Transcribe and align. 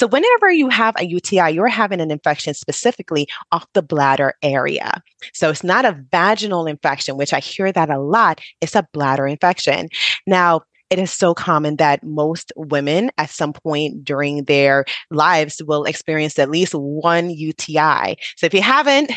So, 0.00 0.06
whenever 0.06 0.50
you 0.50 0.70
have 0.70 0.94
a 0.96 1.04
UTI, 1.04 1.50
you're 1.50 1.68
having 1.68 2.00
an 2.00 2.10
infection 2.10 2.54
specifically 2.54 3.28
off 3.52 3.66
the 3.74 3.82
bladder 3.82 4.32
area. 4.42 5.02
So, 5.34 5.50
it's 5.50 5.62
not 5.62 5.84
a 5.84 6.02
vaginal 6.10 6.66
infection, 6.66 7.18
which 7.18 7.34
I 7.34 7.40
hear 7.40 7.70
that 7.70 7.90
a 7.90 8.00
lot. 8.00 8.40
It's 8.62 8.74
a 8.74 8.88
bladder 8.94 9.26
infection. 9.26 9.90
Now, 10.26 10.62
it 10.88 10.98
is 10.98 11.10
so 11.10 11.34
common 11.34 11.76
that 11.76 12.02
most 12.02 12.50
women 12.56 13.10
at 13.18 13.28
some 13.28 13.52
point 13.52 14.02
during 14.02 14.44
their 14.44 14.86
lives 15.10 15.60
will 15.66 15.84
experience 15.84 16.38
at 16.38 16.48
least 16.48 16.72
one 16.72 17.28
UTI. 17.28 18.16
So 18.38 18.46
if 18.46 18.54
you 18.54 18.62
haven't, 18.62 19.12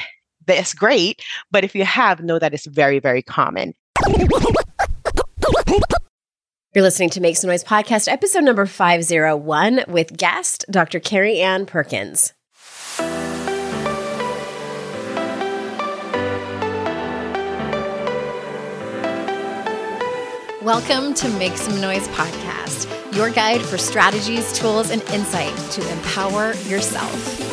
that's 0.45 0.73
great. 0.73 1.21
But 1.49 1.63
if 1.63 1.75
you 1.75 1.85
have, 1.85 2.19
know 2.19 2.39
that 2.39 2.53
it's 2.53 2.65
very, 2.65 2.99
very 2.99 3.21
common. 3.21 3.73
You're 6.75 6.81
listening 6.81 7.11
to 7.11 7.21
Make 7.21 7.37
Some 7.37 7.51
Noise 7.51 7.63
podcast, 7.63 8.11
episode 8.11 8.43
number 8.43 8.65
501 8.65 9.83
with 9.87 10.17
guest 10.17 10.65
Dr. 10.71 10.99
Carrie 10.99 11.39
Ann 11.39 11.67
Perkins. 11.67 12.33
Welcome 20.63 21.13
to 21.13 21.29
Make 21.37 21.57
Some 21.57 21.79
Noise 21.79 22.07
podcast, 22.07 23.15
your 23.15 23.29
guide 23.29 23.61
for 23.61 23.77
strategies, 23.77 24.51
tools, 24.53 24.89
and 24.89 25.03
insight 25.11 25.55
to 25.73 25.91
empower 25.91 26.55
yourself. 26.63 27.52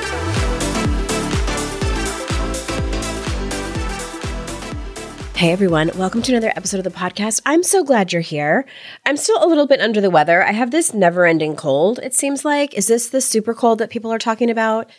Hey 5.41 5.51
everyone, 5.51 5.89
welcome 5.95 6.21
to 6.21 6.31
another 6.31 6.53
episode 6.55 6.77
of 6.77 6.83
the 6.83 6.91
podcast. 6.91 7.41
I'm 7.47 7.63
so 7.63 7.83
glad 7.83 8.13
you're 8.13 8.21
here. 8.21 8.63
I'm 9.07 9.17
still 9.17 9.43
a 9.43 9.49
little 9.49 9.65
bit 9.65 9.81
under 9.81 9.99
the 9.99 10.11
weather. 10.11 10.43
I 10.43 10.51
have 10.51 10.69
this 10.69 10.93
never 10.93 11.25
ending 11.25 11.55
cold, 11.55 11.97
it 12.03 12.13
seems 12.13 12.45
like. 12.45 12.75
Is 12.75 12.85
this 12.85 13.09
the 13.09 13.21
super 13.21 13.55
cold 13.55 13.79
that 13.79 13.89
people 13.89 14.13
are 14.13 14.19
talking 14.19 14.51
about? 14.51 14.91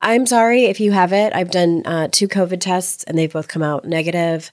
I'm 0.00 0.24
sorry 0.24 0.66
if 0.66 0.78
you 0.78 0.92
have 0.92 1.12
it. 1.12 1.32
I've 1.32 1.50
done 1.50 1.82
uh, 1.84 2.06
two 2.12 2.28
COVID 2.28 2.60
tests 2.60 3.02
and 3.08 3.18
they've 3.18 3.32
both 3.32 3.48
come 3.48 3.64
out 3.64 3.86
negative 3.86 4.52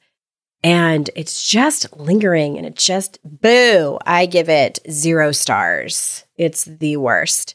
and 0.64 1.12
it's 1.16 1.48
just 1.48 1.96
lingering 1.96 2.58
and 2.58 2.66
it 2.66 2.76
just 2.76 3.20
boo. 3.24 4.00
I 4.04 4.26
give 4.26 4.50
it 4.50 4.80
zero 4.90 5.32
stars. 5.32 6.26
It's 6.38 6.64
the 6.64 6.98
worst. 6.98 7.54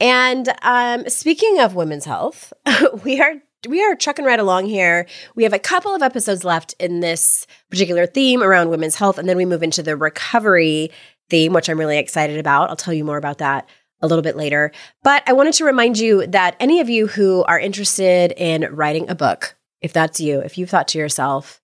And 0.00 0.52
um, 0.62 1.08
speaking 1.08 1.60
of 1.60 1.76
women's 1.76 2.06
health, 2.06 2.52
we 3.04 3.20
are 3.20 3.34
we 3.66 3.82
are 3.82 3.94
chucking 3.94 4.24
right 4.24 4.38
along 4.38 4.66
here. 4.66 5.06
We 5.34 5.44
have 5.44 5.52
a 5.52 5.58
couple 5.58 5.94
of 5.94 6.02
episodes 6.02 6.44
left 6.44 6.74
in 6.78 7.00
this 7.00 7.46
particular 7.70 8.06
theme 8.06 8.42
around 8.42 8.70
women's 8.70 8.96
health, 8.96 9.18
and 9.18 9.28
then 9.28 9.36
we 9.36 9.44
move 9.44 9.62
into 9.62 9.82
the 9.82 9.96
recovery 9.96 10.90
theme, 11.30 11.52
which 11.52 11.68
I'm 11.68 11.78
really 11.78 11.98
excited 11.98 12.38
about. 12.38 12.70
I'll 12.70 12.76
tell 12.76 12.94
you 12.94 13.04
more 13.04 13.16
about 13.16 13.38
that 13.38 13.68
a 14.00 14.06
little 14.06 14.22
bit 14.22 14.36
later. 14.36 14.72
But 15.02 15.22
I 15.26 15.32
wanted 15.32 15.54
to 15.54 15.64
remind 15.64 15.98
you 15.98 16.26
that 16.26 16.56
any 16.60 16.80
of 16.80 16.90
you 16.90 17.06
who 17.06 17.42
are 17.44 17.58
interested 17.58 18.32
in 18.36 18.68
writing 18.74 19.08
a 19.08 19.14
book, 19.14 19.56
if 19.80 19.92
that's 19.92 20.20
you, 20.20 20.40
if 20.40 20.58
you've 20.58 20.70
thought 20.70 20.88
to 20.88 20.98
yourself, 20.98 21.60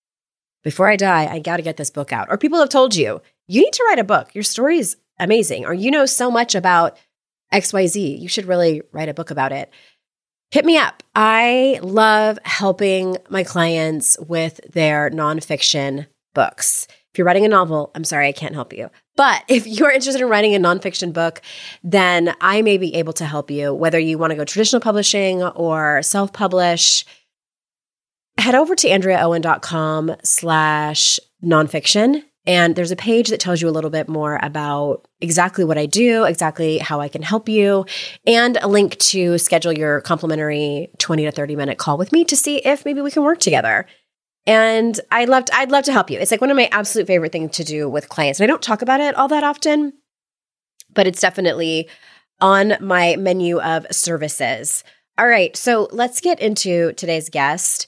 before 0.62 0.88
I 0.88 0.96
die, 0.96 1.26
I 1.26 1.38
got 1.38 1.56
to 1.56 1.62
get 1.62 1.76
this 1.76 1.90
book 1.90 2.12
out, 2.12 2.28
or 2.30 2.38
people 2.38 2.58
have 2.58 2.68
told 2.68 2.94
you, 2.94 3.20
you 3.48 3.62
need 3.62 3.72
to 3.72 3.84
write 3.88 3.98
a 3.98 4.04
book. 4.04 4.34
Your 4.34 4.44
story 4.44 4.78
is 4.78 4.96
amazing, 5.18 5.64
or 5.64 5.74
you 5.74 5.90
know 5.90 6.06
so 6.06 6.30
much 6.30 6.54
about 6.54 6.96
XYZ. 7.52 8.20
You 8.20 8.28
should 8.28 8.46
really 8.46 8.82
write 8.92 9.08
a 9.08 9.14
book 9.14 9.30
about 9.30 9.52
it. 9.52 9.70
Hit 10.50 10.64
me 10.64 10.76
up. 10.76 11.04
I 11.14 11.78
love 11.80 12.38
helping 12.44 13.16
my 13.28 13.44
clients 13.44 14.16
with 14.18 14.60
their 14.72 15.08
nonfiction 15.10 16.06
books. 16.34 16.88
If 17.12 17.18
you're 17.18 17.26
writing 17.26 17.44
a 17.44 17.48
novel, 17.48 17.92
I'm 17.94 18.02
sorry, 18.02 18.26
I 18.26 18.32
can't 18.32 18.54
help 18.54 18.72
you. 18.72 18.90
But 19.16 19.44
if 19.46 19.66
you're 19.66 19.92
interested 19.92 20.20
in 20.20 20.28
writing 20.28 20.56
a 20.56 20.58
nonfiction 20.58 21.12
book, 21.12 21.40
then 21.84 22.34
I 22.40 22.62
may 22.62 22.78
be 22.78 22.94
able 22.96 23.12
to 23.14 23.26
help 23.26 23.50
you, 23.50 23.72
whether 23.72 23.98
you 23.98 24.18
want 24.18 24.32
to 24.32 24.36
go 24.36 24.44
traditional 24.44 24.80
publishing 24.80 25.42
or 25.42 26.02
self 26.02 26.32
publish. 26.32 27.04
Head 28.38 28.54
over 28.56 28.74
to 28.74 28.88
andreaowen.com 28.88 30.16
slash 30.24 31.20
nonfiction 31.44 32.24
and 32.46 32.74
there's 32.74 32.90
a 32.90 32.96
page 32.96 33.28
that 33.28 33.40
tells 33.40 33.60
you 33.60 33.68
a 33.68 33.70
little 33.70 33.90
bit 33.90 34.08
more 34.08 34.38
about 34.42 35.06
exactly 35.20 35.64
what 35.64 35.76
I 35.78 35.86
do, 35.86 36.24
exactly 36.24 36.78
how 36.78 37.00
I 37.00 37.08
can 37.08 37.22
help 37.22 37.48
you, 37.48 37.84
and 38.26 38.56
a 38.62 38.68
link 38.68 38.96
to 38.98 39.36
schedule 39.38 39.72
your 39.72 40.00
complimentary 40.00 40.88
20 40.98 41.24
to 41.24 41.30
30 41.30 41.56
minute 41.56 41.78
call 41.78 41.98
with 41.98 42.12
me 42.12 42.24
to 42.24 42.36
see 42.36 42.58
if 42.58 42.84
maybe 42.84 43.00
we 43.00 43.10
can 43.10 43.22
work 43.22 43.40
together. 43.40 43.86
And 44.46 44.98
I'd 45.10 45.28
love 45.28 45.44
to, 45.46 45.54
I'd 45.54 45.70
love 45.70 45.84
to 45.84 45.92
help 45.92 46.10
you. 46.10 46.18
It's 46.18 46.30
like 46.30 46.40
one 46.40 46.50
of 46.50 46.56
my 46.56 46.68
absolute 46.72 47.06
favorite 47.06 47.32
things 47.32 47.56
to 47.56 47.64
do 47.64 47.88
with 47.88 48.08
clients. 48.08 48.40
And 48.40 48.44
I 48.44 48.48
don't 48.48 48.62
talk 48.62 48.80
about 48.80 49.00
it 49.00 49.14
all 49.14 49.28
that 49.28 49.44
often, 49.44 49.92
but 50.94 51.06
it's 51.06 51.20
definitely 51.20 51.88
on 52.40 52.74
my 52.80 53.16
menu 53.16 53.60
of 53.60 53.86
services. 53.90 54.82
All 55.18 55.28
right, 55.28 55.54
so 55.54 55.88
let's 55.92 56.22
get 56.22 56.40
into 56.40 56.94
today's 56.94 57.28
guest. 57.28 57.86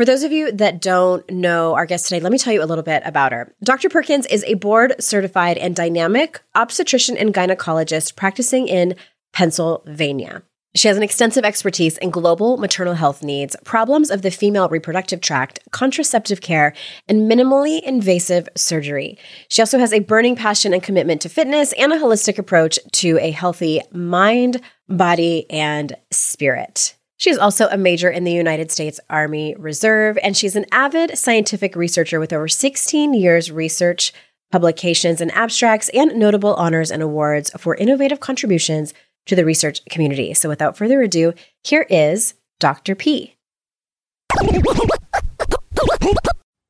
For 0.00 0.06
those 0.06 0.22
of 0.22 0.32
you 0.32 0.50
that 0.52 0.80
don't 0.80 1.30
know 1.30 1.74
our 1.74 1.84
guest 1.84 2.06
today, 2.08 2.20
let 2.20 2.32
me 2.32 2.38
tell 2.38 2.54
you 2.54 2.62
a 2.62 2.64
little 2.64 2.82
bit 2.82 3.02
about 3.04 3.32
her. 3.32 3.54
Dr. 3.62 3.90
Perkins 3.90 4.24
is 4.24 4.42
a 4.44 4.54
board 4.54 4.94
certified 4.98 5.58
and 5.58 5.76
dynamic 5.76 6.40
obstetrician 6.54 7.18
and 7.18 7.34
gynecologist 7.34 8.16
practicing 8.16 8.66
in 8.66 8.96
Pennsylvania. 9.34 10.42
She 10.74 10.88
has 10.88 10.96
an 10.96 11.02
extensive 11.02 11.44
expertise 11.44 11.98
in 11.98 12.08
global 12.08 12.56
maternal 12.56 12.94
health 12.94 13.22
needs, 13.22 13.56
problems 13.66 14.10
of 14.10 14.22
the 14.22 14.30
female 14.30 14.70
reproductive 14.70 15.20
tract, 15.20 15.58
contraceptive 15.70 16.40
care, 16.40 16.72
and 17.06 17.30
minimally 17.30 17.82
invasive 17.82 18.48
surgery. 18.56 19.18
She 19.50 19.60
also 19.60 19.78
has 19.78 19.92
a 19.92 19.98
burning 19.98 20.34
passion 20.34 20.72
and 20.72 20.82
commitment 20.82 21.20
to 21.20 21.28
fitness 21.28 21.74
and 21.74 21.92
a 21.92 21.98
holistic 21.98 22.38
approach 22.38 22.78
to 22.92 23.18
a 23.20 23.32
healthy 23.32 23.82
mind, 23.92 24.62
body, 24.88 25.44
and 25.50 25.94
spirit. 26.10 26.96
She's 27.20 27.36
also 27.36 27.68
a 27.68 27.76
major 27.76 28.08
in 28.08 28.24
the 28.24 28.32
United 28.32 28.70
States 28.70 28.98
Army 29.10 29.54
Reserve, 29.58 30.16
and 30.22 30.34
she's 30.34 30.56
an 30.56 30.64
avid 30.72 31.18
scientific 31.18 31.76
researcher 31.76 32.18
with 32.18 32.32
over 32.32 32.48
16 32.48 33.12
years 33.12 33.52
research, 33.52 34.14
publications, 34.50 35.20
and 35.20 35.30
abstracts, 35.32 35.90
and 35.90 36.18
notable 36.18 36.54
honors 36.54 36.90
and 36.90 37.02
awards 37.02 37.50
for 37.58 37.74
innovative 37.74 38.20
contributions 38.20 38.94
to 39.26 39.36
the 39.36 39.44
research 39.44 39.84
community. 39.90 40.32
So 40.32 40.48
without 40.48 40.78
further 40.78 41.02
ado, 41.02 41.34
here 41.62 41.86
is 41.90 42.32
Dr. 42.58 42.94
P. 42.94 43.36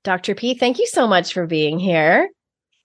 Dr. 0.03 0.35
P, 0.35 0.55
thank 0.55 0.81
you 0.81 0.87
so 0.89 1.07
much 1.07 1.33
for 1.33 1.47
being 1.47 1.79
here. 1.79 2.29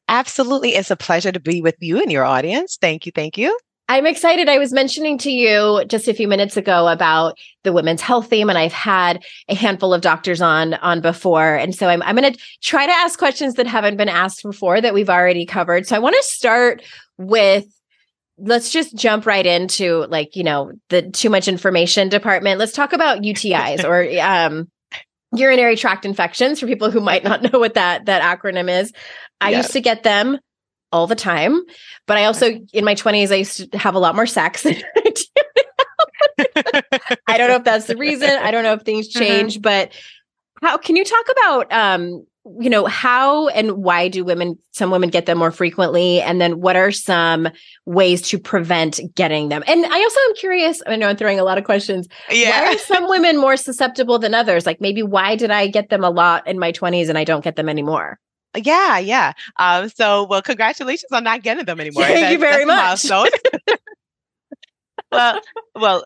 Absolutely. 0.07 0.75
It's 0.75 0.91
a 0.91 0.95
pleasure 0.95 1.31
to 1.31 1.39
be 1.39 1.63
with 1.63 1.77
you 1.79 1.99
and 1.99 2.11
your 2.11 2.25
audience. 2.25 2.77
Thank 2.79 3.07
you. 3.07 3.11
Thank 3.11 3.39
you. 3.39 3.57
I'm 3.87 4.07
excited. 4.07 4.49
I 4.49 4.57
was 4.57 4.73
mentioning 4.73 5.17
to 5.19 5.31
you 5.31 5.85
just 5.85 6.07
a 6.07 6.13
few 6.13 6.27
minutes 6.27 6.57
ago 6.57 6.87
about 6.87 7.37
the 7.63 7.71
women's 7.71 8.01
health 8.01 8.29
theme, 8.29 8.49
and 8.49 8.57
I've 8.57 8.73
had 8.73 9.23
a 9.47 9.53
handful 9.53 9.93
of 9.93 10.01
doctors 10.01 10.41
on 10.41 10.73
on 10.75 11.01
before, 11.01 11.55
and 11.55 11.75
so 11.75 11.87
I'm 11.87 12.01
I'm 12.01 12.15
going 12.15 12.33
to 12.33 12.39
try 12.61 12.87
to 12.87 12.91
ask 12.91 13.19
questions 13.19 13.55
that 13.55 13.67
haven't 13.67 13.97
been 13.97 14.09
asked 14.09 14.41
before 14.41 14.81
that 14.81 14.93
we've 14.93 15.09
already 15.09 15.45
covered. 15.45 15.85
So 15.85 15.95
I 15.95 15.99
want 15.99 16.15
to 16.15 16.23
start 16.23 16.81
with 17.17 17.65
let's 18.37 18.69
just 18.71 18.95
jump 18.95 19.25
right 19.25 19.45
into 19.45 20.05
like 20.09 20.35
you 20.35 20.43
know 20.43 20.71
the 20.89 21.03
too 21.11 21.29
much 21.29 21.47
information 21.47 22.09
department. 22.09 22.57
Let's 22.57 22.73
talk 22.73 22.91
about 22.91 23.21
UTIs 23.21 23.83
or 23.83 24.19
um, 24.21 24.67
urinary 25.31 25.75
tract 25.75 26.05
infections 26.05 26.59
for 26.59 26.65
people 26.65 26.89
who 26.89 27.01
might 27.01 27.23
not 27.23 27.43
know 27.43 27.59
what 27.59 27.75
that 27.75 28.05
that 28.05 28.23
acronym 28.23 28.81
is. 28.81 28.91
I 29.39 29.51
yes. 29.51 29.65
used 29.65 29.73
to 29.73 29.81
get 29.81 30.01
them 30.01 30.39
all 30.91 31.07
the 31.07 31.15
time. 31.15 31.61
But 32.05 32.17
I 32.17 32.25
also, 32.25 32.59
in 32.73 32.85
my 32.85 32.95
20s, 32.95 33.31
I 33.31 33.35
used 33.35 33.71
to 33.71 33.77
have 33.77 33.95
a 33.95 33.99
lot 33.99 34.15
more 34.15 34.25
sex 34.25 34.63
than 34.63 34.75
I 34.75 35.09
do 35.09 35.23
I 37.27 37.37
don't 37.37 37.49
know 37.49 37.55
if 37.55 37.63
that's 37.63 37.87
the 37.87 37.95
reason. 37.95 38.29
I 38.29 38.51
don't 38.51 38.63
know 38.63 38.73
if 38.73 38.81
things 38.81 39.07
uh-huh. 39.15 39.25
change, 39.25 39.61
but 39.61 39.91
how 40.61 40.77
can 40.77 40.95
you 40.95 41.03
talk 41.03 41.25
about 41.31 41.73
um, 41.73 42.25
you 42.59 42.69
know, 42.69 42.85
how 42.85 43.47
and 43.49 43.71
why 43.71 44.07
do 44.07 44.23
women 44.23 44.57
some 44.71 44.91
women 44.91 45.09
get 45.09 45.25
them 45.25 45.39
more 45.39 45.51
frequently? 45.51 46.21
And 46.21 46.39
then 46.39 46.61
what 46.61 46.75
are 46.75 46.91
some 46.91 47.49
ways 47.85 48.21
to 48.29 48.37
prevent 48.37 48.99
getting 49.15 49.49
them? 49.49 49.63
And 49.67 49.85
I 49.85 49.99
also 49.99 50.19
am 50.27 50.35
curious, 50.35 50.81
I 50.85 50.95
know 50.95 51.07
I'm 51.07 51.17
throwing 51.17 51.39
a 51.39 51.43
lot 51.43 51.57
of 51.57 51.63
questions. 51.63 52.07
Yeah. 52.29 52.51
Why 52.51 52.73
are 52.73 52.77
some 52.77 53.09
women 53.09 53.37
more 53.37 53.57
susceptible 53.57 54.19
than 54.19 54.35
others? 54.35 54.65
Like 54.65 54.79
maybe 54.79 55.01
why 55.01 55.35
did 55.35 55.49
I 55.49 55.67
get 55.67 55.89
them 55.89 56.03
a 56.03 56.11
lot 56.11 56.47
in 56.47 56.59
my 56.59 56.71
20s 56.71 57.09
and 57.09 57.17
I 57.17 57.23
don't 57.23 57.43
get 57.43 57.55
them 57.55 57.67
anymore? 57.67 58.19
Yeah, 58.55 58.97
yeah. 58.97 59.33
Um, 59.57 59.89
so, 59.89 60.23
well, 60.23 60.41
congratulations 60.41 61.11
on 61.11 61.23
not 61.23 61.43
getting 61.43 61.65
them 61.65 61.79
anymore. 61.79 62.03
Thank 62.03 62.19
that, 62.19 62.31
you 62.31 62.39
very 62.39 62.65
much. 62.65 63.05
well, 65.11 65.39
well, 65.75 66.03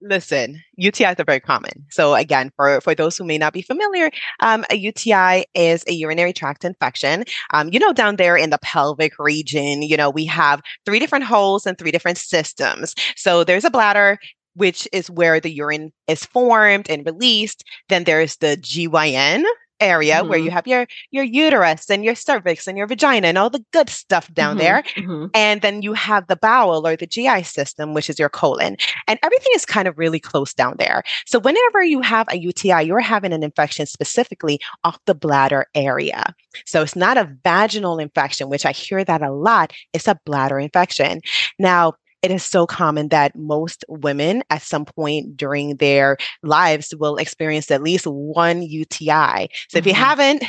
listen, 0.00 0.62
UTIs 0.80 1.18
are 1.18 1.24
very 1.24 1.40
common. 1.40 1.84
So 1.90 2.14
again, 2.14 2.50
for, 2.56 2.80
for 2.80 2.94
those 2.94 3.16
who 3.16 3.24
may 3.24 3.38
not 3.38 3.52
be 3.52 3.62
familiar, 3.62 4.10
um, 4.40 4.64
a 4.70 4.76
UTI 4.76 5.44
is 5.54 5.84
a 5.86 5.92
urinary 5.92 6.32
tract 6.32 6.64
infection. 6.64 7.24
Um, 7.52 7.70
you 7.72 7.78
know, 7.78 7.92
down 7.92 8.16
there 8.16 8.36
in 8.36 8.50
the 8.50 8.58
pelvic 8.62 9.18
region, 9.18 9.82
you 9.82 9.96
know, 9.96 10.10
we 10.10 10.24
have 10.26 10.62
three 10.84 10.98
different 10.98 11.24
holes 11.24 11.66
and 11.66 11.76
three 11.76 11.90
different 11.90 12.18
systems. 12.18 12.94
So 13.16 13.44
there's 13.44 13.64
a 13.64 13.70
bladder, 13.70 14.18
which 14.54 14.88
is 14.92 15.10
where 15.10 15.40
the 15.40 15.50
urine 15.50 15.92
is 16.08 16.24
formed 16.24 16.90
and 16.90 17.06
released. 17.06 17.64
Then 17.88 18.04
there's 18.04 18.36
the 18.36 18.56
GYN, 18.56 19.44
area 19.80 20.16
mm-hmm. 20.16 20.28
where 20.28 20.38
you 20.38 20.50
have 20.50 20.66
your 20.66 20.86
your 21.10 21.24
uterus 21.24 21.88
and 21.90 22.04
your 22.04 22.14
cervix 22.14 22.66
and 22.66 22.76
your 22.76 22.86
vagina 22.86 23.28
and 23.28 23.38
all 23.38 23.50
the 23.50 23.64
good 23.72 23.88
stuff 23.88 24.32
down 24.32 24.56
mm-hmm. 24.56 24.58
there 24.58 24.82
mm-hmm. 24.96 25.26
and 25.34 25.62
then 25.62 25.82
you 25.82 25.92
have 25.92 26.26
the 26.26 26.36
bowel 26.36 26.86
or 26.86 26.96
the 26.96 27.06
GI 27.06 27.42
system 27.42 27.94
which 27.94 28.10
is 28.10 28.18
your 28.18 28.28
colon 28.28 28.76
and 29.08 29.18
everything 29.22 29.52
is 29.54 29.66
kind 29.66 29.88
of 29.88 29.98
really 29.98 30.20
close 30.20 30.54
down 30.54 30.74
there 30.78 31.02
so 31.26 31.38
whenever 31.38 31.82
you 31.82 32.00
have 32.00 32.26
a 32.30 32.38
UTI 32.38 32.82
you're 32.82 33.00
having 33.00 33.32
an 33.32 33.42
infection 33.42 33.86
specifically 33.86 34.60
off 34.84 34.98
the 35.06 35.14
bladder 35.14 35.66
area 35.74 36.34
so 36.66 36.82
it's 36.82 36.96
not 36.96 37.16
a 37.16 37.30
vaginal 37.44 37.98
infection 37.98 38.48
which 38.48 38.66
I 38.66 38.72
hear 38.72 39.04
that 39.04 39.22
a 39.22 39.32
lot 39.32 39.72
it's 39.92 40.08
a 40.08 40.18
bladder 40.24 40.58
infection 40.58 41.20
now 41.58 41.94
it 42.22 42.30
is 42.30 42.44
so 42.44 42.66
common 42.66 43.08
that 43.08 43.36
most 43.36 43.84
women 43.88 44.42
at 44.50 44.62
some 44.62 44.84
point 44.84 45.36
during 45.36 45.76
their 45.76 46.16
lives 46.42 46.94
will 46.96 47.16
experience 47.16 47.70
at 47.70 47.82
least 47.82 48.06
one 48.06 48.62
UTI. 48.62 49.08
So 49.08 49.08
mm-hmm. 49.10 49.78
if 49.78 49.86
you 49.86 49.92
mm-hmm. 49.92 50.02
haven't, 50.02 50.44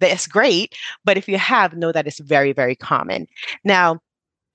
that's 0.00 0.26
great. 0.26 0.74
But 1.04 1.16
if 1.16 1.28
you 1.28 1.38
have, 1.38 1.76
know 1.76 1.92
that 1.92 2.06
it's 2.06 2.18
very, 2.18 2.52
very 2.52 2.76
common. 2.76 3.26
Now, 3.64 4.00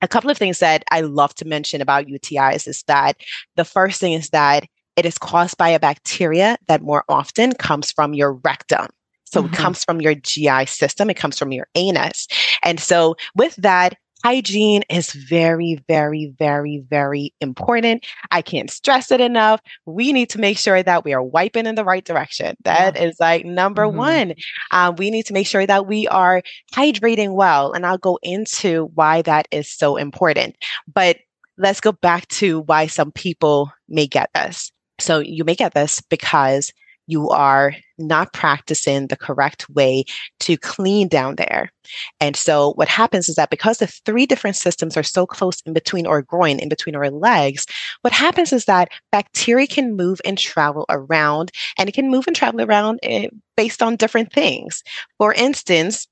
a 0.02 0.08
couple 0.08 0.30
of 0.30 0.38
things 0.38 0.60
that 0.60 0.84
I 0.92 1.02
love 1.02 1.34
to 1.36 1.46
mention 1.46 1.82
about 1.82 2.06
UTIs 2.06 2.68
is 2.68 2.84
that 2.84 3.18
the 3.56 3.66
first 3.66 4.00
thing 4.00 4.14
is 4.14 4.30
that 4.30 4.66
it 4.96 5.06
is 5.06 5.18
caused 5.18 5.58
by 5.58 5.70
a 5.70 5.80
bacteria 5.80 6.58
that 6.68 6.82
more 6.82 7.04
often 7.10 7.54
comes 7.54 7.92
from 7.92 8.14
your 8.14 8.34
rectum. 8.34 8.88
So 9.26 9.44
mm-hmm. 9.44 9.54
it 9.54 9.58
comes 9.58 9.84
from 9.84 10.02
your 10.02 10.16
GI 10.16 10.66
system, 10.66 11.10
it 11.10 11.16
comes 11.16 11.38
from 11.38 11.52
your 11.52 11.68
anus. 11.76 12.28
And 12.64 12.80
so 12.80 13.16
with 13.36 13.56
that, 13.58 13.96
hygiene 14.24 14.84
is 14.90 15.12
very, 15.12 15.84
very, 15.88 16.34
very, 16.38 16.84
very 16.90 17.34
important. 17.42 18.06
I 18.32 18.42
can't 18.42 18.70
stress 18.70 19.12
it 19.12 19.22
enough. 19.22 19.62
We 19.86 20.14
need 20.14 20.30
to 20.32 20.40
make 20.40 20.58
sure 20.58 20.82
that 20.82 21.06
we 21.06 21.14
are 21.14 21.24
wiping 21.24 21.66
in 21.66 21.76
the 21.76 21.86
right 21.86 22.04
direction. 22.04 22.56
That 22.64 22.96
yeah. 22.96 23.04
is 23.04 23.20
like 23.20 23.46
number 23.46 23.84
mm-hmm. 23.84 23.98
one. 23.98 24.34
Um, 24.72 24.96
we 24.96 25.12
need 25.12 25.26
to 25.28 25.34
make 25.34 25.48
sure 25.48 25.66
that 25.66 25.88
we 25.88 26.08
are 26.08 26.42
hydrating 26.74 27.34
well. 27.34 27.72
And 27.74 27.86
I'll 27.86 27.98
go 27.98 28.20
into 28.22 28.92
why 28.94 29.22
that 29.24 29.48
is 29.52 29.70
so 29.70 29.98
important. 29.98 30.56
But 30.94 31.18
let's 31.58 31.82
go 31.82 31.92
back 31.92 32.28
to 32.28 32.62
why 32.62 32.88
some 32.88 33.12
people 33.12 33.72
may 33.88 34.08
get 34.08 34.30
this. 34.34 34.72
So 35.00 35.20
you 35.20 35.44
may 35.44 35.56
get 35.56 35.74
this 35.74 36.02
because 36.02 36.72
you 37.08 37.30
are 37.30 37.74
not 38.00 38.34
practicing 38.34 39.08
the 39.08 39.18
correct 39.18 39.70
way 39.70 40.04
to 40.40 40.58
clean 40.58 41.08
down 41.08 41.36
there. 41.36 41.72
And 42.20 42.36
so 42.36 42.74
what 42.74 42.88
happens 42.88 43.30
is 43.30 43.36
that 43.36 43.50
because 43.50 43.78
the 43.78 43.88
three 43.88 44.26
different 44.26 44.56
systems 44.56 44.96
are 44.96 45.04
so 45.04 45.26
close 45.26 45.62
in 45.66 45.74
between 45.74 46.08
our 46.08 46.22
groin, 46.22 46.60
in 46.60 46.70
between 46.70 46.96
our 46.96 47.10
legs, 47.10 47.66
what 48.02 48.14
happens 48.14 48.54
is 48.54 48.66
that 48.66 48.90
bacteria 49.12 49.68
can 49.68 49.96
move 49.96 50.22
and 50.26 50.38
travel 50.38 50.86
around 50.90 51.52
and 51.78 51.90
it 51.90 51.96
can 51.96 52.10
move 52.10 52.28
and 52.28 52.36
travel 52.36 52.62
around 52.62 53.00
eh, 53.04 53.28
based 53.58 53.82
on 53.82 53.96
different 53.96 54.32
things. 54.32 54.84
For 55.18 55.34
instance, 55.34 56.08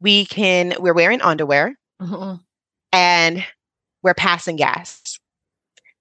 we 0.00 0.24
can, 0.26 0.74
we're 0.78 0.94
wearing 0.94 1.20
underwear 1.20 1.76
mm-hmm. 2.00 2.36
and 2.92 3.44
we're 4.02 4.14
passing 4.14 4.56
gas. 4.56 5.18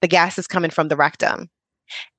The 0.02 0.08
gas 0.08 0.38
is 0.38 0.48
coming 0.48 0.72
from 0.72 0.88
the 0.88 0.96
rectum. 0.96 1.50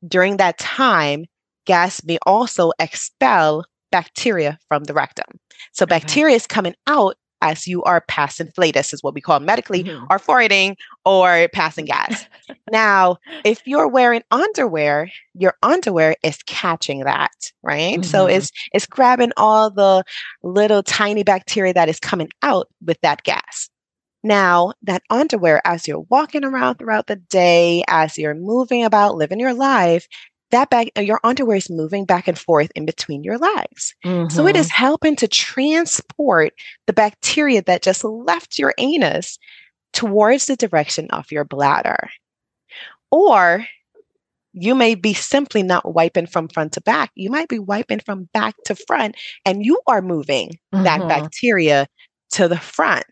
During 0.07 0.37
that 0.37 0.59
time, 0.59 1.25
gas 1.71 2.03
may 2.05 2.19
also 2.27 2.73
expel 2.81 3.65
bacteria 3.93 4.59
from 4.69 4.85
the 4.85 4.93
rectum. 4.93 5.39
So 5.73 5.85
okay. 5.85 5.99
bacteria 5.99 6.35
is 6.35 6.47
coming 6.47 6.75
out 6.87 7.17
as 7.43 7.67
you 7.67 7.83
are 7.85 8.03
passing 8.03 8.49
flatus 8.55 8.93
is 8.93 9.03
what 9.03 9.15
we 9.15 9.21
call 9.21 9.41
medically 9.41 9.85
mm-hmm. 9.85 10.05
or 10.11 10.19
farting 10.19 10.77
or 11.05 11.49
passing 11.55 11.87
gas. 11.87 12.27
now, 12.71 13.17
if 13.45 13.63
you're 13.65 13.89
wearing 13.89 14.23
underwear, 14.31 15.11
your 15.35 15.55
underwear 15.63 16.17
is 16.23 16.43
catching 16.43 17.01
that, 17.05 17.53
right? 17.63 18.01
Mm-hmm. 18.01 18.03
So 18.03 18.27
it's 18.27 18.51
it's 18.73 18.87
grabbing 18.87 19.33
all 19.37 19.71
the 19.71 20.05
little 20.43 20.83
tiny 20.83 21.23
bacteria 21.23 21.73
that 21.73 21.89
is 21.89 22.01
coming 22.01 22.29
out 22.43 22.69
with 22.85 23.01
that 23.03 23.23
gas. 23.23 23.71
Now, 24.23 24.75
that 24.83 25.03
underwear, 25.09 25.63
as 25.65 25.89
you're 25.89 26.05
walking 26.11 26.45
around 26.45 26.75
throughout 26.75 27.07
the 27.07 27.17
day, 27.17 27.85
as 27.89 28.19
you're 28.19 28.35
moving 28.35 28.85
about, 28.85 29.17
living 29.17 29.41
your 29.41 29.55
life, 29.55 30.07
that 30.51 30.71
bag, 30.71 30.91
uh, 30.97 31.01
your 31.01 31.21
underwear 31.25 31.57
is 31.57 31.71
moving 31.71 32.05
back 32.05 32.29
and 32.29 32.39
forth 32.39 32.71
in 32.75 32.87
between 32.87 33.25
your 33.25 33.39
legs. 33.39 33.95
Mm-hmm. 34.05 34.29
So 34.35 34.47
it 34.47 34.57
is 34.57 34.69
mm-hmm. 34.69 34.85
helping 34.85 35.17
to 35.17 35.29
transport 35.29 36.53
the 36.87 36.93
bacteria 36.93 37.63
that 37.63 37.83
just 37.83 38.05
left 38.05 38.59
your 38.59 38.75
anus 38.79 39.39
towards 39.93 40.47
the 40.47 40.57
direction 40.57 41.09
of 41.11 41.31
your 41.33 41.45
bladder. 41.45 42.11
Or 43.11 43.67
you 44.53 44.75
may 44.75 44.95
be 44.95 45.15
simply 45.15 45.63
not 45.63 45.95
wiping 45.95 46.27
from 46.27 46.49
front 46.49 46.73
to 46.73 46.81
back. 46.81 47.11
You 47.15 47.31
might 47.31 47.49
be 47.49 47.59
wiping 47.59 48.01
from 48.01 48.29
back 48.35 48.57
to 48.67 48.75
front, 48.75 49.17
and 49.45 49.65
you 49.65 49.81
are 49.87 50.03
moving 50.03 50.59
mm-hmm. 50.75 50.85
that 50.85 51.07
bacteria 51.09 51.87
to 52.33 52.49
the 52.49 52.59
front. 52.59 53.05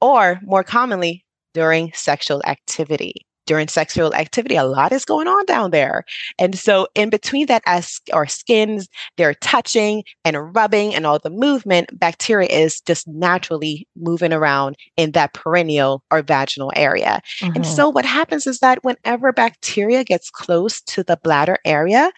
Or 0.00 0.40
more 0.42 0.64
commonly, 0.64 1.24
during 1.54 1.92
sexual 1.94 2.42
activity 2.46 3.26
during 3.46 3.68
sexual 3.68 4.14
activity, 4.14 4.56
a 4.56 4.64
lot 4.64 4.92
is 4.92 5.04
going 5.04 5.28
on 5.28 5.44
down 5.46 5.70
there. 5.70 6.04
And 6.38 6.56
so 6.56 6.86
in 6.94 7.10
between 7.10 7.46
that, 7.46 7.62
as 7.66 8.00
our 8.12 8.26
skins, 8.26 8.88
they're 9.16 9.34
touching 9.34 10.04
and 10.24 10.54
rubbing 10.54 10.94
and 10.94 11.06
all 11.06 11.18
the 11.18 11.30
movement, 11.30 11.98
bacteria 11.98 12.48
is 12.48 12.80
just 12.80 13.06
naturally 13.08 13.86
moving 13.96 14.32
around 14.32 14.76
in 14.96 15.12
that 15.12 15.34
perineal 15.34 16.00
or 16.10 16.22
vaginal 16.22 16.72
area. 16.76 17.20
Mm-hmm. 17.40 17.56
And 17.56 17.66
so 17.66 17.88
what 17.88 18.04
happens 18.04 18.46
is 18.46 18.60
that 18.60 18.84
whenever 18.84 19.32
bacteria 19.32 20.04
gets 20.04 20.30
close 20.30 20.80
to 20.82 21.02
the 21.02 21.18
bladder 21.22 21.58
area, 21.64 22.10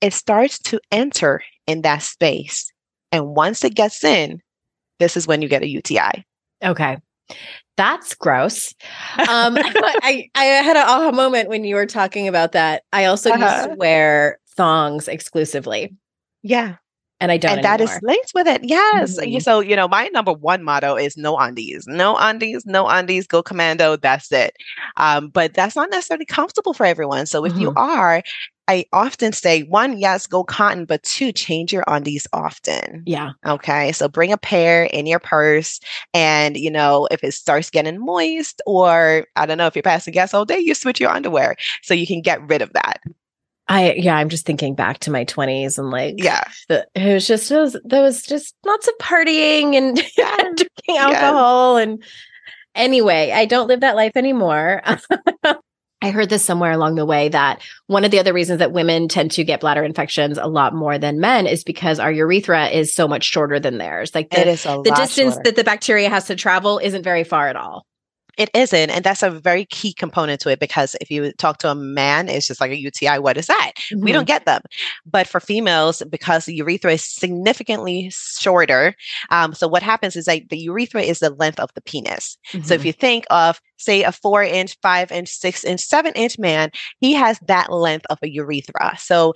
it 0.00 0.12
starts 0.12 0.58
to 0.60 0.80
enter 0.90 1.42
in 1.66 1.82
that 1.82 2.02
space. 2.02 2.72
And 3.12 3.34
once 3.34 3.64
it 3.64 3.74
gets 3.74 4.04
in, 4.04 4.40
this 4.98 5.16
is 5.16 5.26
when 5.26 5.42
you 5.42 5.48
get 5.48 5.62
a 5.62 5.68
UTI. 5.68 6.24
Okay 6.62 6.98
that's 7.76 8.14
gross. 8.14 8.74
Um, 9.18 9.56
I, 9.58 10.28
I 10.34 10.44
had 10.44 10.76
an 10.76 10.84
aha 10.86 11.12
moment 11.12 11.48
when 11.48 11.64
you 11.64 11.74
were 11.74 11.86
talking 11.86 12.28
about 12.28 12.52
that. 12.52 12.82
I 12.92 13.06
also 13.06 13.30
uh-huh. 13.30 13.56
used 13.56 13.70
to 13.70 13.76
wear 13.76 14.38
thongs 14.56 15.08
exclusively. 15.08 15.94
Yeah. 16.42 16.76
And 17.20 17.30
I 17.30 17.36
don't. 17.36 17.52
And 17.52 17.64
that 17.64 17.82
is 17.82 17.98
linked 18.02 18.32
with 18.34 18.46
it. 18.46 18.62
Yes. 18.64 19.18
Mm-hmm. 19.18 19.38
So, 19.40 19.60
you 19.60 19.76
know, 19.76 19.86
my 19.88 20.08
number 20.08 20.32
one 20.32 20.62
motto 20.62 20.96
is 20.96 21.18
no 21.18 21.36
undies, 21.36 21.84
no 21.86 22.16
undies, 22.16 22.64
no 22.64 22.86
undies, 22.88 23.26
go 23.26 23.42
commando. 23.42 23.96
That's 23.96 24.32
it. 24.32 24.54
Um, 24.96 25.28
but 25.28 25.52
that's 25.52 25.76
not 25.76 25.90
necessarily 25.90 26.24
comfortable 26.24 26.72
for 26.72 26.86
everyone. 26.86 27.26
So 27.26 27.44
if 27.44 27.52
mm-hmm. 27.52 27.60
you 27.60 27.72
are, 27.76 28.22
I 28.70 28.84
often 28.92 29.32
say 29.32 29.64
one, 29.64 29.98
yes, 29.98 30.28
go 30.28 30.44
cotton, 30.44 30.84
but 30.84 31.02
two, 31.02 31.32
change 31.32 31.72
your 31.72 31.82
undies 31.88 32.28
often. 32.32 33.02
Yeah. 33.04 33.32
Okay. 33.44 33.90
So 33.90 34.06
bring 34.06 34.30
a 34.30 34.38
pair 34.38 34.84
in 34.84 35.06
your 35.06 35.18
purse. 35.18 35.80
And, 36.14 36.56
you 36.56 36.70
know, 36.70 37.08
if 37.10 37.24
it 37.24 37.32
starts 37.32 37.68
getting 37.68 37.98
moist, 37.98 38.62
or 38.66 39.26
I 39.34 39.46
don't 39.46 39.58
know, 39.58 39.66
if 39.66 39.74
you're 39.74 39.82
passing 39.82 40.14
gas 40.14 40.32
all 40.32 40.44
day, 40.44 40.60
you 40.60 40.76
switch 40.76 41.00
your 41.00 41.10
underwear 41.10 41.56
so 41.82 41.94
you 41.94 42.06
can 42.06 42.20
get 42.20 42.48
rid 42.48 42.62
of 42.62 42.72
that. 42.74 43.00
I 43.66 43.94
yeah, 43.94 44.16
I'm 44.16 44.28
just 44.28 44.46
thinking 44.46 44.76
back 44.76 45.00
to 45.00 45.10
my 45.10 45.24
20s 45.24 45.76
and 45.76 45.90
like 45.90 46.14
yeah, 46.18 46.42
the, 46.68 46.86
it 46.94 47.14
was 47.14 47.26
just 47.26 47.50
it 47.50 47.56
was 47.56 47.76
there 47.84 48.02
was 48.02 48.24
just 48.24 48.54
lots 48.64 48.88
of 48.88 48.94
partying 49.00 49.76
and 49.76 49.96
drinking 50.56 50.96
alcohol 50.96 51.76
yeah. 51.76 51.84
and 51.84 52.04
anyway, 52.74 53.30
I 53.32 53.44
don't 53.46 53.68
live 53.68 53.80
that 53.80 53.94
life 53.94 54.16
anymore. 54.16 54.82
I 56.02 56.10
heard 56.10 56.30
this 56.30 56.44
somewhere 56.44 56.72
along 56.72 56.94
the 56.94 57.04
way 57.04 57.28
that 57.28 57.60
one 57.86 58.04
of 58.04 58.10
the 58.10 58.18
other 58.18 58.32
reasons 58.32 58.60
that 58.60 58.72
women 58.72 59.06
tend 59.08 59.32
to 59.32 59.44
get 59.44 59.60
bladder 59.60 59.84
infections 59.84 60.38
a 60.38 60.46
lot 60.46 60.74
more 60.74 60.96
than 60.96 61.20
men 61.20 61.46
is 61.46 61.62
because 61.62 61.98
our 61.98 62.10
urethra 62.10 62.68
is 62.68 62.94
so 62.94 63.06
much 63.06 63.24
shorter 63.24 63.60
than 63.60 63.76
theirs. 63.76 64.14
Like 64.14 64.30
the, 64.30 64.36
the 64.84 64.94
distance 64.96 65.34
shorter. 65.34 65.42
that 65.44 65.56
the 65.56 65.64
bacteria 65.64 66.08
has 66.08 66.26
to 66.26 66.36
travel 66.36 66.78
isn't 66.78 67.02
very 67.02 67.24
far 67.24 67.48
at 67.48 67.56
all. 67.56 67.86
It 68.40 68.48
isn't. 68.54 68.88
And 68.88 69.04
that's 69.04 69.22
a 69.22 69.30
very 69.30 69.66
key 69.66 69.92
component 69.92 70.40
to 70.40 70.48
it 70.48 70.60
because 70.60 70.96
if 70.98 71.10
you 71.10 71.30
talk 71.32 71.58
to 71.58 71.70
a 71.70 71.74
man, 71.74 72.30
it's 72.30 72.46
just 72.46 72.58
like 72.58 72.70
a 72.70 72.80
UTI. 72.80 73.18
What 73.18 73.36
is 73.36 73.48
that? 73.48 73.72
Mm-hmm. 73.76 74.02
We 74.02 74.12
don't 74.12 74.26
get 74.26 74.46
them. 74.46 74.62
But 75.04 75.26
for 75.26 75.40
females, 75.40 76.02
because 76.08 76.46
the 76.46 76.54
urethra 76.54 76.94
is 76.94 77.04
significantly 77.04 78.10
shorter, 78.10 78.94
um, 79.28 79.52
so 79.52 79.68
what 79.68 79.82
happens 79.82 80.16
is 80.16 80.24
that 80.24 80.48
the 80.48 80.56
urethra 80.56 81.02
is 81.02 81.18
the 81.18 81.28
length 81.28 81.60
of 81.60 81.68
the 81.74 81.82
penis. 81.82 82.38
Mm-hmm. 82.48 82.64
So 82.64 82.72
if 82.72 82.80
mm-hmm. 82.80 82.86
you 82.86 82.92
think 82.94 83.26
of, 83.28 83.60
say, 83.76 84.04
a 84.04 84.10
four 84.10 84.42
inch, 84.42 84.74
five 84.80 85.12
inch, 85.12 85.28
six 85.28 85.62
inch, 85.62 85.82
seven 85.82 86.14
inch 86.14 86.38
man, 86.38 86.70
he 86.98 87.12
has 87.12 87.38
that 87.40 87.70
length 87.70 88.06
of 88.08 88.16
a 88.22 88.30
urethra. 88.30 88.96
So 88.98 89.34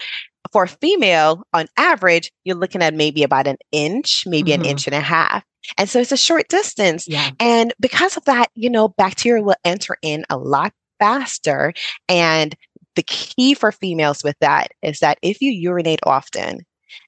for 0.52 0.64
a 0.64 0.68
female, 0.68 1.46
on 1.52 1.66
average, 1.76 2.30
you're 2.44 2.56
looking 2.56 2.82
at 2.82 2.94
maybe 2.94 3.22
about 3.22 3.46
an 3.46 3.56
inch, 3.72 4.24
maybe 4.26 4.52
mm-hmm. 4.52 4.62
an 4.62 4.68
inch 4.68 4.86
and 4.86 4.94
a 4.94 5.00
half. 5.00 5.44
And 5.78 5.88
so 5.88 6.00
it's 6.00 6.12
a 6.12 6.16
short 6.16 6.48
distance. 6.48 7.08
Yeah. 7.08 7.30
And 7.40 7.72
because 7.80 8.16
of 8.16 8.24
that, 8.26 8.50
you 8.54 8.68
know, 8.68 8.88
bacteria 8.88 9.42
will 9.42 9.56
enter 9.64 9.96
in 10.02 10.24
a 10.28 10.36
lot 10.36 10.72
faster 10.98 11.72
and 12.08 12.54
the 12.94 13.02
key 13.02 13.54
for 13.54 13.72
females 13.72 14.22
with 14.22 14.36
that 14.40 14.68
is 14.82 15.00
that 15.00 15.18
if 15.22 15.40
you 15.40 15.50
urinate 15.50 16.00
often, 16.04 16.60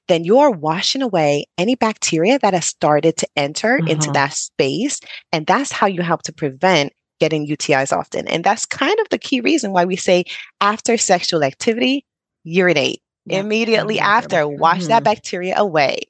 then 0.07 0.23
you're 0.23 0.51
washing 0.51 1.01
away 1.01 1.45
any 1.57 1.75
bacteria 1.75 2.39
that 2.39 2.53
has 2.53 2.65
started 2.65 3.15
to 3.17 3.27
enter 3.35 3.77
mm-hmm. 3.77 3.87
into 3.87 4.11
that 4.11 4.33
space. 4.33 4.99
And 5.31 5.45
that's 5.45 5.71
how 5.71 5.87
you 5.87 6.01
help 6.01 6.23
to 6.23 6.33
prevent 6.33 6.93
getting 7.19 7.47
UTIs 7.47 7.95
often. 7.95 8.27
And 8.27 8.43
that's 8.43 8.65
kind 8.65 8.99
of 8.99 9.09
the 9.09 9.17
key 9.17 9.41
reason 9.41 9.71
why 9.71 9.85
we 9.85 9.95
say 9.95 10.25
after 10.61 10.97
sexual 10.97 11.43
activity, 11.43 12.05
urinate 12.43 13.01
yeah. 13.27 13.39
immediately 13.39 13.99
after, 13.99 14.47
wash 14.47 14.79
mm-hmm. 14.79 14.87
that 14.89 15.03
bacteria 15.03 15.55
away. 15.57 16.01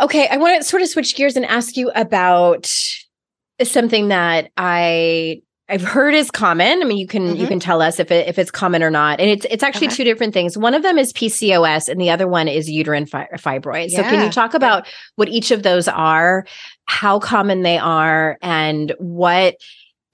Okay, 0.00 0.28
I 0.28 0.36
want 0.36 0.60
to 0.60 0.68
sort 0.68 0.82
of 0.82 0.88
switch 0.88 1.16
gears 1.16 1.36
and 1.36 1.46
ask 1.46 1.76
you 1.76 1.90
about 1.94 2.70
something 3.62 4.08
that 4.08 4.50
I 4.56 5.42
I've 5.68 5.82
heard 5.82 6.14
is 6.14 6.30
common. 6.30 6.80
I 6.80 6.84
mean, 6.84 6.98
you 6.98 7.08
can 7.08 7.26
mm-hmm. 7.26 7.40
you 7.40 7.46
can 7.48 7.58
tell 7.58 7.82
us 7.82 7.98
if 7.98 8.10
it 8.10 8.28
if 8.28 8.38
it's 8.38 8.50
common 8.50 8.82
or 8.82 8.90
not. 8.90 9.18
And 9.20 9.28
it's 9.28 9.46
it's 9.50 9.62
actually 9.62 9.88
okay. 9.88 9.96
two 9.96 10.04
different 10.04 10.32
things. 10.32 10.56
One 10.56 10.74
of 10.74 10.82
them 10.82 10.96
is 10.96 11.12
PCOS, 11.12 11.88
and 11.88 12.00
the 12.00 12.10
other 12.10 12.28
one 12.28 12.46
is 12.46 12.70
uterine 12.70 13.06
fi- 13.06 13.28
fibroids. 13.34 13.90
Yeah. 13.90 14.02
So, 14.02 14.02
can 14.04 14.24
you 14.24 14.30
talk 14.30 14.54
about 14.54 14.86
what 15.16 15.28
each 15.28 15.50
of 15.50 15.64
those 15.64 15.88
are, 15.88 16.46
how 16.84 17.18
common 17.18 17.62
they 17.62 17.78
are, 17.78 18.38
and 18.42 18.92
what? 18.98 19.56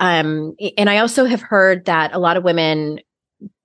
Um, 0.00 0.56
and 0.78 0.88
I 0.88 0.98
also 0.98 1.26
have 1.26 1.42
heard 1.42 1.84
that 1.84 2.14
a 2.14 2.18
lot 2.18 2.36
of 2.36 2.44
women 2.44 3.00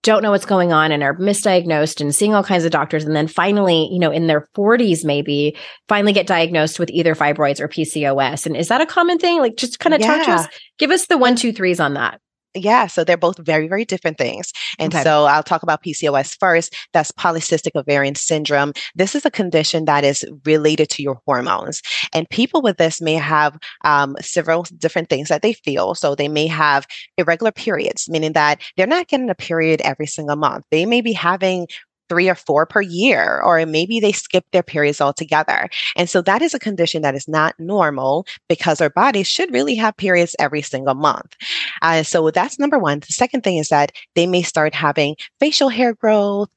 don't 0.03 0.21
know 0.23 0.31
what's 0.31 0.45
going 0.45 0.71
on 0.71 0.91
and 0.91 1.03
are 1.03 1.15
misdiagnosed 1.17 1.99
and 1.99 2.15
seeing 2.15 2.33
all 2.33 2.43
kinds 2.43 2.63
of 2.63 2.71
doctors 2.71 3.03
and 3.03 3.15
then 3.15 3.27
finally 3.27 3.89
you 3.91 3.99
know 3.99 4.11
in 4.11 4.27
their 4.27 4.47
40s 4.55 5.03
maybe 5.03 5.55
finally 5.87 6.13
get 6.13 6.27
diagnosed 6.27 6.79
with 6.79 6.89
either 6.91 7.15
fibroids 7.15 7.59
or 7.59 7.67
pcos 7.67 8.45
and 8.45 8.55
is 8.55 8.67
that 8.69 8.81
a 8.81 8.85
common 8.85 9.19
thing? 9.19 9.39
Like 9.39 9.55
just 9.57 9.79
kind 9.79 9.93
of 9.93 10.01
yeah. 10.01 10.17
talk 10.17 10.25
to 10.25 10.31
us. 10.31 10.47
Give 10.77 10.91
us 10.91 11.07
the 11.07 11.17
one 11.17 11.35
two 11.35 11.51
threes 11.51 11.79
on 11.79 11.93
that 11.95 12.19
yeah, 12.57 12.87
so 12.87 13.03
they're 13.03 13.17
both 13.17 13.37
very, 13.39 13.67
very 13.67 13.85
different 13.85 14.17
things. 14.17 14.51
And 14.79 14.93
okay. 14.93 15.03
so 15.03 15.25
I'll 15.25 15.43
talk 15.43 15.63
about 15.63 15.83
PCOS 15.83 16.37
first. 16.39 16.75
That's 16.93 17.11
polycystic 17.11 17.75
ovarian 17.75 18.15
syndrome. 18.15 18.73
This 18.95 19.15
is 19.15 19.25
a 19.25 19.31
condition 19.31 19.85
that 19.85 20.03
is 20.03 20.25
related 20.45 20.89
to 20.89 21.03
your 21.03 21.21
hormones. 21.25 21.81
And 22.13 22.29
people 22.29 22.61
with 22.61 22.77
this 22.77 23.01
may 23.01 23.15
have 23.15 23.57
um, 23.83 24.15
several 24.21 24.63
different 24.77 25.09
things 25.09 25.29
that 25.29 25.41
they 25.41 25.53
feel. 25.53 25.95
So 25.95 26.15
they 26.15 26.27
may 26.27 26.47
have 26.47 26.87
irregular 27.17 27.51
periods, 27.51 28.09
meaning 28.09 28.33
that 28.33 28.61
they're 28.75 28.87
not 28.87 29.07
getting 29.07 29.29
a 29.29 29.35
period 29.35 29.81
every 29.81 30.07
single 30.07 30.35
month. 30.35 30.65
They 30.71 30.85
may 30.85 31.01
be 31.01 31.13
having 31.13 31.67
three 32.09 32.29
or 32.29 32.35
four 32.35 32.65
per 32.65 32.81
year, 32.81 33.41
or 33.43 33.65
maybe 33.65 33.99
they 33.99 34.11
skip 34.11 34.45
their 34.51 34.63
periods 34.63 35.01
altogether. 35.01 35.69
And 35.95 36.09
so 36.09 36.21
that 36.21 36.41
is 36.41 36.53
a 36.53 36.59
condition 36.59 37.01
that 37.01 37.15
is 37.15 37.27
not 37.27 37.55
normal 37.59 38.25
because 38.47 38.81
our 38.81 38.89
bodies 38.89 39.27
should 39.27 39.53
really 39.53 39.75
have 39.75 39.97
periods 39.97 40.35
every 40.39 40.61
single 40.61 40.95
month. 40.95 41.35
Uh, 41.81 42.03
so 42.03 42.29
that's 42.31 42.59
number 42.59 42.79
one. 42.79 42.99
The 42.99 43.13
second 43.13 43.43
thing 43.43 43.57
is 43.57 43.69
that 43.69 43.91
they 44.15 44.27
may 44.27 44.41
start 44.41 44.73
having 44.73 45.15
facial 45.39 45.69
hair 45.69 45.93
growth, 45.93 46.49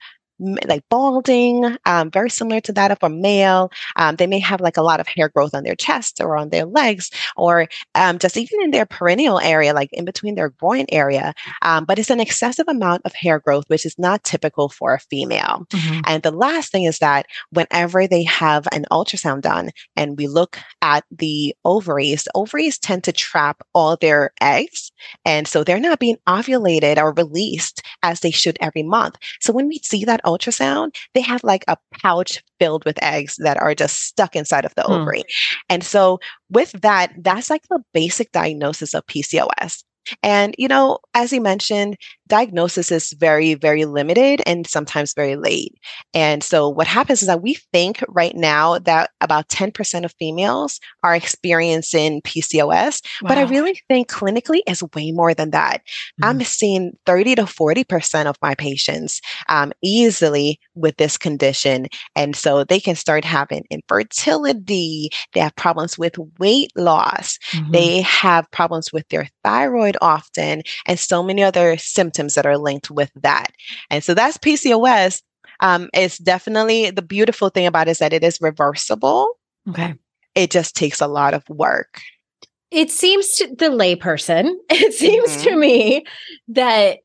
like 0.66 0.84
balding, 0.88 1.76
um, 1.86 2.10
very 2.10 2.30
similar 2.30 2.60
to 2.62 2.72
that 2.72 2.90
of 2.90 2.98
a 3.02 3.08
male. 3.08 3.70
Um, 3.96 4.16
they 4.16 4.26
may 4.26 4.38
have 4.38 4.60
like 4.60 4.76
a 4.76 4.82
lot 4.82 5.00
of 5.00 5.06
hair 5.06 5.28
growth 5.28 5.54
on 5.54 5.64
their 5.64 5.76
chest 5.76 6.20
or 6.20 6.36
on 6.36 6.48
their 6.48 6.64
legs, 6.64 7.10
or 7.36 7.68
um, 7.94 8.18
just 8.18 8.36
even 8.36 8.62
in 8.62 8.70
their 8.70 8.86
perineal 8.86 9.40
area, 9.42 9.74
like 9.74 9.90
in 9.92 10.04
between 10.04 10.34
their 10.34 10.50
groin 10.50 10.86
area. 10.90 11.34
Um, 11.62 11.84
but 11.84 11.98
it's 11.98 12.10
an 12.10 12.20
excessive 12.20 12.66
amount 12.68 13.02
of 13.04 13.12
hair 13.14 13.38
growth, 13.38 13.64
which 13.68 13.86
is 13.86 13.98
not 13.98 14.24
typical 14.24 14.68
for 14.68 14.94
a 14.94 15.00
female. 15.00 15.66
Mm-hmm. 15.70 16.00
And 16.06 16.22
the 16.22 16.30
last 16.30 16.72
thing 16.72 16.84
is 16.84 16.98
that 16.98 17.26
whenever 17.50 18.06
they 18.06 18.22
have 18.24 18.66
an 18.72 18.86
ultrasound 18.90 19.42
done 19.42 19.70
and 19.96 20.16
we 20.16 20.26
look 20.26 20.58
at 20.82 21.04
the 21.10 21.54
ovaries, 21.64 22.26
ovaries 22.34 22.78
tend 22.78 23.04
to 23.04 23.12
trap 23.12 23.62
all 23.74 23.96
their 23.96 24.32
eggs. 24.40 24.92
And 25.24 25.46
so 25.46 25.64
they're 25.64 25.80
not 25.80 25.98
being 25.98 26.16
ovulated 26.26 26.96
or 26.98 27.12
released 27.12 27.82
as 28.02 28.20
they 28.20 28.30
should 28.30 28.58
every 28.60 28.82
month. 28.82 29.16
So 29.40 29.52
when 29.52 29.68
we 29.68 29.78
see 29.78 30.04
that 30.04 30.20
ultrasound, 30.30 30.94
they 31.14 31.20
have 31.20 31.42
like 31.44 31.64
a 31.68 31.76
pouch 32.02 32.42
filled 32.58 32.84
with 32.84 33.02
eggs 33.02 33.36
that 33.38 33.56
are 33.56 33.74
just 33.74 34.04
stuck 34.04 34.36
inside 34.36 34.64
of 34.64 34.74
the 34.74 34.82
hmm. 34.82 34.92
ovary. 34.92 35.22
And 35.68 35.82
so 35.84 36.20
with 36.50 36.72
that, 36.82 37.12
that's 37.18 37.50
like 37.50 37.62
the 37.68 37.82
basic 37.92 38.32
diagnosis 38.32 38.94
of 38.94 39.06
PCOS. 39.06 39.82
And, 40.22 40.54
you 40.58 40.68
know, 40.68 40.98
as 41.14 41.30
he 41.30 41.38
mentioned, 41.38 41.96
diagnosis 42.30 42.90
is 42.90 43.12
very, 43.12 43.54
very 43.54 43.84
limited 43.84 44.40
and 44.46 44.66
sometimes 44.66 45.12
very 45.12 45.36
late. 45.36 45.74
And 46.14 46.42
so 46.42 46.68
what 46.68 46.86
happens 46.86 47.20
is 47.20 47.26
that 47.26 47.42
we 47.42 47.54
think 47.72 48.02
right 48.08 48.34
now 48.34 48.78
that 48.78 49.10
about 49.20 49.48
10% 49.48 50.04
of 50.04 50.14
females 50.18 50.80
are 51.02 51.14
experiencing 51.14 52.22
PCOS, 52.22 53.02
wow. 53.20 53.28
but 53.28 53.36
I 53.36 53.42
really 53.42 53.78
think 53.88 54.08
clinically 54.08 54.60
is 54.66 54.82
way 54.94 55.10
more 55.10 55.34
than 55.34 55.50
that. 55.50 55.82
Mm-hmm. 55.82 56.24
I'm 56.24 56.40
seeing 56.42 56.96
30 57.04 57.34
to 57.34 57.42
40% 57.42 58.26
of 58.26 58.36
my 58.40 58.54
patients 58.54 59.20
um, 59.48 59.72
easily 59.82 60.60
with 60.74 60.96
this 60.96 61.18
condition. 61.18 61.88
And 62.14 62.36
so 62.36 62.64
they 62.64 62.80
can 62.80 62.94
start 62.94 63.24
having 63.24 63.64
infertility. 63.70 65.10
They 65.34 65.40
have 65.40 65.56
problems 65.56 65.98
with 65.98 66.14
weight 66.38 66.70
loss. 66.76 67.38
Mm-hmm. 67.50 67.72
They 67.72 68.00
have 68.02 68.50
problems 68.52 68.92
with 68.92 69.08
their 69.08 69.28
thyroid 69.42 69.96
often 70.00 70.62
and 70.86 70.98
so 70.98 71.22
many 71.22 71.42
other 71.42 71.76
symptoms 71.76 72.19
that 72.28 72.46
are 72.46 72.58
linked 72.58 72.90
with 72.90 73.10
that. 73.16 73.52
And 73.90 74.02
so 74.02 74.14
that's 74.14 74.38
PCOS. 74.38 75.22
Um, 75.60 75.88
it's 75.92 76.18
definitely 76.18 76.90
the 76.90 77.02
beautiful 77.02 77.50
thing 77.50 77.66
about 77.66 77.88
it 77.88 77.92
is 77.92 77.98
that 77.98 78.12
it 78.12 78.24
is 78.24 78.40
reversible. 78.40 79.36
Okay. 79.68 79.94
It 80.34 80.50
just 80.50 80.74
takes 80.76 81.00
a 81.00 81.06
lot 81.06 81.34
of 81.34 81.48
work. 81.48 82.00
It 82.70 82.90
seems 82.90 83.34
to 83.36 83.48
the 83.48 83.66
layperson, 83.66 84.52
it 84.70 84.94
seems 84.94 85.30
mm-hmm. 85.30 85.48
to 85.48 85.56
me 85.56 86.04
that 86.48 86.98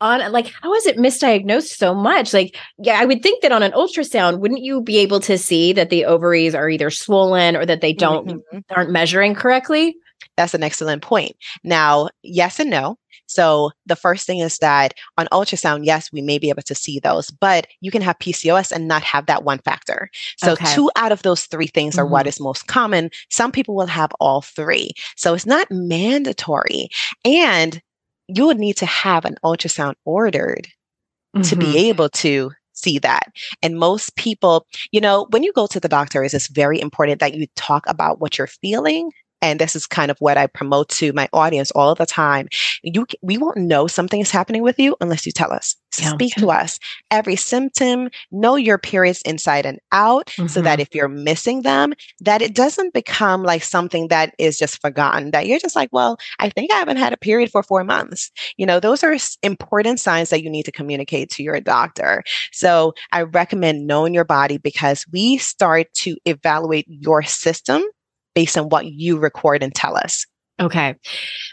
on 0.00 0.32
like 0.32 0.52
how 0.62 0.72
is 0.74 0.86
it 0.86 0.96
misdiagnosed 0.96 1.76
so 1.76 1.94
much 1.94 2.32
like 2.32 2.56
yeah 2.78 2.98
i 2.98 3.04
would 3.04 3.22
think 3.22 3.42
that 3.42 3.52
on 3.52 3.62
an 3.62 3.72
ultrasound 3.72 4.38
wouldn't 4.38 4.62
you 4.62 4.80
be 4.80 4.96
able 4.98 5.20
to 5.20 5.36
see 5.36 5.72
that 5.72 5.90
the 5.90 6.04
ovaries 6.04 6.54
are 6.54 6.70
either 6.70 6.90
swollen 6.90 7.54
or 7.54 7.66
that 7.66 7.80
they 7.80 7.92
don't 7.92 8.28
mm-hmm. 8.28 8.58
aren't 8.70 8.90
measuring 8.90 9.34
correctly 9.34 9.94
that's 10.36 10.54
an 10.54 10.62
excellent 10.62 11.02
point. 11.02 11.36
Now, 11.64 12.08
yes 12.22 12.60
and 12.60 12.70
no. 12.70 12.98
So 13.26 13.70
the 13.86 13.96
first 13.96 14.26
thing 14.26 14.40
is 14.40 14.58
that 14.58 14.94
on 15.16 15.26
ultrasound, 15.26 15.84
yes, 15.84 16.10
we 16.12 16.20
may 16.20 16.38
be 16.38 16.48
able 16.48 16.62
to 16.62 16.74
see 16.74 16.98
those, 16.98 17.30
but 17.30 17.68
you 17.80 17.90
can 17.90 18.02
have 18.02 18.18
PCOS 18.18 18.72
and 18.72 18.88
not 18.88 19.02
have 19.02 19.26
that 19.26 19.44
one 19.44 19.58
factor. 19.58 20.10
So 20.36 20.52
okay. 20.52 20.74
two 20.74 20.90
out 20.96 21.12
of 21.12 21.22
those 21.22 21.46
three 21.46 21.68
things 21.68 21.96
are 21.96 22.04
mm-hmm. 22.04 22.12
what 22.12 22.26
is 22.26 22.40
most 22.40 22.66
common. 22.66 23.10
Some 23.30 23.52
people 23.52 23.76
will 23.76 23.86
have 23.86 24.10
all 24.18 24.42
three. 24.42 24.90
So 25.16 25.34
it's 25.34 25.46
not 25.46 25.68
mandatory. 25.70 26.88
And 27.24 27.80
you 28.26 28.46
would 28.46 28.58
need 28.58 28.76
to 28.78 28.86
have 28.86 29.24
an 29.24 29.36
ultrasound 29.44 29.94
ordered 30.04 30.66
mm-hmm. 31.36 31.42
to 31.42 31.56
be 31.56 31.66
mm-hmm. 31.66 31.76
able 31.76 32.08
to 32.08 32.50
see 32.72 32.98
that. 32.98 33.28
And 33.62 33.78
most 33.78 34.16
people, 34.16 34.66
you 34.90 35.00
know, 35.00 35.26
when 35.30 35.42
you 35.42 35.52
go 35.52 35.66
to 35.66 35.80
the 35.80 35.88
doctor, 35.88 36.22
it's 36.22 36.48
very 36.48 36.80
important 36.80 37.20
that 37.20 37.34
you 37.34 37.46
talk 37.54 37.84
about 37.88 38.20
what 38.20 38.38
you're 38.38 38.46
feeling 38.46 39.10
and 39.42 39.58
this 39.58 39.74
is 39.74 39.86
kind 39.86 40.10
of 40.10 40.18
what 40.18 40.36
I 40.36 40.46
promote 40.46 40.88
to 40.90 41.12
my 41.12 41.28
audience 41.32 41.70
all 41.72 41.94
the 41.94 42.06
time. 42.06 42.48
You, 42.82 43.06
we 43.22 43.38
won't 43.38 43.56
know 43.56 43.86
something 43.86 44.20
is 44.20 44.30
happening 44.30 44.62
with 44.62 44.78
you 44.78 44.96
unless 45.00 45.26
you 45.26 45.32
tell 45.32 45.52
us. 45.52 45.76
Yeah. 45.98 46.10
Speak 46.10 46.34
to 46.36 46.50
us. 46.50 46.78
Every 47.10 47.36
symptom, 47.36 48.10
know 48.30 48.56
your 48.56 48.78
periods 48.78 49.22
inside 49.22 49.66
and 49.66 49.80
out 49.90 50.26
mm-hmm. 50.26 50.46
so 50.46 50.62
that 50.62 50.74
mm-hmm. 50.74 50.82
if 50.82 50.94
you're 50.94 51.08
missing 51.08 51.62
them, 51.62 51.94
that 52.20 52.42
it 52.42 52.54
doesn't 52.54 52.94
become 52.94 53.42
like 53.42 53.64
something 53.64 54.08
that 54.08 54.34
is 54.38 54.58
just 54.58 54.80
forgotten, 54.80 55.32
that 55.32 55.46
you're 55.46 55.58
just 55.58 55.74
like, 55.74 55.88
well, 55.92 56.18
I 56.38 56.48
think 56.50 56.72
I 56.72 56.76
haven't 56.76 56.98
had 56.98 57.12
a 57.12 57.16
period 57.16 57.50
for 57.50 57.62
four 57.62 57.82
months. 57.82 58.30
You 58.56 58.66
know, 58.66 58.78
those 58.78 59.02
are 59.02 59.16
important 59.42 60.00
signs 60.00 60.30
that 60.30 60.42
you 60.42 60.50
need 60.50 60.64
to 60.64 60.72
communicate 60.72 61.30
to 61.30 61.42
your 61.42 61.60
doctor. 61.60 62.22
So 62.52 62.94
I 63.10 63.22
recommend 63.22 63.86
knowing 63.86 64.14
your 64.14 64.24
body 64.24 64.58
because 64.58 65.04
we 65.12 65.38
start 65.38 65.92
to 65.94 66.16
evaluate 66.24 66.86
your 66.88 67.22
system 67.22 67.82
based 68.34 68.56
on 68.56 68.68
what 68.68 68.86
you 68.86 69.18
record 69.18 69.62
and 69.62 69.74
tell 69.74 69.96
us. 69.96 70.26
Okay. 70.60 70.94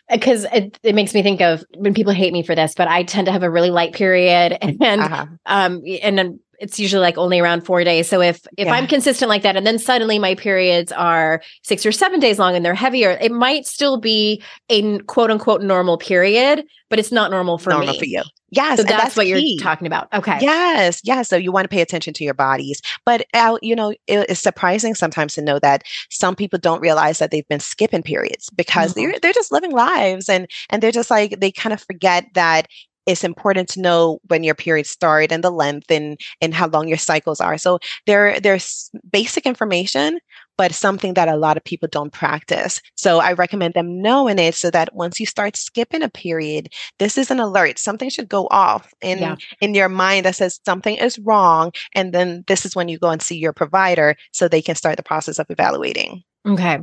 Because 0.10 0.46
it, 0.54 0.78
it 0.84 0.94
makes 0.94 1.14
me 1.14 1.24
think 1.24 1.42
of 1.42 1.64
when 1.78 1.94
people 1.94 2.12
hate 2.12 2.34
me 2.34 2.44
for 2.44 2.56
this, 2.56 2.74
but 2.76 2.90
I 2.90 3.04
tend 3.04 3.26
to 3.28 3.32
have 3.32 3.44
a 3.44 3.50
really 3.50 3.72
light 3.72 3.94
period 3.94 4.58
and, 4.62 5.02
uh-huh. 5.02 5.26
um, 5.46 5.82
and 6.02 6.18
then 6.18 6.40
it's 6.60 6.80
usually 6.80 7.02
like 7.02 7.18
only 7.18 7.40
around 7.40 7.62
four 7.62 7.84
days. 7.84 8.08
So 8.08 8.22
if 8.22 8.46
if 8.58 8.66
yeah. 8.66 8.74
I'm 8.74 8.88
consistent 8.88 9.30
like 9.30 9.44
that, 9.44 9.56
and 9.56 9.66
then 9.66 9.78
suddenly 9.78 10.20
my 10.20 10.36
periods 10.36 10.92
are 10.92 11.42
six 11.64 11.86
or 11.86 11.92
seven 11.92 12.20
days 12.20 12.40
long 12.40 12.56
and 12.56 12.66
they're 12.66 12.74
heavier, 12.74 13.12
it 13.22 13.32
might 13.32 13.66
still 13.66 13.98
be 13.98 14.42
a 14.70 15.00
quote 15.00 15.30
unquote 15.30 15.62
normal 15.62 15.98
period, 15.98 16.66
but 16.90 17.00
it's 17.00 17.12
not 17.12 17.32
normal 17.32 17.58
for 17.58 17.70
normal 17.70 17.94
me. 17.94 18.00
for 18.00 18.06
you. 18.06 18.24
Yes, 18.50 18.78
so 18.78 18.84
that's, 18.84 19.04
that's, 19.04 19.18
what 19.18 19.26
key. 19.26 19.56
you're 19.56 19.64
talking 19.64 19.88
about. 19.88 20.08
Okay. 20.14 20.38
Yes, 20.40 21.02
yes. 21.04 21.28
So 21.28 21.36
you 21.36 21.52
want 21.52 21.66
to 21.66 21.70
pay 21.70 21.82
attention 21.82 22.14
to 22.14 22.24
your 22.24 22.34
bodies, 22.34 22.82
but 23.06 23.26
uh, 23.34 23.58
you 23.62 23.76
know 23.76 23.92
it, 23.92 24.00
it's 24.08 24.40
surprising 24.40 24.96
sometimes 24.96 25.34
to 25.34 25.42
know 25.42 25.60
that 25.60 25.84
some 26.10 26.36
people 26.36 26.58
don't 26.58 26.80
realize 26.80 27.20
that 27.20 27.32
they've 27.32 27.48
been 27.48 27.60
skipping 27.60 28.04
periods 28.04 28.50
because 28.52 28.94
mm-hmm. 28.94 29.12
they're 29.12 29.20
they're 29.20 29.34
just 29.34 29.52
living 29.52 29.72
lives 29.72 30.30
and 30.30 30.50
and 30.70 30.82
they're 30.82 30.92
just 30.92 31.12
like 31.12 31.40
they 31.40 31.52
kind 31.52 31.74
of 31.74 31.82
forget 31.82 32.26
that 32.36 32.68
it's 33.08 33.24
important 33.24 33.70
to 33.70 33.82
know 33.82 34.20
when 34.28 34.44
your 34.44 34.54
periods 34.54 34.90
start 34.90 35.32
and 35.32 35.44
the 35.44 35.50
length 35.50 35.90
and 35.90 36.20
and 36.42 36.54
how 36.54 36.68
long 36.68 36.88
your 36.88 36.98
cycles 36.98 37.42
are. 37.42 37.58
So 37.58 37.80
there 38.06 38.40
there's 38.40 38.92
basic 39.12 39.46
information, 39.46 40.20
but 40.58 40.74
something 40.74 41.14
that 41.14 41.30
a 41.30 41.38
lot 41.38 41.58
of 41.58 41.64
people 41.64 41.88
don't 41.92 42.12
practice. 42.12 42.82
So 42.96 43.20
I 43.20 43.34
recommend 43.34 43.74
them 43.74 44.02
knowing 44.02 44.40
it 44.40 44.56
so 44.56 44.72
that 44.72 44.94
once 44.94 45.20
you 45.20 45.26
start 45.26 45.56
skipping 45.56 46.02
a 46.02 46.10
period, 46.10 46.74
this 47.00 47.18
is 47.18 47.32
an 47.32 47.40
alert. 47.40 47.80
Something 47.80 48.10
should 48.10 48.30
go 48.30 48.48
off 48.50 48.94
in, 49.02 49.20
yeah. 49.20 49.36
in 49.62 49.74
your 49.74 49.90
mind 49.90 50.26
that 50.26 50.36
says 50.36 50.60
something 50.66 50.96
is 50.96 51.20
wrong. 51.20 51.72
And 51.94 52.14
then 52.14 52.44
this 52.48 52.66
is 52.66 52.76
when 52.76 52.90
you 52.90 52.98
go 52.98 53.10
and 53.10 53.22
see 53.22 53.38
your 53.38 53.54
provider 53.54 54.16
so 54.32 54.48
they 54.48 54.62
can 54.62 54.76
start 54.76 54.98
the 54.98 55.04
process 55.04 55.40
of 55.40 55.48
evaluating. 55.50 56.24
Okay. 56.48 56.80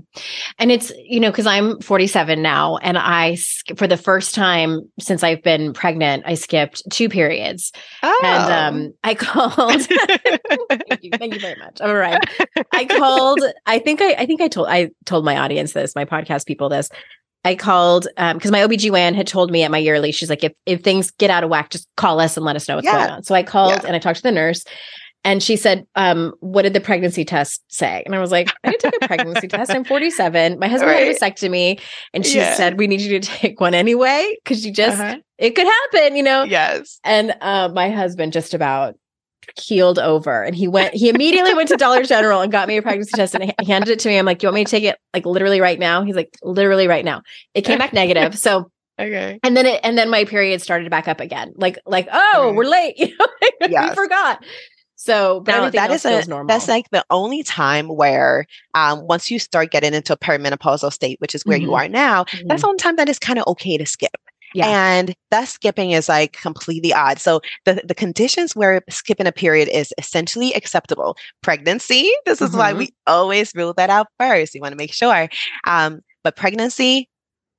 And 0.58 0.70
it's, 0.70 0.92
you 0.96 1.20
know, 1.20 1.30
because 1.30 1.46
I'm 1.46 1.80
47 1.80 2.42
now 2.42 2.76
and 2.78 2.98
I, 2.98 3.36
for 3.76 3.86
the 3.86 3.96
first 3.96 4.34
time 4.34 4.90
since 5.00 5.22
I've 5.22 5.42
been 5.42 5.72
pregnant, 5.72 6.24
I 6.26 6.34
skipped 6.34 6.82
two 6.90 7.08
periods. 7.08 7.72
Oh. 8.02 8.20
And 8.22 8.52
um, 8.52 8.94
I 9.02 9.14
called. 9.14 9.80
thank, 9.82 11.02
you, 11.02 11.10
thank 11.12 11.34
you 11.34 11.40
very 11.40 11.56
much. 11.56 11.80
All 11.80 11.94
right. 11.94 12.22
I 12.72 12.84
called, 12.84 13.40
I 13.66 13.78
think 13.78 14.02
I, 14.02 14.12
I 14.12 14.26
think 14.26 14.40
I 14.40 14.48
told, 14.48 14.68
I 14.68 14.90
told 15.06 15.24
my 15.24 15.38
audience 15.38 15.72
this, 15.72 15.94
my 15.94 16.04
podcast 16.04 16.46
people 16.46 16.68
this. 16.68 16.90
I 17.46 17.54
called 17.54 18.06
because 18.16 18.46
um, 18.46 18.52
my 18.52 18.60
OBGYN 18.60 19.14
had 19.14 19.26
told 19.26 19.50
me 19.50 19.62
at 19.62 19.70
my 19.70 19.76
yearly, 19.78 20.12
she's 20.12 20.30
like, 20.30 20.44
if, 20.44 20.52
if 20.64 20.82
things 20.82 21.10
get 21.10 21.30
out 21.30 21.44
of 21.44 21.50
whack, 21.50 21.70
just 21.70 21.86
call 21.96 22.18
us 22.18 22.38
and 22.38 22.46
let 22.46 22.56
us 22.56 22.66
know 22.68 22.76
what's 22.76 22.86
yeah. 22.86 22.98
going 22.98 23.10
on. 23.10 23.22
So 23.22 23.34
I 23.34 23.42
called 23.42 23.82
yeah. 23.82 23.86
and 23.86 23.96
I 23.96 23.98
talked 23.98 24.16
to 24.16 24.22
the 24.22 24.32
nurse 24.32 24.64
and 25.24 25.42
she 25.42 25.56
said, 25.56 25.86
um, 25.94 26.34
what 26.40 26.62
did 26.62 26.74
the 26.74 26.80
pregnancy 26.80 27.24
test 27.24 27.64
say? 27.68 28.02
And 28.04 28.14
I 28.14 28.20
was 28.20 28.30
like, 28.30 28.52
I 28.62 28.72
took 28.74 28.94
a 29.00 29.06
pregnancy 29.06 29.48
test. 29.48 29.70
I'm 29.70 29.84
47. 29.84 30.58
My 30.58 30.68
husband 30.68 30.90
right. 30.90 31.06
had 31.06 31.16
a 31.16 31.18
vasectomy. 31.18 31.80
And 32.12 32.26
she 32.26 32.36
yeah. 32.36 32.54
said, 32.54 32.78
we 32.78 32.86
need 32.86 33.00
you 33.00 33.18
to 33.18 33.26
take 33.26 33.58
one 33.58 33.72
anyway. 33.72 34.36
Cause 34.44 34.66
you 34.66 34.72
just, 34.72 35.00
uh-huh. 35.00 35.16
it 35.38 35.56
could 35.56 35.66
happen, 35.66 36.14
you 36.16 36.22
know? 36.22 36.42
Yes. 36.42 37.00
And 37.04 37.34
uh, 37.40 37.70
my 37.72 37.88
husband 37.88 38.34
just 38.34 38.52
about 38.52 38.96
keeled 39.56 39.98
over 39.98 40.42
and 40.42 40.54
he 40.54 40.68
went, 40.68 40.94
he 40.94 41.08
immediately 41.08 41.54
went 41.54 41.68
to 41.70 41.76
Dollar 41.76 42.02
General 42.02 42.42
and 42.42 42.52
got 42.52 42.68
me 42.68 42.76
a 42.76 42.82
pregnancy 42.82 43.12
test 43.14 43.34
and 43.34 43.44
he 43.44 43.52
handed 43.66 43.88
it 43.88 43.98
to 44.00 44.08
me. 44.08 44.18
I'm 44.18 44.26
like, 44.26 44.40
do 44.40 44.46
you 44.46 44.48
want 44.48 44.56
me 44.56 44.64
to 44.64 44.70
take 44.70 44.84
it 44.84 44.98
like 45.14 45.24
literally 45.24 45.60
right 45.60 45.78
now? 45.78 46.02
He's 46.02 46.16
like, 46.16 46.36
literally 46.42 46.86
right 46.86 47.04
now. 47.04 47.22
It 47.54 47.62
came 47.62 47.78
back 47.78 47.94
negative. 47.94 48.38
So 48.38 48.70
Okay. 49.00 49.40
And 49.42 49.56
then 49.56 49.66
it 49.66 49.80
and 49.82 49.98
then 49.98 50.08
my 50.08 50.24
period 50.24 50.62
started 50.62 50.88
back 50.88 51.08
up 51.08 51.18
again. 51.18 51.52
Like 51.56 51.78
like 51.84 52.06
oh, 52.12 52.52
we're 52.54 52.64
late. 52.64 52.94
You 53.04 53.08
know, 53.18 53.26
yes. 53.68 53.90
we 53.90 53.94
forgot. 53.94 54.44
So 55.04 55.44
now 55.46 55.68
that 55.68 55.90
is 55.90 56.06
a 56.06 56.26
normal. 56.26 56.46
that's 56.46 56.66
like 56.66 56.88
the 56.88 57.04
only 57.10 57.42
time 57.42 57.88
where 57.88 58.46
um, 58.72 59.06
once 59.06 59.30
you 59.30 59.38
start 59.38 59.70
getting 59.70 59.92
into 59.92 60.14
a 60.14 60.16
perimenopausal 60.16 60.90
state, 60.90 61.20
which 61.20 61.34
is 61.34 61.44
where 61.44 61.58
mm-hmm. 61.58 61.66
you 61.66 61.74
are 61.74 61.88
now, 61.88 62.24
mm-hmm. 62.24 62.48
that's 62.48 62.62
the 62.62 62.68
only 62.68 62.78
time 62.78 62.96
that 62.96 63.10
is 63.10 63.18
kind 63.18 63.38
of 63.38 63.46
okay 63.48 63.76
to 63.76 63.84
skip. 63.84 64.16
Yeah. 64.54 64.66
And 64.66 65.14
that 65.30 65.48
skipping 65.48 65.90
is 65.90 66.08
like 66.08 66.32
completely 66.40 66.94
odd. 66.94 67.18
So 67.18 67.42
the, 67.66 67.82
the 67.84 67.94
conditions 67.94 68.56
where 68.56 68.80
skipping 68.88 69.26
a 69.26 69.32
period 69.32 69.68
is 69.68 69.92
essentially 69.98 70.54
acceptable. 70.54 71.18
Pregnancy, 71.42 72.10
this 72.24 72.40
is 72.40 72.50
mm-hmm. 72.50 72.58
why 72.58 72.72
we 72.72 72.94
always 73.06 73.52
rule 73.54 73.74
that 73.74 73.90
out 73.90 74.06
first. 74.18 74.54
You 74.54 74.62
want 74.62 74.72
to 74.72 74.78
make 74.78 74.94
sure. 74.94 75.28
Um, 75.66 76.00
but 76.22 76.34
pregnancy, 76.34 77.10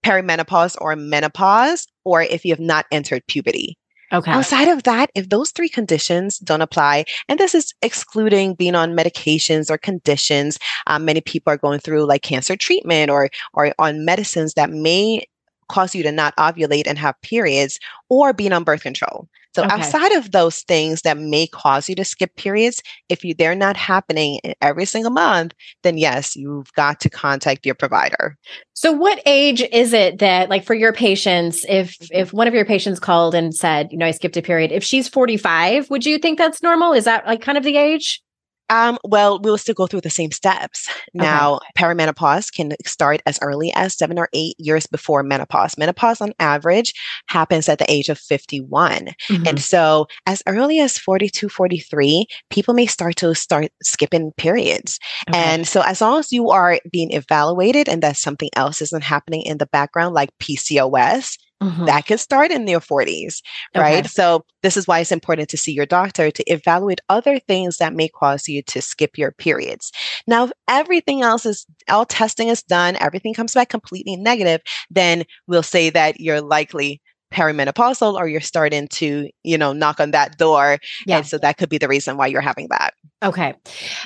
perimenopause 0.03 0.77
or 0.81 0.95
menopause, 0.95 1.85
or 2.05 2.23
if 2.23 2.43
you 2.43 2.53
have 2.53 2.59
not 2.59 2.87
entered 2.91 3.21
puberty. 3.27 3.77
Okay. 4.13 4.31
Outside 4.31 4.67
of 4.67 4.83
that, 4.83 5.09
if 5.15 5.29
those 5.29 5.51
three 5.51 5.69
conditions 5.69 6.37
don't 6.39 6.61
apply, 6.61 7.05
and 7.27 7.39
this 7.39 7.55
is 7.55 7.73
excluding 7.81 8.53
being 8.53 8.75
on 8.75 8.95
medications 8.95 9.69
or 9.69 9.77
conditions, 9.77 10.59
um, 10.87 11.05
many 11.05 11.21
people 11.21 11.51
are 11.51 11.57
going 11.57 11.79
through 11.79 12.05
like 12.05 12.21
cancer 12.21 12.55
treatment 12.55 13.09
or 13.09 13.29
or 13.53 13.73
on 13.79 14.05
medicines 14.05 14.53
that 14.53 14.69
may 14.69 15.25
cause 15.69 15.95
you 15.95 16.03
to 16.03 16.11
not 16.11 16.35
ovulate 16.37 16.85
and 16.85 16.97
have 16.99 17.19
periods, 17.21 17.79
or 18.09 18.33
being 18.33 18.53
on 18.53 18.63
birth 18.63 18.83
control. 18.83 19.27
So 19.55 19.63
okay. 19.63 19.73
outside 19.73 20.11
of 20.11 20.31
those 20.31 20.63
things 20.63 21.03
that 21.03 21.17
may 21.17 21.47
cause 21.47 21.87
you 21.87 21.95
to 21.95 22.03
skip 22.03 22.35
periods, 22.35 22.83
if 23.07 23.23
you 23.23 23.33
they're 23.33 23.55
not 23.55 23.77
happening 23.77 24.41
every 24.61 24.83
single 24.83 25.11
month, 25.11 25.53
then 25.81 25.97
yes, 25.97 26.35
you've 26.35 26.73
got 26.73 26.99
to 26.99 27.09
contact 27.09 27.65
your 27.65 27.73
provider. 27.73 28.37
So 28.73 28.91
what 28.91 29.21
age 29.25 29.61
is 29.71 29.93
it 29.93 30.19
that 30.19 30.49
like 30.49 30.65
for 30.65 30.73
your 30.73 30.91
patients, 30.91 31.65
if 31.69 31.97
mm-hmm. 31.99 32.17
if 32.17 32.33
one 32.33 32.49
of 32.49 32.53
your 32.53 32.65
patients 32.65 32.99
called 32.99 33.33
and 33.33 33.55
said, 33.55 33.87
you 33.93 33.97
know, 33.97 34.05
I 34.05 34.11
skipped 34.11 34.35
a 34.35 34.41
period, 34.41 34.73
if 34.73 34.83
she's 34.83 35.07
45, 35.07 35.89
would 35.89 36.05
you 36.05 36.17
think 36.17 36.37
that's 36.37 36.61
normal? 36.61 36.91
Is 36.91 37.05
that 37.05 37.25
like 37.25 37.41
kind 37.41 37.57
of 37.57 37.63
the 37.63 37.77
age? 37.77 38.21
Um, 38.69 38.97
well, 39.03 39.39
we'll 39.39 39.57
still 39.57 39.75
go 39.75 39.87
through 39.87 40.01
the 40.01 40.09
same 40.09 40.31
steps. 40.31 40.89
Now, 41.13 41.55
okay. 41.55 41.67
perimenopause 41.77 42.51
can 42.51 42.73
start 42.85 43.21
as 43.25 43.39
early 43.41 43.71
as 43.73 43.95
seven 43.95 44.17
or 44.17 44.29
eight 44.33 44.55
years 44.59 44.87
before 44.87 45.23
menopause. 45.23 45.77
Menopause, 45.77 46.21
on 46.21 46.33
average, 46.39 46.93
happens 47.27 47.69
at 47.69 47.79
the 47.79 47.91
age 47.91 48.09
of 48.09 48.17
51. 48.17 49.07
Mm-hmm. 49.29 49.47
And 49.47 49.61
so, 49.61 50.07
as 50.25 50.41
early 50.47 50.79
as 50.79 50.97
42, 50.97 51.47
43, 51.49 52.25
people 52.49 52.73
may 52.73 52.87
start 52.87 53.15
to 53.17 53.35
start 53.35 53.67
skipping 53.83 54.31
periods. 54.37 54.99
Okay. 55.29 55.37
And 55.37 55.67
so, 55.67 55.81
as 55.81 56.01
long 56.01 56.19
as 56.19 56.31
you 56.31 56.49
are 56.49 56.79
being 56.91 57.11
evaluated 57.11 57.87
and 57.87 58.01
that 58.01 58.17
something 58.17 58.49
else 58.55 58.81
isn't 58.81 59.03
happening 59.03 59.43
in 59.43 59.59
the 59.59 59.67
background, 59.67 60.15
like 60.15 60.29
PCOS, 60.39 61.37
Mm-hmm. 61.63 61.85
That 61.85 62.05
could 62.05 62.19
start 62.19 62.51
in 62.51 62.65
their 62.65 62.81
40s, 62.81 63.41
right? 63.75 63.99
Okay. 63.99 64.07
So, 64.07 64.45
this 64.61 64.75
is 64.75 64.87
why 64.87 64.99
it's 64.99 65.11
important 65.11 65.47
to 65.49 65.57
see 65.57 65.71
your 65.71 65.85
doctor 65.85 66.29
to 66.29 66.51
evaluate 66.51 66.99
other 67.07 67.39
things 67.39 67.77
that 67.77 67.93
may 67.93 68.09
cause 68.09 68.47
you 68.47 68.61
to 68.63 68.81
skip 68.81 69.17
your 69.17 69.31
periods. 69.31 69.91
Now, 70.27 70.45
if 70.45 70.51
everything 70.67 71.21
else 71.21 71.45
is, 71.45 71.65
all 71.89 72.05
testing 72.05 72.49
is 72.49 72.61
done, 72.61 72.97
everything 72.99 73.33
comes 73.33 73.53
back 73.53 73.69
completely 73.69 74.17
negative, 74.17 74.61
then 74.89 75.23
we'll 75.47 75.63
say 75.63 75.89
that 75.91 76.19
you're 76.19 76.41
likely 76.41 77.01
perimenopausal 77.35 78.13
or 78.13 78.27
you're 78.27 78.41
starting 78.41 78.87
to, 78.87 79.29
you 79.43 79.57
know, 79.57 79.73
knock 79.73 79.99
on 79.99 80.11
that 80.11 80.37
door. 80.37 80.79
Yeah. 81.05 81.17
And 81.17 81.27
so 81.27 81.37
that 81.39 81.57
could 81.57 81.69
be 81.69 81.77
the 81.77 81.87
reason 81.87 82.17
why 82.17 82.27
you're 82.27 82.41
having 82.41 82.67
that. 82.69 82.93
Okay. 83.23 83.53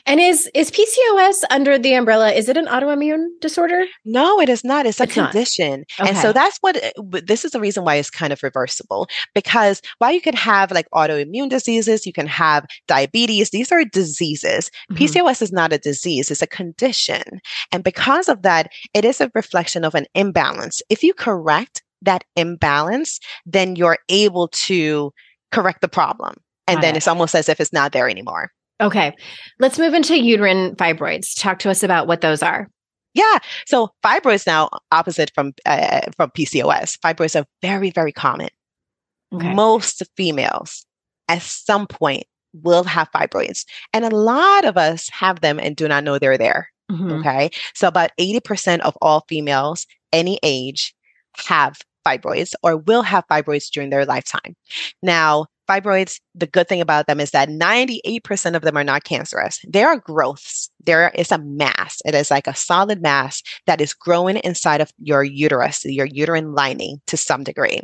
And 0.05 0.19
is 0.19 0.49
is 0.53 0.71
PCOS 0.71 1.43
under 1.49 1.77
the 1.77 1.93
umbrella? 1.93 2.31
Is 2.31 2.47
it 2.47 2.57
an 2.57 2.67
autoimmune 2.67 3.27
disorder? 3.41 3.83
No, 4.05 4.39
it 4.39 4.49
is 4.49 4.63
not. 4.63 4.85
It's 4.85 4.99
a 4.99 5.03
it's 5.03 5.13
condition. 5.13 5.83
Okay. 5.99 6.09
And 6.09 6.17
so 6.17 6.31
that's 6.31 6.57
what 6.61 6.77
eh, 6.77 6.91
this 7.23 7.43
is 7.43 7.51
the 7.51 7.59
reason 7.59 7.83
why 7.83 7.95
it's 7.95 8.09
kind 8.09 8.31
of 8.31 8.41
reversible 8.41 9.07
because 9.35 9.81
while 9.97 10.11
you 10.11 10.21
can 10.21 10.35
have 10.35 10.71
like 10.71 10.89
autoimmune 10.91 11.49
diseases, 11.49 12.05
you 12.05 12.13
can 12.13 12.27
have 12.27 12.65
diabetes, 12.87 13.49
these 13.49 13.71
are 13.71 13.83
diseases. 13.83 14.71
Mm-hmm. 14.91 15.03
PCOS 15.03 15.41
is 15.41 15.51
not 15.51 15.73
a 15.73 15.77
disease, 15.77 16.31
it's 16.31 16.41
a 16.41 16.47
condition. 16.47 17.23
And 17.71 17.83
because 17.83 18.29
of 18.29 18.43
that, 18.43 18.71
it 18.93 19.05
is 19.05 19.19
a 19.19 19.31
reflection 19.35 19.83
of 19.83 19.95
an 19.95 20.05
imbalance. 20.15 20.81
If 20.89 21.03
you 21.03 21.13
correct 21.13 21.83
that 22.01 22.23
imbalance, 22.35 23.19
then 23.45 23.75
you're 23.75 23.97
able 24.09 24.47
to 24.49 25.11
correct 25.51 25.81
the 25.81 25.87
problem. 25.87 26.35
And 26.67 26.77
Got 26.77 26.81
then 26.81 26.93
it. 26.95 26.97
it's 26.97 27.07
almost 27.07 27.35
as 27.35 27.49
if 27.49 27.59
it's 27.59 27.73
not 27.73 27.91
there 27.91 28.09
anymore. 28.09 28.51
Okay. 28.81 29.15
Let's 29.59 29.77
move 29.77 29.93
into 29.93 30.19
uterine 30.19 30.75
fibroids. 30.75 31.39
Talk 31.39 31.59
to 31.59 31.69
us 31.69 31.83
about 31.83 32.07
what 32.07 32.21
those 32.21 32.41
are. 32.41 32.69
Yeah. 33.13 33.39
So 33.65 33.89
fibroids 34.03 34.45
now 34.45 34.69
opposite 34.91 35.31
from 35.33 35.53
uh, 35.65 36.01
from 36.15 36.29
PCOS. 36.31 36.97
Fibroids 36.99 37.39
are 37.39 37.45
very 37.61 37.89
very 37.89 38.11
common. 38.11 38.49
Okay. 39.33 39.53
Most 39.53 40.03
females 40.15 40.85
at 41.27 41.41
some 41.41 41.87
point 41.87 42.23
will 42.53 42.83
have 42.83 43.11
fibroids, 43.11 43.65
and 43.93 44.05
a 44.05 44.15
lot 44.15 44.65
of 44.65 44.77
us 44.77 45.09
have 45.11 45.41
them 45.41 45.59
and 45.59 45.75
do 45.75 45.87
not 45.87 46.03
know 46.03 46.17
they're 46.17 46.37
there. 46.37 46.69
Mm-hmm. 46.91 47.11
Okay. 47.19 47.51
So 47.75 47.87
about 47.87 48.09
80% 48.19 48.79
of 48.79 48.97
all 49.01 49.23
females 49.27 49.85
any 50.11 50.39
age 50.41 50.95
have 51.47 51.77
fibroids 52.05 52.53
or 52.63 52.77
will 52.77 53.01
have 53.01 53.25
fibroids 53.29 53.69
during 53.69 53.89
their 53.89 54.05
lifetime. 54.05 54.55
Now, 55.03 55.47
fibroids, 55.69 56.19
the 56.33 56.47
good 56.47 56.67
thing 56.67 56.81
about 56.81 57.05
them 57.05 57.19
is 57.19 57.31
that 57.31 57.49
98% 57.49 58.55
of 58.55 58.63
them 58.63 58.75
are 58.75 58.83
not 58.83 59.03
cancerous. 59.03 59.59
They 59.67 59.83
are 59.83 59.97
growths. 59.97 60.69
There 60.83 61.11
is 61.13 61.31
a 61.31 61.37
mass. 61.37 62.01
It 62.05 62.15
is 62.15 62.31
like 62.31 62.47
a 62.47 62.55
solid 62.55 63.01
mass 63.01 63.43
that 63.67 63.79
is 63.79 63.93
growing 63.93 64.37
inside 64.37 64.81
of 64.81 64.91
your 64.97 65.23
uterus, 65.23 65.85
your 65.85 66.07
uterine 66.07 66.53
lining 66.53 67.01
to 67.07 67.17
some 67.17 67.43
degree. 67.43 67.81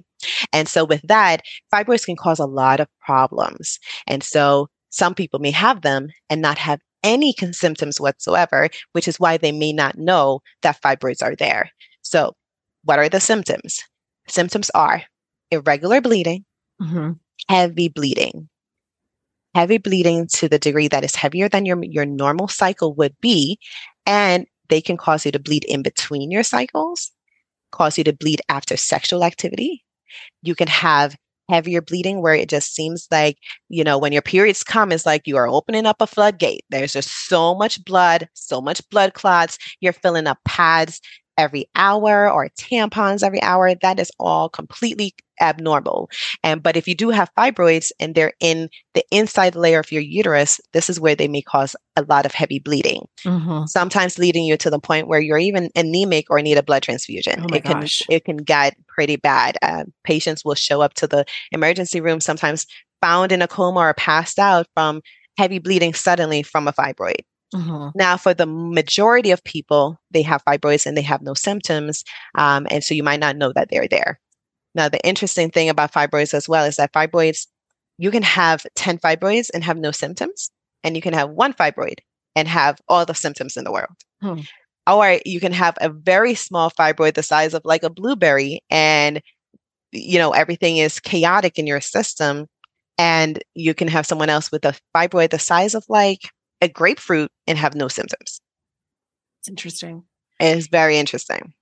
And 0.51 0.67
so 0.67 0.84
with 0.84 1.01
that, 1.04 1.41
fibroids 1.73 2.06
can 2.06 2.15
cause 2.15 2.39
a 2.39 2.45
lot 2.45 2.80
of 2.80 2.88
problems. 3.01 3.78
And 4.08 4.23
so 4.23 4.67
some 4.89 5.13
people 5.13 5.39
may 5.39 5.51
have 5.51 5.82
them 5.82 6.08
and 6.30 6.41
not 6.41 6.58
have 6.58 6.80
any 7.04 7.36
symptoms 7.51 8.01
whatsoever, 8.01 8.67
which 8.93 9.08
is 9.08 9.19
why 9.19 9.38
they 9.38 9.51
may 9.51 9.71
not 9.71 9.95
know 9.95 10.41
that 10.63 10.82
fibroids 10.82 11.21
are 11.21 11.36
there. 11.36 11.69
So 12.01 12.34
what 12.84 12.97
are 12.97 13.10
the 13.10 13.19
symptoms? 13.19 13.84
Symptoms 14.27 14.69
are 14.71 15.03
irregular 15.51 16.01
bleeding, 16.01 16.45
mm-hmm. 16.81 17.11
heavy 17.49 17.89
bleeding, 17.89 18.49
heavy 19.53 19.77
bleeding 19.77 20.27
to 20.27 20.49
the 20.49 20.59
degree 20.59 20.88
that 20.88 21.03
is 21.03 21.15
heavier 21.15 21.47
than 21.47 21.65
your, 21.65 21.83
your 21.83 22.05
normal 22.05 22.47
cycle 22.47 22.93
would 22.95 23.15
be. 23.21 23.59
And 24.05 24.45
they 24.69 24.81
can 24.81 24.97
cause 24.97 25.25
you 25.25 25.31
to 25.31 25.39
bleed 25.39 25.63
in 25.65 25.81
between 25.83 26.31
your 26.31 26.43
cycles, 26.43 27.11
cause 27.71 27.97
you 27.97 28.03
to 28.03 28.13
bleed 28.13 28.41
after 28.49 28.77
sexual 28.77 29.23
activity. 29.23 29.83
You 30.41 30.55
can 30.55 30.67
have 30.67 31.15
heavier 31.49 31.81
bleeding 31.81 32.21
where 32.21 32.33
it 32.33 32.49
just 32.49 32.73
seems 32.73 33.07
like, 33.11 33.38
you 33.69 33.83
know, 33.83 33.97
when 33.97 34.11
your 34.11 34.21
periods 34.21 34.63
come, 34.63 34.91
it's 34.91 35.05
like 35.05 35.27
you 35.27 35.38
are 35.38 35.47
opening 35.47 35.85
up 35.85 35.97
a 35.99 36.07
floodgate. 36.07 36.63
There's 36.69 36.93
just 36.93 37.27
so 37.27 37.53
much 37.53 37.83
blood, 37.85 38.27
so 38.33 38.61
much 38.61 38.88
blood 38.89 39.13
clots. 39.13 39.57
You're 39.79 39.93
filling 39.93 40.27
up 40.27 40.39
pads 40.45 40.99
every 41.38 41.69
hour 41.76 42.30
or 42.30 42.50
tampons 42.60 43.24
every 43.24 43.41
hour, 43.41 43.74
that 43.76 44.00
is 44.00 44.12
all 44.19 44.50
completely 44.50 45.13
abnormal. 45.41 46.10
And 46.43 46.63
but 46.63 46.78
if 46.78 46.88
you 46.88 46.95
do 46.95 47.10
have 47.10 47.34
fibroids 47.38 47.91
and 48.00 48.15
they're 48.15 48.34
in 48.39 48.69
the 48.93 49.04
inside 49.12 49.56
layer 49.56 49.80
of 49.80 49.91
your 49.91 50.02
uterus, 50.02 50.62
this 50.74 50.89
is 50.89 51.00
where 51.00 51.15
they 51.15 51.28
may 51.28 51.41
cause 51.41 51.76
a 51.95 52.04
lot 52.04 52.26
of 52.26 52.34
heavy 52.34 52.60
bleeding. 52.60 53.08
Mm-hmm. 53.26 53.65
Sometimes 53.65 54.17
leading 54.17 54.45
you 54.45 54.58
to 54.58 54.69
the 54.69 54.80
point 54.80 55.08
where 55.08 55.19
you're 55.19 55.38
even 55.38 55.69
anemic 55.76 56.28
or 56.30 56.41
need 56.41 56.58
a 56.58 56.63
blood 56.63 56.84
transfusion. 56.84 57.41
Oh 57.41 57.56
it 57.56 57.63
can 57.63 57.82
gosh. 57.82 58.02
it 58.10 58.26
can 58.26 58.38
get 58.38 58.76
pretty 58.88 59.17
bad. 59.17 59.58
Uh, 59.62 59.86
patients 60.04 60.45
will 60.45 60.56
show 60.56 60.82
up 60.82 60.93
to 60.95 61.08
the 61.08 61.26
emergency 61.52 62.02
room 62.02 62.19
sometimes 62.19 62.65
found 63.02 63.32
in 63.32 63.41
a 63.41 63.48
coma 63.48 63.82
or 63.82 63.93
passed 63.93 64.39
out 64.39 64.67
from 64.74 65.02
heavy 65.38 65.60
bleeding 65.60 65.93
suddenly 65.93 66.43
from 66.43 66.67
a 66.67 66.74
fibroid. 66.74 67.21
Mm-hmm. 67.53 67.89
Now, 67.95 68.17
for 68.17 68.34
the 68.34 68.45
majority 68.45 69.31
of 69.31 69.43
people, 69.43 69.99
they 70.12 70.21
have 70.23 70.43
fibroids 70.45 70.86
and 70.86 70.97
they 70.97 71.01
have 71.03 71.21
no 71.21 71.34
symptoms. 71.34 72.03
Um, 72.36 72.67
and 72.69 72.84
so 72.84 72.93
you 72.93 73.03
might 73.03 73.19
not 73.19 73.38
know 73.38 73.53
that 73.53 73.69
they're 73.69 73.88
there. 73.88 74.19
Now, 74.73 74.89
the 74.89 75.05
interesting 75.08 75.51
thing 75.51 75.69
about 75.69 75.93
fibroids 75.93 76.34
as 76.34 76.49
well 76.49 76.65
is 76.65 76.75
that 76.75 76.93
fibroids, 76.93 77.47
you 77.97 78.12
can 78.12 78.23
have 78.23 78.65
10 78.75 78.97
fibroids 78.97 79.49
and 79.53 79.63
have 79.63 79.77
no 79.77 79.91
symptoms, 79.91 80.51
and 80.84 80.95
you 80.95 81.01
can 81.01 81.13
have 81.13 81.29
one 81.29 81.53
fibroid 81.53 81.99
and 82.36 82.47
have 82.47 82.81
all 82.89 83.05
the 83.05 83.15
symptoms 83.15 83.55
in 83.55 83.63
the 83.63 83.71
world. 83.71 83.95
Hmm. 84.21 84.41
Or 84.88 85.19
you 85.25 85.39
can 85.39 85.53
have 85.53 85.77
a 85.81 85.89
very 85.89 86.36
small 86.36 86.69
fibroid 86.69 87.15
the 87.15 87.23
size 87.23 87.53
of 87.53 87.63
like 87.63 87.84
a 87.84 87.89
blueberry, 87.89 88.62
and 88.69 89.21
you 89.91 90.19
know 90.19 90.31
everything 90.31 90.77
is 90.77 90.99
chaotic 90.99 91.58
in 91.58 91.65
your 91.65 91.81
system, 91.81 92.45
and 92.97 93.41
you 93.55 93.73
can 93.73 93.88
have 93.88 94.05
someone 94.05 94.29
else 94.29 94.51
with 94.51 94.63
a 94.65 94.75
fibroid 94.95 95.31
the 95.31 95.39
size 95.39 95.73
of 95.73 95.86
like 95.89 96.29
a 96.61 96.67
grapefruit 96.67 97.29
and 97.47 97.57
have 97.57 97.75
no 97.75 97.87
symptoms. 97.87 98.39
It's 99.41 99.49
interesting. 99.49 100.03
It's 100.39 100.67
very 100.67 100.97
interesting. 100.97 101.53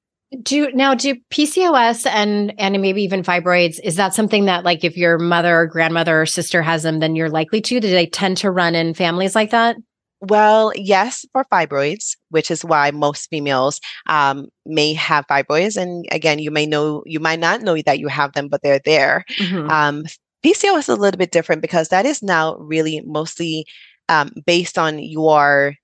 Do 0.41 0.71
now 0.71 0.95
do 0.95 1.15
PCOS 1.31 2.07
and 2.07 2.53
and 2.57 2.81
maybe 2.81 3.03
even 3.03 3.21
fibroids 3.21 3.79
is 3.83 3.97
that 3.97 4.15
something 4.15 4.45
that 4.45 4.63
like 4.63 4.83
if 4.83 4.97
your 4.97 5.19
mother 5.19 5.59
or 5.59 5.67
grandmother 5.67 6.21
or 6.21 6.25
sister 6.25 6.63
has 6.63 6.81
them 6.81 6.99
then 6.99 7.15
you're 7.15 7.29
likely 7.29 7.61
to 7.61 7.79
do 7.79 7.91
they 7.91 8.07
tend 8.07 8.37
to 8.37 8.49
run 8.49 8.73
in 8.73 8.95
families 8.95 9.35
like 9.35 9.51
that? 9.51 9.75
Well, 10.21 10.71
yes, 10.75 11.25
for 11.33 11.43
fibroids, 11.51 12.15
which 12.29 12.49
is 12.49 12.63
why 12.63 12.91
most 12.91 13.29
females 13.29 13.81
um, 14.07 14.47
may 14.65 14.93
have 14.93 15.27
fibroids. 15.27 15.75
And 15.75 16.05
again, 16.11 16.39
you 16.39 16.49
may 16.49 16.65
know, 16.65 17.03
you 17.05 17.19
might 17.19 17.41
not 17.41 17.61
know 17.61 17.77
that 17.81 17.99
you 17.99 18.07
have 18.07 18.31
them, 18.31 18.47
but 18.47 18.61
they're 18.63 18.79
there. 18.85 19.25
Mm-hmm. 19.37 19.69
Um, 19.69 20.05
PCOS 20.45 20.79
is 20.79 20.89
a 20.89 20.95
little 20.95 21.17
bit 21.17 21.31
different 21.31 21.61
because 21.61 21.89
that 21.89 22.05
is 22.05 22.23
now 22.23 22.55
really 22.55 23.01
mostly 23.05 23.65
um, 24.09 24.31
based 24.45 24.77
on 24.77 24.99
your 24.99 25.75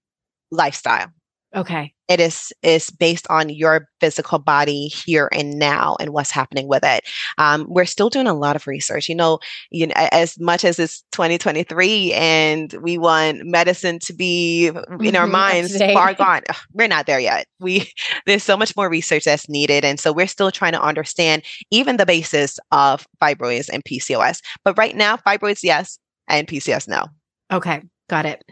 lifestyle. 0.51 1.11
Okay. 1.55 1.93
It 2.07 2.19
is 2.19 2.53
is 2.61 2.91
based 2.91 3.25
on 3.29 3.49
your 3.49 3.87
physical 3.99 4.37
body 4.37 4.87
here 4.87 5.29
and 5.31 5.57
now 5.57 5.95
and 5.99 6.11
what's 6.11 6.29
happening 6.29 6.67
with 6.67 6.83
it. 6.83 7.07
Um, 7.39 7.65
we're 7.67 7.85
still 7.85 8.09
doing 8.09 8.27
a 8.27 8.35
lot 8.35 8.55
of 8.55 8.67
research. 8.67 9.09
You 9.09 9.15
know, 9.15 9.39
you 9.71 9.87
know, 9.87 9.93
as 9.95 10.39
much 10.39 10.63
as 10.63 10.77
it's 10.77 11.03
2023 11.11 12.13
and 12.13 12.73
we 12.81 12.99
want 12.99 13.45
medicine 13.45 13.97
to 13.99 14.13
be 14.13 14.67
in 14.67 14.73
mm-hmm, 14.75 15.15
our 15.15 15.25
minds 15.25 15.75
far 15.77 16.13
gone, 16.15 16.41
we're 16.73 16.87
not 16.87 17.07
there 17.07 17.19
yet. 17.19 17.47
We 17.59 17.91
there's 18.27 18.43
so 18.43 18.57
much 18.57 18.75
more 18.75 18.89
research 18.89 19.25
that's 19.25 19.49
needed, 19.49 19.83
and 19.83 19.99
so 19.99 20.13
we're 20.13 20.27
still 20.27 20.51
trying 20.51 20.73
to 20.73 20.81
understand 20.81 21.43
even 21.71 21.97
the 21.97 22.05
basis 22.05 22.59
of 22.71 23.07
fibroids 23.21 23.69
and 23.71 23.83
PCOS. 23.83 24.41
But 24.63 24.77
right 24.77 24.95
now, 24.95 25.17
fibroids 25.17 25.63
yes, 25.63 25.97
and 26.27 26.47
PCOS 26.47 26.87
no. 26.87 27.05
Okay. 27.51 27.81
Got 28.09 28.25
it. 28.25 28.43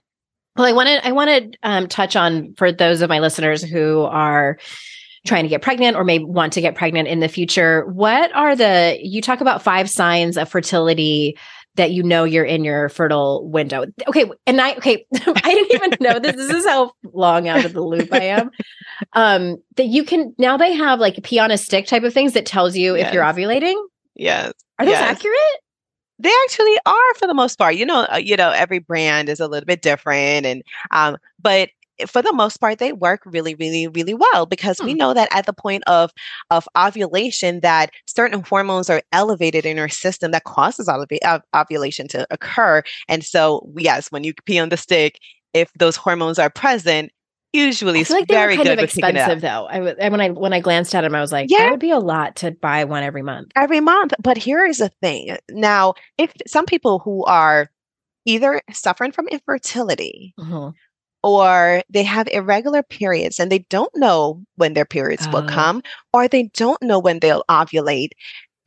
Well, 0.56 0.66
I 0.66 0.72
want 0.72 0.88
to 0.88 1.08
I 1.08 1.12
want 1.12 1.30
to 1.30 1.60
um, 1.64 1.88
touch 1.88 2.16
on 2.16 2.54
for 2.56 2.72
those 2.72 3.02
of 3.02 3.10
my 3.10 3.20
listeners 3.20 3.62
who 3.62 4.04
are 4.04 4.58
trying 5.26 5.44
to 5.44 5.50
get 5.50 5.62
pregnant 5.62 5.98
or 5.98 6.04
may 6.04 6.20
want 6.20 6.54
to 6.54 6.62
get 6.62 6.76
pregnant 6.76 7.08
in 7.08 7.20
the 7.20 7.28
future. 7.28 7.86
What 7.88 8.34
are 8.34 8.56
the 8.56 8.98
you 9.02 9.22
talk 9.22 9.42
about 9.42 9.62
five 9.62 9.90
signs 9.90 10.38
of 10.38 10.50
fertility 10.50 11.38
that 11.76 11.92
you 11.92 12.02
know 12.02 12.24
you're 12.24 12.46
in 12.46 12.64
your 12.64 12.90
fertile 12.90 13.48
window? 13.48 13.86
Okay, 14.08 14.26
and 14.48 14.60
I 14.60 14.76
okay, 14.76 15.06
I 15.16 15.54
didn't 15.54 15.76
even 15.76 15.98
know 16.00 16.20
this. 16.20 16.36
This 16.36 16.52
is 16.52 16.66
how 16.66 16.92
long 17.14 17.48
out 17.48 17.66
of 17.66 17.74
the 17.74 17.82
loop 17.82 18.12
I 18.12 18.24
am. 18.24 18.50
Um, 19.14 19.58
that 19.76 19.86
you 19.86 20.04
can 20.04 20.34
now 20.40 20.58
they 20.58 20.74
have 20.74 21.00
like 21.00 21.22
pee 21.24 21.38
on 21.38 21.52
a 21.52 21.58
stick 21.58 21.86
type 21.86 22.04
of 22.04 22.14
things 22.14 22.34
that 22.34 22.48
tells 22.48 22.76
you 22.76 22.96
yes. 22.96 23.08
if 23.08 23.14
you're 23.14 23.24
ovulating. 23.24 23.80
Yes. 24.16 24.54
Are 24.80 24.86
those 24.86 24.94
yes. 24.94 25.02
accurate? 25.02 25.62
They 26.20 26.32
actually 26.46 26.78
are 26.86 27.14
for 27.18 27.28
the 27.28 27.34
most 27.34 27.58
part. 27.58 27.76
You 27.76 27.86
know, 27.86 28.08
uh, 28.12 28.18
you 28.18 28.36
know, 28.36 28.52
every 28.52 28.80
brand 28.80 29.30
is 29.30 29.40
a 29.40 29.48
little 29.48 29.66
bit 29.66 29.82
different, 29.82 30.46
and 30.46 30.64
um, 30.92 31.18
but 31.40 31.70
for 32.06 32.22
the 32.22 32.34
most 32.34 32.58
part 32.58 32.78
they 32.78 32.94
work 32.94 33.22
really 33.26 33.56
really 33.56 33.88
really 33.88 34.14
well 34.14 34.46
because 34.46 34.78
hmm. 34.80 34.86
we 34.86 34.94
know 34.94 35.14
that 35.14 35.28
at 35.32 35.46
the 35.46 35.54
point 35.54 35.84
of 35.88 36.12
of 36.52 36.68
ovulation 36.78 37.60
that 37.62 37.90
certain 38.06 38.44
hormones 38.44 38.90
are 38.90 39.02
elevated 39.12 39.66
in 39.66 39.80
our 39.80 39.90
system 39.90 40.32
that 40.32 40.44
causes 40.44 40.90
ovulation 41.56 42.08
to 42.08 42.28
occur 42.30 42.84
and 43.08 43.24
so 43.24 43.68
yes 43.78 44.12
when 44.12 44.24
you 44.24 44.34
pee 44.46 44.60
on 44.60 44.70
the 44.70 44.78
stick 44.78 45.20
if 45.54 45.72
those 45.74 45.96
hormones 45.96 46.38
are 46.38 46.50
present 46.50 47.12
usually 47.54 48.02
it's 48.02 48.10
like 48.10 48.28
very 48.28 48.56
kind 48.56 48.68
good 48.68 48.80
of 48.80 48.84
expensive 48.84 49.42
though. 49.42 49.68
I 49.68 50.10
when 50.10 50.22
I 50.22 50.30
when 50.30 50.54
I 50.54 50.60
glanced 50.60 50.94
at 50.96 51.02
them, 51.02 51.16
I 51.16 51.22
was 51.22 51.32
like, 51.32 51.50
yeah. 51.50 51.60
that 51.60 51.72
would 51.72 51.80
be 51.80 51.92
a 51.92 52.00
lot 52.00 52.36
to 52.38 52.52
buy 52.52 52.84
one 52.84 53.04
every 53.04 53.22
month. 53.24 53.52
Every 53.56 53.80
month. 53.80 54.14
But 54.20 54.38
here 54.38 54.66
is 54.66 54.80
the 54.80 54.90
thing. 55.02 55.38
Now, 55.50 55.96
if 56.18 56.32
some 56.46 56.66
people 56.66 57.00
who 57.00 57.24
are 57.26 57.70
either 58.26 58.62
suffering 58.72 59.12
from 59.12 59.28
infertility 59.30 60.34
mm-hmm. 60.40 60.70
or 61.24 61.84
they 61.90 62.04
have 62.04 62.28
irregular 62.28 62.84
periods 62.84 63.40
and 63.40 63.52
they 63.52 63.60
don't 63.70 63.96
know 63.96 64.44
when 64.56 64.74
their 64.74 64.86
periods 64.86 65.26
uh. 65.28 65.32
will 65.34 65.46
oh. 65.46 65.48
come, 65.48 65.82
or 66.14 66.28
they 66.28 66.50
don't 66.54 66.82
know 66.82 67.00
when 67.00 67.20
they'll 67.20 67.46
ovulate, 67.50 68.12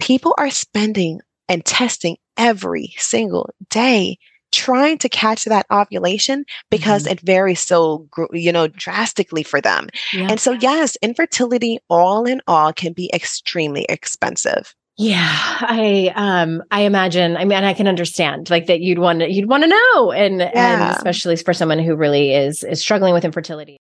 people 0.01 0.35
are 0.39 0.51
spending 0.51 1.21
and 1.49 1.65
testing 1.65 2.17
every 2.37 2.95
single 2.97 3.51
day 3.69 4.17
trying 4.53 4.99
to 4.99 5.09
catch 5.09 5.45
that 5.45 5.67
ovulation 5.71 6.45
because 6.71 7.05
mm-hmm. 7.05 7.13
it 7.13 7.21
varies 7.21 7.61
so 7.61 8.09
you 8.33 8.53
know 8.53 8.69
drastically 8.69 9.43
for 9.43 9.61
them 9.61 9.89
yeah. 10.13 10.29
and 10.31 10.41
so 10.41 10.53
yes 10.53 10.97
infertility 11.03 11.79
all 11.89 12.25
in 12.25 12.41
all 12.47 12.73
can 12.73 12.93
be 12.93 13.11
extremely 13.13 13.85
expensive 13.89 14.75
yeah 14.97 15.57
i 15.61 16.13
um 16.17 16.63
i 16.71 16.83
imagine 16.83 17.37
i 17.37 17.45
mean 17.45 17.65
i 17.65 17.73
can 17.73 17.89
understand 17.89 18.51
like 18.51 18.67
that 18.67 18.81
you'd 18.81 18.99
want 18.99 19.21
to 19.21 19.31
you'd 19.31 19.49
want 19.49 19.63
to 19.63 19.69
know 19.69 20.13
and 20.13 20.41
yeah. 20.41 20.51
and 20.89 20.97
especially 20.97 21.37
for 21.37 21.55
someone 21.55 21.79
who 21.79 21.95
really 21.95 22.35
is 22.35 22.65
is 22.65 22.81
struggling 22.81 23.15
with 23.15 23.25
infertility 23.25 23.79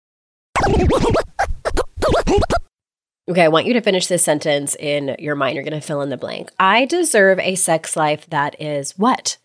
Okay, 3.29 3.43
I 3.43 3.47
want 3.47 3.67
you 3.67 3.73
to 3.73 3.81
finish 3.81 4.07
this 4.07 4.21
sentence 4.21 4.75
in 4.75 5.15
your 5.17 5.35
mind. 5.35 5.55
You're 5.55 5.63
going 5.63 5.79
to 5.79 5.85
fill 5.85 6.01
in 6.01 6.09
the 6.09 6.17
blank. 6.17 6.51
I 6.59 6.83
deserve 6.83 7.39
a 7.39 7.55
sex 7.55 7.95
life 7.95 8.29
that 8.29 8.59
is 8.61 8.97
what? 8.97 9.37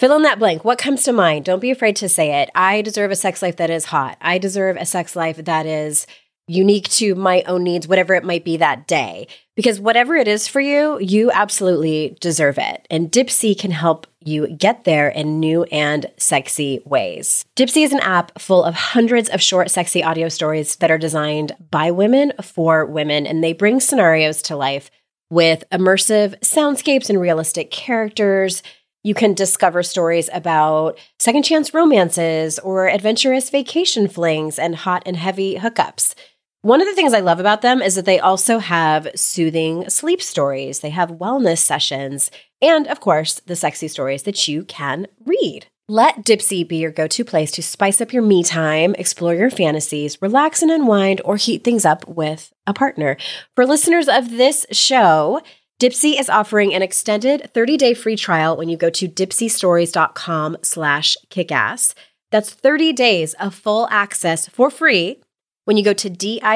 Fill 0.00 0.16
in 0.16 0.22
that 0.22 0.38
blank. 0.38 0.64
What 0.64 0.78
comes 0.78 1.02
to 1.02 1.12
mind? 1.12 1.44
Don't 1.44 1.60
be 1.60 1.70
afraid 1.70 1.94
to 1.96 2.08
say 2.08 2.40
it. 2.40 2.48
I 2.54 2.80
deserve 2.80 3.10
a 3.10 3.14
sex 3.14 3.42
life 3.42 3.56
that 3.56 3.68
is 3.68 3.84
hot. 3.84 4.16
I 4.22 4.38
deserve 4.38 4.78
a 4.78 4.86
sex 4.86 5.14
life 5.14 5.36
that 5.36 5.66
is 5.66 6.06
unique 6.46 6.88
to 6.92 7.14
my 7.14 7.42
own 7.42 7.64
needs, 7.64 7.86
whatever 7.86 8.14
it 8.14 8.24
might 8.24 8.42
be 8.42 8.56
that 8.56 8.86
day. 8.86 9.28
Because 9.56 9.78
whatever 9.78 10.16
it 10.16 10.26
is 10.26 10.48
for 10.48 10.58
you, 10.58 10.98
you 11.00 11.30
absolutely 11.32 12.16
deserve 12.18 12.56
it. 12.56 12.86
And 12.88 13.12
Dipsea 13.12 13.58
can 13.58 13.72
help 13.72 14.06
you 14.24 14.48
get 14.56 14.84
there 14.84 15.10
in 15.10 15.38
new 15.38 15.64
and 15.64 16.06
sexy 16.16 16.80
ways. 16.86 17.44
Dipsea 17.54 17.84
is 17.84 17.92
an 17.92 18.00
app 18.00 18.40
full 18.40 18.64
of 18.64 18.74
hundreds 18.74 19.28
of 19.28 19.42
short, 19.42 19.70
sexy 19.70 20.02
audio 20.02 20.30
stories 20.30 20.76
that 20.76 20.90
are 20.90 20.96
designed 20.96 21.54
by 21.70 21.90
women 21.90 22.32
for 22.40 22.86
women, 22.86 23.26
and 23.26 23.44
they 23.44 23.52
bring 23.52 23.80
scenarios 23.80 24.40
to 24.40 24.56
life 24.56 24.90
with 25.28 25.62
immersive 25.70 26.40
soundscapes 26.40 27.10
and 27.10 27.20
realistic 27.20 27.70
characters 27.70 28.62
you 29.02 29.14
can 29.14 29.34
discover 29.34 29.82
stories 29.82 30.28
about 30.32 30.98
second 31.18 31.42
chance 31.42 31.72
romances 31.72 32.58
or 32.58 32.88
adventurous 32.88 33.50
vacation 33.50 34.08
flings 34.08 34.58
and 34.58 34.76
hot 34.76 35.02
and 35.06 35.16
heavy 35.16 35.56
hookups. 35.56 36.14
One 36.62 36.82
of 36.82 36.86
the 36.86 36.94
things 36.94 37.14
I 37.14 37.20
love 37.20 37.40
about 37.40 37.62
them 37.62 37.80
is 37.80 37.94
that 37.94 38.04
they 38.04 38.20
also 38.20 38.58
have 38.58 39.08
soothing 39.14 39.88
sleep 39.88 40.20
stories, 40.20 40.80
they 40.80 40.90
have 40.90 41.12
wellness 41.12 41.58
sessions, 41.58 42.30
and 42.60 42.86
of 42.88 43.00
course, 43.00 43.40
the 43.46 43.56
sexy 43.56 43.88
stories 43.88 44.24
that 44.24 44.46
you 44.46 44.64
can 44.64 45.06
read. 45.24 45.66
Let 45.88 46.24
Dipsea 46.24 46.68
be 46.68 46.76
your 46.76 46.92
go 46.92 47.08
to 47.08 47.24
place 47.24 47.50
to 47.52 47.62
spice 47.64 48.00
up 48.00 48.12
your 48.12 48.22
me 48.22 48.44
time, 48.44 48.94
explore 48.96 49.34
your 49.34 49.50
fantasies, 49.50 50.20
relax 50.22 50.62
and 50.62 50.70
unwind, 50.70 51.20
or 51.24 51.36
heat 51.36 51.64
things 51.64 51.84
up 51.84 52.06
with 52.06 52.52
a 52.66 52.74
partner. 52.74 53.16
For 53.56 53.66
listeners 53.66 54.06
of 54.06 54.30
this 54.30 54.66
show, 54.70 55.40
Dipsea 55.80 56.20
is 56.20 56.28
offering 56.28 56.74
an 56.74 56.82
extended 56.82 57.50
30-day 57.54 57.94
free 57.94 58.14
trial 58.14 58.54
when 58.54 58.68
you 58.68 58.76
go 58.76 58.90
to 58.90 59.08
dipseastories.com 59.08 60.58
slash 60.60 61.16
kickass. 61.30 61.94
That's 62.30 62.50
30 62.52 62.92
days 62.92 63.32
of 63.40 63.54
full 63.54 63.88
access 63.90 64.46
for 64.46 64.68
free 64.70 65.22
when 65.64 65.78
you 65.78 65.82
go 65.82 65.94
to 65.94 66.10
D-I-P-S-E-A 66.10 66.50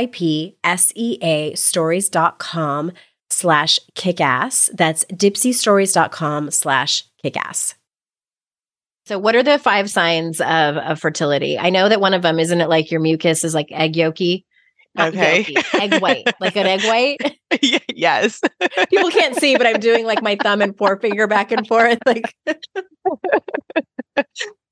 stories.com 1.55 2.93
slash 3.31 3.81
kickass. 3.95 4.69
That's 4.77 5.07
dipseastories.com 5.07 6.51
slash 6.51 7.05
kickass. 7.25 7.77
So 9.07 9.19
what 9.19 9.35
are 9.35 9.43
the 9.43 9.59
five 9.59 9.89
signs 9.89 10.43
of, 10.43 10.77
of 10.77 11.01
fertility? 11.01 11.59
I 11.59 11.71
know 11.71 11.89
that 11.89 12.03
one 12.03 12.13
of 12.13 12.21
them, 12.21 12.39
isn't 12.39 12.61
it 12.61 12.69
like 12.69 12.91
your 12.91 13.01
mucus 13.01 13.43
is 13.43 13.55
like 13.55 13.69
egg 13.71 13.95
yolky? 13.95 14.45
Okay. 14.99 15.55
egg 15.75 16.01
white, 16.01 16.27
like 16.41 16.57
an 16.57 16.67
egg 16.67 16.83
white. 16.85 17.39
yes. 17.95 18.41
People 18.91 19.11
can't 19.11 19.37
see, 19.37 19.57
but 19.57 19.67
I'm 19.67 19.81
doing 19.81 20.07
like 20.07 20.23
my 20.23 20.37
thumb 20.37 20.63
and 20.63 20.77
forefinger 20.77 21.27
back 21.27 21.53
and 21.53 21.67
forth. 21.67 21.99
Like, 22.07 22.33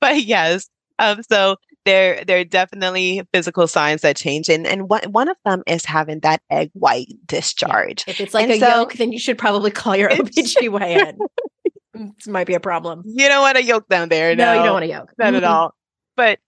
but 0.01 0.23
yes. 0.23 0.69
Um, 1.01 1.21
so 1.29 1.57
there, 1.85 2.25
there 2.25 2.39
are 2.39 2.45
definitely 2.45 3.23
physical 3.33 3.67
signs 3.67 4.03
that 4.03 4.15
change, 4.17 4.49
and 4.49 4.67
and 4.67 4.89
one 4.89 5.03
one 5.11 5.29
of 5.29 5.37
them 5.45 5.65
is 5.67 5.85
having 5.85 6.21
that 6.21 6.41
egg 6.49 6.71
white 6.75 7.09
discharge. 7.27 8.05
If 8.07 8.21
it's 8.21 8.35
like 8.35 8.45
and 8.45 8.53
a 8.53 8.61
so, 8.61 8.69
yolk, 8.69 8.95
then 8.95 9.11
you 9.11 9.19
should 9.19 9.37
probably 9.37 9.73
call 9.73 9.97
your 9.97 10.11
OBGYN. 10.11 11.19
this 11.95 12.29
might 12.29 12.47
be 12.47 12.55
a 12.55 12.61
problem. 12.61 13.03
You 13.05 13.27
don't 13.27 13.43
want 13.43 13.59
a 13.59 13.65
yolk 13.65 13.89
down 13.89 14.09
there. 14.09 14.37
No, 14.37 14.45
no 14.45 14.53
you 14.53 14.63
don't 14.63 14.73
want 14.75 14.85
a 14.85 14.89
yolk. 14.89 15.13
Not 15.19 15.35
at 15.35 15.45
all. 15.45 15.75
But 16.17 16.39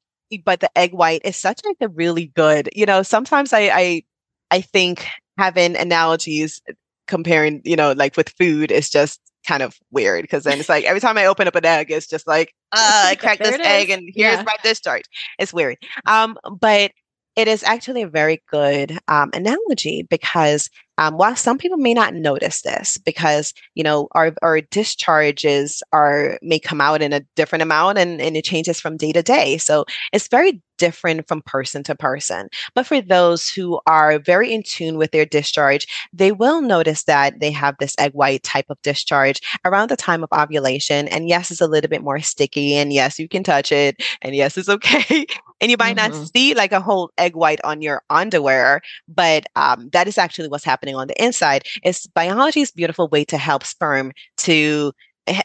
but 0.44 0.60
the 0.60 0.76
egg 0.76 0.92
white 0.92 1.22
is 1.24 1.36
such 1.36 1.60
like 1.64 1.76
a 1.80 1.88
really 1.88 2.26
good. 2.26 2.68
You 2.74 2.86
know, 2.86 3.02
sometimes 3.02 3.52
I 3.52 3.70
I 3.72 4.02
I 4.50 4.60
think 4.60 5.06
having 5.38 5.76
analogies 5.76 6.62
comparing, 7.06 7.60
you 7.64 7.76
know, 7.76 7.92
like 7.92 8.16
with 8.16 8.30
food 8.30 8.70
is 8.70 8.88
just 8.88 9.20
kind 9.46 9.62
of 9.62 9.76
weird 9.90 10.22
because 10.22 10.44
then 10.44 10.58
it's 10.58 10.68
like 10.68 10.84
every 10.84 11.00
time 11.00 11.18
I 11.18 11.26
open 11.26 11.46
up 11.46 11.54
an 11.54 11.66
egg, 11.66 11.90
it's 11.90 12.06
just 12.06 12.26
like, 12.26 12.54
uh, 12.72 13.06
I 13.08 13.14
cracked 13.16 13.42
this 13.42 13.58
egg 13.60 13.90
and 13.90 14.02
here's 14.14 14.36
yeah. 14.36 14.42
my 14.42 14.56
discharge. 14.62 15.04
It's 15.38 15.52
weird. 15.52 15.76
Um, 16.06 16.38
but 16.60 16.92
it 17.36 17.48
is 17.48 17.62
actually 17.64 18.02
a 18.02 18.08
very 18.08 18.42
good 18.50 18.98
um, 19.08 19.30
analogy 19.34 20.06
because 20.08 20.70
um, 20.98 21.16
while 21.16 21.36
some 21.36 21.58
people 21.58 21.78
may 21.78 21.94
not 21.94 22.14
notice 22.14 22.62
this 22.62 22.96
because 22.98 23.52
you 23.74 23.82
know 23.82 24.08
our, 24.12 24.32
our 24.42 24.60
discharges 24.60 25.82
are 25.92 26.38
may 26.42 26.58
come 26.58 26.80
out 26.80 27.02
in 27.02 27.12
a 27.12 27.20
different 27.36 27.62
amount 27.62 27.98
and, 27.98 28.20
and 28.20 28.36
it 28.36 28.44
changes 28.44 28.80
from 28.80 28.96
day 28.96 29.12
to 29.12 29.22
day. 29.22 29.58
So 29.58 29.84
it's 30.12 30.28
very 30.28 30.62
different 30.76 31.28
from 31.28 31.40
person 31.42 31.84
to 31.84 31.94
person. 31.94 32.48
But 32.74 32.84
for 32.84 33.00
those 33.00 33.48
who 33.48 33.80
are 33.86 34.18
very 34.18 34.52
in 34.52 34.64
tune 34.64 34.96
with 34.96 35.12
their 35.12 35.24
discharge 35.24 35.86
they 36.12 36.32
will 36.32 36.60
notice 36.60 37.04
that 37.04 37.40
they 37.40 37.50
have 37.52 37.76
this 37.78 37.94
egg 37.98 38.12
white 38.12 38.42
type 38.42 38.66
of 38.68 38.80
discharge 38.82 39.40
around 39.64 39.88
the 39.88 39.96
time 39.96 40.22
of 40.22 40.30
ovulation. 40.32 41.08
And 41.08 41.28
yes 41.28 41.50
it's 41.50 41.60
a 41.60 41.66
little 41.66 41.88
bit 41.88 42.02
more 42.02 42.20
sticky 42.20 42.74
and 42.74 42.92
yes 42.92 43.18
you 43.18 43.28
can 43.28 43.42
touch 43.42 43.72
it 43.72 44.02
and 44.22 44.34
yes 44.34 44.56
it's 44.56 44.68
okay. 44.68 45.26
And 45.60 45.70
you 45.70 45.76
might 45.78 45.96
mm-hmm. 45.96 46.20
not 46.20 46.28
see 46.28 46.52
like 46.52 46.72
a 46.72 46.80
whole 46.80 47.10
egg 47.16 47.34
white 47.34 47.60
on 47.64 47.80
your 47.80 48.02
underwear 48.10 48.82
but 49.08 49.46
um, 49.56 49.88
that 49.92 50.06
is 50.06 50.18
actually 50.18 50.48
what's 50.48 50.64
happening 50.64 50.83
happening 50.84 50.96
on 50.96 51.08
the 51.08 51.24
inside 51.24 51.64
is 51.82 52.06
biology's 52.14 52.70
beautiful 52.70 53.08
way 53.08 53.24
to 53.24 53.38
help 53.38 53.64
sperm 53.64 54.12
to 54.36 54.92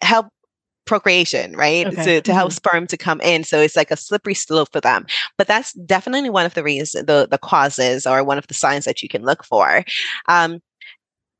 help 0.02 0.28
procreation, 0.86 1.56
right? 1.56 1.86
Okay. 1.88 2.04
To, 2.04 2.21
to 2.21 2.34
help 2.34 2.49
mm-hmm. 2.49 2.56
sperm 2.56 2.88
to 2.88 2.97
come 2.97 3.21
in. 3.21 3.43
So 3.43 3.60
it's 3.60 3.75
like 3.75 3.91
a 3.91 3.97
slippery 3.97 4.34
slope 4.34 4.69
for 4.71 4.82
them. 4.82 5.06
But 5.38 5.47
that's 5.47 5.73
definitely 5.73 6.32
one 6.32 6.45
of 6.45 6.56
the 6.56 6.63
reasons, 6.63 7.06
the, 7.06 7.28
the 7.30 7.38
causes 7.38 8.08
or 8.08 8.23
one 8.23 8.39
of 8.39 8.47
the 8.47 8.56
signs 8.56 8.86
that 8.86 9.04
you 9.04 9.10
can 9.10 9.23
look 9.23 9.43
for. 9.45 9.84
Um, 10.28 10.60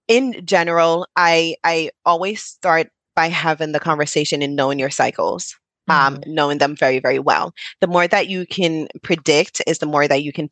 in 0.08 0.46
general, 0.46 1.08
I 1.16 1.56
I 1.64 1.92
always 2.06 2.44
start 2.44 2.90
by 3.16 3.28
having 3.28 3.74
the 3.74 3.80
conversation 3.80 4.42
and 4.42 4.56
knowing 4.56 4.80
your 4.80 4.90
cycles 4.90 5.56
um, 5.90 6.18
mm-hmm. 6.18 6.34
knowing 6.34 6.58
them 6.58 6.76
very, 6.76 7.00
very 7.00 7.20
well. 7.20 7.54
The 7.82 7.88
more 7.88 8.08
that 8.08 8.28
you 8.28 8.46
can 8.46 8.88
predict 9.04 9.62
is 9.68 9.80
the 9.80 9.86
more 9.86 10.08
that 10.08 10.24
you 10.24 10.32
can 10.32 10.50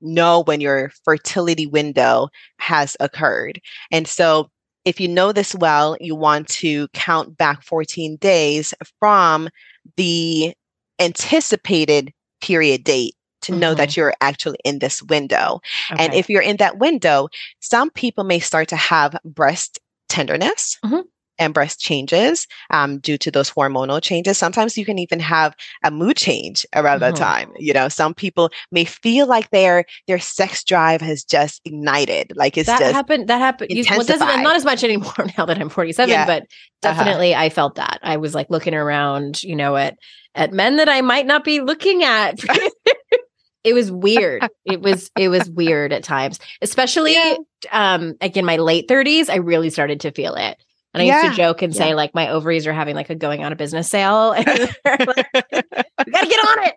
know 0.00 0.42
when 0.42 0.60
your 0.60 0.90
fertility 1.04 1.66
window 1.66 2.28
has 2.58 2.96
occurred. 3.00 3.60
And 3.90 4.06
so, 4.06 4.50
if 4.84 5.00
you 5.00 5.08
know 5.08 5.32
this 5.32 5.54
well, 5.54 5.96
you 5.98 6.14
want 6.14 6.46
to 6.48 6.88
count 6.88 7.38
back 7.38 7.62
14 7.62 8.16
days 8.16 8.74
from 8.98 9.48
the 9.96 10.54
anticipated 11.00 12.12
period 12.42 12.84
date 12.84 13.14
to 13.40 13.52
mm-hmm. 13.52 13.60
know 13.60 13.74
that 13.74 13.90
mm-hmm. 13.90 14.00
you're 14.00 14.14
actually 14.20 14.58
in 14.64 14.80
this 14.80 15.02
window. 15.04 15.60
Okay. 15.90 16.04
And 16.04 16.12
if 16.12 16.28
you're 16.28 16.42
in 16.42 16.58
that 16.58 16.78
window, 16.78 17.28
some 17.60 17.90
people 17.90 18.24
may 18.24 18.40
start 18.40 18.68
to 18.68 18.76
have 18.76 19.16
breast 19.24 19.78
tenderness. 20.08 20.78
Mm-hmm 20.84 21.00
and 21.38 21.54
breast 21.54 21.80
changes 21.80 22.46
um, 22.70 22.98
due 22.98 23.18
to 23.18 23.30
those 23.30 23.50
hormonal 23.50 24.02
changes. 24.02 24.38
Sometimes 24.38 24.78
you 24.78 24.84
can 24.84 24.98
even 24.98 25.20
have 25.20 25.54
a 25.82 25.90
mood 25.90 26.16
change 26.16 26.66
around 26.74 27.00
mm-hmm. 27.00 27.14
that 27.14 27.16
time. 27.16 27.52
You 27.58 27.72
know, 27.72 27.88
some 27.88 28.14
people 28.14 28.50
may 28.70 28.84
feel 28.84 29.26
like 29.26 29.50
their 29.50 29.84
their 30.06 30.18
sex 30.18 30.64
drive 30.64 31.00
has 31.00 31.24
just 31.24 31.60
ignited. 31.64 32.32
Like 32.36 32.56
it's 32.56 32.66
that 32.66 32.80
just 32.80 32.94
happened. 32.94 33.28
That 33.28 33.38
happened. 33.38 33.70
You, 33.70 33.84
well, 33.90 34.04
doesn't 34.04 34.42
not 34.42 34.56
as 34.56 34.64
much 34.64 34.84
anymore 34.84 35.12
now 35.38 35.44
that 35.46 35.58
I'm 35.58 35.68
47, 35.68 36.10
yeah. 36.10 36.26
but 36.26 36.42
uh-huh. 36.42 36.48
definitely 36.80 37.34
uh-huh. 37.34 37.44
I 37.44 37.48
felt 37.50 37.76
that. 37.76 37.98
I 38.02 38.16
was 38.16 38.34
like 38.34 38.50
looking 38.50 38.74
around, 38.74 39.42
you 39.42 39.56
know, 39.56 39.76
at 39.76 39.96
at 40.34 40.52
men 40.52 40.76
that 40.76 40.88
I 40.88 41.00
might 41.00 41.26
not 41.26 41.44
be 41.44 41.60
looking 41.60 42.02
at. 42.02 42.38
it 43.64 43.72
was 43.72 43.90
weird. 43.90 44.46
it 44.64 44.80
was 44.80 45.10
it 45.18 45.28
was 45.28 45.48
weird 45.50 45.92
at 45.92 46.04
times, 46.04 46.38
especially 46.62 47.14
yeah. 47.14 47.36
um 47.72 48.14
like 48.20 48.36
in 48.36 48.44
my 48.44 48.56
late 48.56 48.88
30s. 48.88 49.28
I 49.30 49.36
really 49.36 49.70
started 49.70 50.00
to 50.00 50.12
feel 50.12 50.34
it. 50.34 50.58
And 50.94 51.02
I 51.02 51.06
yeah. 51.06 51.22
used 51.24 51.36
to 51.36 51.42
joke 51.42 51.60
and 51.60 51.74
say, 51.74 51.88
yeah. 51.88 51.94
like, 51.94 52.14
my 52.14 52.28
ovaries 52.28 52.66
are 52.66 52.72
having 52.72 52.94
like 52.94 53.10
a 53.10 53.14
going 53.14 53.42
out 53.42 53.52
of 53.52 53.58
business 53.58 53.88
sale. 53.88 54.28
like, 54.30 54.46
we 54.46 56.12
gotta 56.12 56.26
get 56.26 56.48
on 56.48 56.64
it. 56.64 56.74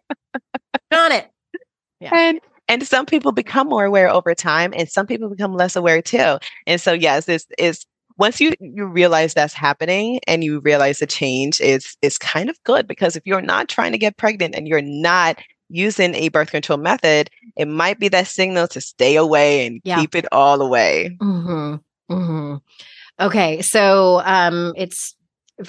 Get 0.92 1.00
on 1.00 1.12
it. 1.12 1.32
Yeah. 2.00 2.10
And 2.14 2.40
and 2.68 2.86
some 2.86 3.06
people 3.06 3.32
become 3.32 3.70
more 3.70 3.86
aware 3.86 4.10
over 4.10 4.36
time 4.36 4.74
and 4.76 4.90
some 4.90 5.08
people 5.08 5.30
become 5.30 5.54
less 5.54 5.76
aware 5.76 6.02
too. 6.02 6.38
And 6.66 6.82
so 6.82 6.94
yes, 6.94 7.26
this 7.26 7.46
is 7.58 7.86
once 8.18 8.42
you 8.42 8.54
you 8.60 8.86
realize 8.86 9.34
that's 9.34 9.54
happening 9.54 10.20
and 10.28 10.44
you 10.44 10.60
realize 10.60 11.00
the 11.00 11.08
change 11.08 11.62
is 11.62 11.96
is 12.02 12.18
kind 12.18 12.50
of 12.50 12.62
good 12.64 12.88
because 12.88 13.16
if 13.16 13.24
you're 13.26 13.42
not 13.42 13.70
trying 13.70 13.92
to 13.92 13.98
get 13.98 14.18
pregnant 14.18 14.56
and 14.56 14.68
you're 14.68 14.82
not 14.82 15.38
using 15.70 16.16
a 16.16 16.30
birth 16.30 16.52
control 16.52 16.80
method, 16.80 17.30
it 17.56 17.68
might 17.68 18.00
be 18.00 18.08
that 18.10 18.28
signal 18.28 18.68
to 18.70 18.82
stay 18.82 19.16
away 19.16 19.66
and 19.66 19.82
yeah. 19.84 20.00
keep 20.00 20.16
it 20.16 20.26
all 20.32 20.62
away. 20.62 21.18
Mm-hmm. 21.22 22.14
Mm-hmm. 22.14 22.56
Okay, 23.20 23.62
so 23.62 24.22
um, 24.24 24.74
it's 24.78 25.16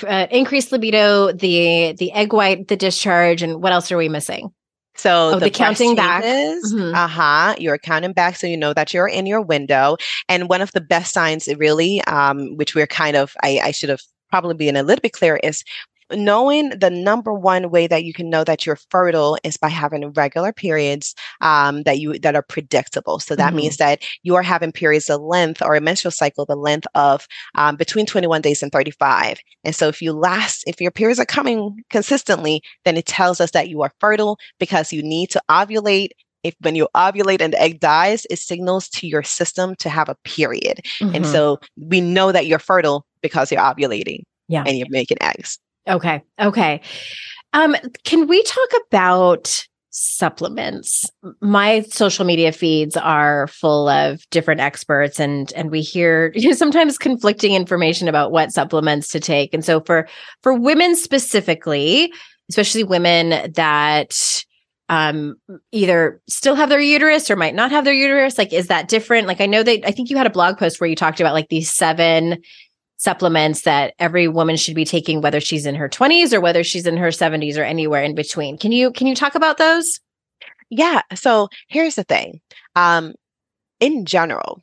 uh, 0.07 0.27
increased 0.31 0.71
libido, 0.71 1.33
the 1.33 1.95
the 1.99 2.13
egg 2.13 2.33
white, 2.33 2.69
the 2.69 2.77
discharge, 2.77 3.43
and 3.43 3.63
what 3.63 3.73
else 3.73 3.91
are 3.91 3.97
we 3.97 4.09
missing? 4.09 4.51
So 4.97 5.29
oh, 5.29 5.39
the, 5.39 5.47
the 5.47 5.51
counting 5.51 5.95
back. 5.95 6.25
Mm-hmm. 6.25 6.95
Uh 6.95 7.07
huh. 7.07 7.55
You're 7.59 7.79
counting 7.79 8.13
back, 8.13 8.37
so 8.37 8.47
you 8.47 8.57
know 8.57 8.75
that 8.75 8.93
you're 8.93 9.09
in 9.09 9.27
your 9.27 9.41
window. 9.41 9.97
And 10.29 10.49
one 10.49 10.61
of 10.61 10.73
the 10.73 10.81
best 10.81 11.15
signs, 11.15 11.49
really, 11.57 12.03
um, 12.05 12.57
which 12.57 12.75
we're 12.75 12.89
kind 12.89 13.17
of, 13.17 13.33
I, 13.43 13.61
I 13.63 13.71
should 13.71 13.89
have 13.91 14.01
probably 14.29 14.55
been 14.55 14.77
a 14.77 14.83
little 14.83 15.01
bit 15.01 15.13
clear, 15.13 15.37
is 15.37 15.63
knowing 16.13 16.71
the 16.71 16.91
number 16.91 17.33
one 17.33 17.71
way 17.71 17.87
that 17.87 18.05
you 18.05 18.13
can 18.13 18.31
know 18.31 18.45
that 18.45 18.65
you're 18.65 18.79
fertile 18.91 19.39
is 19.45 19.57
by 19.57 19.69
having 19.69 20.11
regular 20.13 20.53
periods 20.53 21.15
um, 21.41 21.83
that 21.83 21.99
you 21.99 22.19
that 22.19 22.35
are 22.35 22.43
predictable. 22.43 23.19
So 23.19 23.37
that 23.37 23.49
mm-hmm. 23.49 23.57
means 23.57 23.77
that 23.79 24.03
you 24.23 24.35
are 24.37 24.43
having 24.43 24.73
periods 24.73 25.11
of 25.11 25.21
length 25.21 25.63
or 25.63 25.75
a 25.75 25.81
menstrual 25.81 26.13
cycle 26.13 26.47
the 26.47 26.57
length 26.57 26.87
of 26.95 27.27
um, 27.55 27.77
between 27.77 28.07
21 28.07 28.41
days 28.41 28.63
and 28.63 28.73
35. 28.73 29.39
And 29.65 29.75
so 29.75 29.89
if 29.89 30.01
you 30.01 30.13
last, 30.13 30.65
if 30.67 30.81
your 30.81 30.91
periods 30.91 31.21
are 31.21 31.27
coming 31.27 31.83
consistently, 31.91 32.63
then 32.85 32.97
it 32.97 33.07
tells 33.07 33.41
us 33.41 33.51
that 33.53 33.69
you 33.69 33.83
are 33.83 33.93
fertile 34.01 34.39
because 34.59 34.93
you 34.93 35.03
need 35.03 35.31
to 35.31 35.43
ovulate 35.51 36.11
if 36.45 36.55
when 36.61 36.77
you 36.77 36.89
ovulate 36.95 37.41
and 37.41 37.53
the 37.53 37.61
egg 37.61 37.81
dies, 37.81 38.25
it 38.31 38.39
signals 38.39 38.89
to 38.91 39.07
your 39.07 39.23
system 39.23 39.75
to 39.77 39.89
have 39.89 40.09
a 40.09 40.15
period. 40.25 40.81
Mm-hmm. 41.01 41.17
And 41.17 41.27
so 41.27 41.59
we 41.77 42.01
know 42.01 42.31
that 42.31 42.47
you're 42.47 42.61
fertile 42.61 43.05
because 43.23 43.51
you're 43.51 43.61
ovulating 43.61 44.23
yeah. 44.49 44.63
and 44.67 44.79
you're 44.79 44.87
making 44.89 45.19
eggs. 45.21 45.59
Okay. 45.89 46.23
Okay. 46.41 46.81
Um, 47.53 47.77
can 48.05 48.27
we 48.27 48.43
talk 48.43 48.69
about 48.87 49.67
supplements? 49.91 51.11
My 51.41 51.81
social 51.89 52.25
media 52.25 52.53
feeds 52.53 52.97
are 52.97 53.49
full 53.49 53.89
of 53.89 54.29
different 54.31 54.61
experts 54.61 55.19
and 55.19 55.53
and 55.55 55.71
we 55.71 55.81
hear 55.81 56.33
you 56.35 56.49
know, 56.51 56.55
sometimes 56.55 56.99
conflicting 56.99 57.55
information 57.55 58.07
about 58.09 58.31
what 58.31 58.53
supplements 58.53 59.09
to 59.09 59.21
take. 59.21 59.55
And 59.55 59.65
so 59.65 59.81
for 59.81 60.09
for 60.43 60.55
women 60.55 60.95
specifically, 60.95 62.13
especially 62.51 62.85
women 62.85 63.53
that 63.55 64.45
um 64.91 65.35
either 65.73 66.21
still 66.29 66.55
have 66.55 66.69
their 66.69 66.81
uterus 66.81 67.31
or 67.31 67.37
might 67.37 67.55
not 67.55 67.71
have 67.71 67.85
their 67.85 67.95
uterus 67.95 68.39
like 68.39 68.55
is 68.55 68.69
that 68.69 68.89
different 68.89 69.27
like 69.27 69.39
i 69.39 69.45
know 69.45 69.63
that 69.63 69.87
i 69.87 69.91
think 69.91 70.09
you 70.09 70.17
had 70.17 70.27
a 70.27 70.31
blog 70.31 70.57
post 70.57 70.81
where 70.81 70.89
you 70.89 70.97
talked 70.97 71.21
about 71.21 71.35
like 71.35 71.51
these 71.51 71.71
seven 71.71 72.39
supplements 72.99 73.63
that 73.63 73.95
every 73.99 74.29
woman 74.29 74.57
should 74.57 74.75
be 74.75 74.85
taking 74.85 75.21
whether 75.21 75.41
she's 75.41 75.67
in 75.67 75.75
her 75.75 75.89
20s 75.89 76.33
or 76.33 76.41
whether 76.41 76.63
she's 76.63 76.87
in 76.87 76.97
her 76.97 77.09
70s 77.09 77.57
or 77.57 77.63
anywhere 77.63 78.03
in 78.03 78.15
between 78.15 78.59
can 78.59 78.73
you 78.73 78.93
can 78.93 79.07
you 79.07 79.15
talk 79.15 79.35
about 79.35 79.57
those 79.57 80.01
yeah 80.69 81.01
so 81.15 81.49
here's 81.69 81.95
the 81.95 82.05
thing 82.05 82.41
um 82.77 83.15
in 83.81 84.05
general 84.05 84.63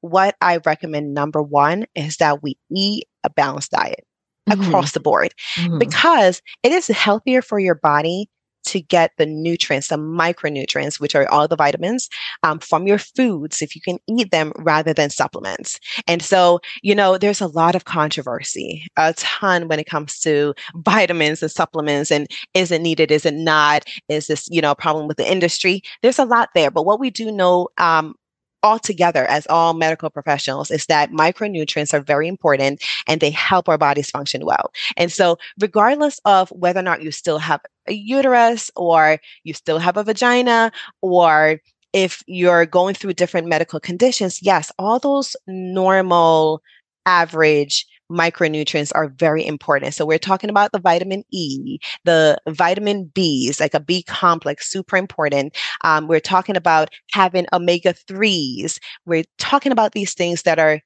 what 0.00 0.36
i 0.40 0.58
recommend 0.64 1.12
number 1.12 1.42
one 1.42 1.84
is 1.94 2.16
that 2.16 2.42
we 2.42 2.56
eat 2.70 3.06
a 3.24 3.30
balanced 3.30 3.72
diet 3.72 4.04
mm-hmm. 4.48 4.62
across 4.62 4.92
the 4.92 5.00
board 5.00 5.34
mm-hmm. 5.56 5.78
because 5.78 6.40
it 6.62 6.72
is 6.72 6.86
healthier 6.86 7.42
for 7.42 7.58
your 7.58 7.74
body 7.74 8.28
to 8.64 8.80
get 8.80 9.12
the 9.18 9.26
nutrients, 9.26 9.88
the 9.88 9.96
micronutrients, 9.96 11.00
which 11.00 11.14
are 11.14 11.28
all 11.28 11.48
the 11.48 11.56
vitamins 11.56 12.08
um, 12.42 12.58
from 12.58 12.86
your 12.86 12.98
foods, 12.98 13.62
if 13.62 13.74
you 13.74 13.82
can 13.82 13.98
eat 14.08 14.30
them 14.30 14.52
rather 14.58 14.92
than 14.92 15.10
supplements. 15.10 15.78
And 16.06 16.22
so, 16.22 16.60
you 16.82 16.94
know, 16.94 17.18
there's 17.18 17.40
a 17.40 17.48
lot 17.48 17.74
of 17.74 17.84
controversy, 17.84 18.86
a 18.96 19.14
ton 19.14 19.68
when 19.68 19.78
it 19.78 19.86
comes 19.86 20.18
to 20.20 20.54
vitamins 20.76 21.42
and 21.42 21.50
supplements 21.50 22.10
and 22.10 22.26
is 22.54 22.70
it 22.70 22.82
needed, 22.82 23.10
is 23.10 23.26
it 23.26 23.34
not, 23.34 23.84
is 24.08 24.26
this, 24.26 24.48
you 24.50 24.60
know, 24.60 24.72
a 24.72 24.76
problem 24.76 25.08
with 25.08 25.16
the 25.16 25.30
industry? 25.30 25.82
There's 26.02 26.18
a 26.18 26.24
lot 26.24 26.50
there. 26.54 26.70
But 26.70 26.86
what 26.86 27.00
we 27.00 27.10
do 27.10 27.30
know 27.30 27.68
um, 27.78 28.14
altogether 28.62 29.24
as 29.26 29.46
all 29.48 29.74
medical 29.74 30.10
professionals 30.10 30.70
is 30.70 30.86
that 30.86 31.10
micronutrients 31.10 31.92
are 31.92 32.00
very 32.00 32.28
important 32.28 32.82
and 33.06 33.20
they 33.20 33.30
help 33.30 33.68
our 33.68 33.78
bodies 33.78 34.10
function 34.10 34.44
well. 34.44 34.72
And 34.96 35.10
so, 35.10 35.38
regardless 35.60 36.20
of 36.24 36.50
whether 36.50 36.80
or 36.80 36.84
not 36.84 37.02
you 37.02 37.10
still 37.10 37.38
have 37.38 37.60
a 37.88 37.92
uterus 37.92 38.70
or 38.76 39.18
you 39.44 39.54
still 39.54 39.78
have 39.78 39.96
a 39.96 40.04
vagina 40.04 40.72
or 41.00 41.60
if 41.92 42.22
you're 42.26 42.64
going 42.66 42.94
through 42.94 43.12
different 43.14 43.46
medical 43.46 43.78
conditions, 43.78 44.42
yes, 44.42 44.72
all 44.78 44.98
those 44.98 45.36
normal, 45.46 46.62
average 47.04 47.86
micronutrients 48.12 48.92
are 48.94 49.08
very 49.08 49.44
important. 49.44 49.94
So 49.94 50.06
we're 50.06 50.18
talking 50.18 50.50
about 50.50 50.72
the 50.72 50.78
vitamin 50.78 51.24
E, 51.30 51.78
the 52.04 52.38
vitamin 52.48 53.10
Bs, 53.14 53.60
like 53.60 53.74
a 53.74 53.80
B 53.80 54.02
complex, 54.02 54.70
super 54.70 54.96
important. 54.96 55.56
Um, 55.82 56.08
we're 56.08 56.20
talking 56.20 56.56
about 56.56 56.90
having 57.12 57.46
omega 57.52 57.94
3s. 58.08 58.78
We're 59.06 59.24
talking 59.38 59.72
about 59.72 59.92
these 59.92 60.14
things 60.14 60.42
that 60.42 60.58
are 60.58 60.80